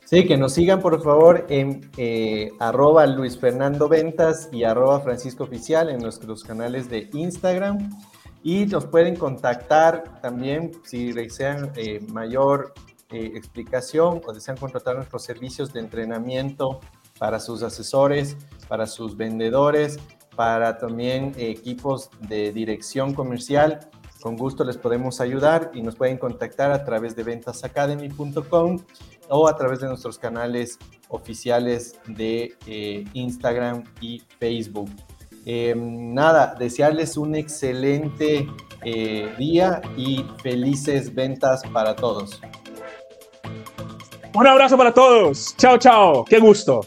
Sí, 0.06 0.26
que 0.26 0.38
nos 0.38 0.54
sigan 0.54 0.82
por 0.82 1.02
favor 1.04 1.46
en 1.50 1.92
eh, 1.98 2.52
arroba 2.60 3.06
Luis 3.06 3.38
Fernando 3.40 3.88
Ventas 3.88 4.50
y 4.52 4.64
arroba 4.64 5.02
Francisco 5.02 5.44
Oficial 5.44 5.90
en 5.90 6.00
nuestros 6.00 6.44
canales 6.44 6.90
de 6.90 7.10
Instagram. 7.14 7.90
Y 8.46 8.68
nos 8.68 8.86
pueden 8.86 9.16
contactar 9.16 10.22
también 10.22 10.72
si 10.84 11.12
desean 11.12 11.72
eh, 11.76 12.00
mayor 12.10 12.76
eh, 13.10 13.32
explicación 13.34 14.22
o 14.24 14.34
desean 14.34 14.56
contratar 14.56 14.98
nuestros 14.98 15.24
servicios 15.24 15.74
de 15.74 15.80
entrenamiento 15.80 16.80
para 17.18 17.40
sus 17.40 17.64
asesores, 17.64 18.38
para 18.68 18.86
sus 18.86 19.18
vendedores, 19.18 19.98
para 20.36 20.78
también 20.78 21.34
equipos 21.40 22.12
de 22.20 22.52
dirección 22.52 23.16
comercial. 23.16 23.80
Con 24.22 24.36
gusto 24.38 24.64
les 24.64 24.78
podemos 24.78 25.22
ayudar 25.22 25.72
y 25.74 25.82
nos 25.82 25.96
pueden 25.96 26.20
contactar 26.20 26.72
a 26.72 26.86
través 26.86 27.16
de 27.16 27.24
ventasacademy.com 27.24 28.78
o 29.28 29.48
a 29.48 29.56
través 29.56 29.80
de 29.80 29.88
nuestros 29.88 30.20
canales 30.20 30.78
oficiales 31.10 32.00
de 32.06 32.56
eh, 32.68 33.06
Instagram 33.14 33.86
y 34.02 34.22
Facebook. 34.38 34.92
Em, 35.46 36.14
nada, 36.14 36.56
desearles 36.58 37.18
un 37.18 37.36
excelente 37.36 38.48
eh, 38.84 39.32
día 39.38 39.82
y 39.96 40.26
felices 40.42 41.14
ventas 41.14 41.62
para 41.72 41.96
todos. 41.96 42.42
Un 44.34 44.48
abrazo 44.48 44.76
para 44.78 44.94
todos. 44.94 45.56
Chao, 45.58 45.78
chao. 45.78 46.26
Qué 46.26 46.40
gusto. 46.40 46.82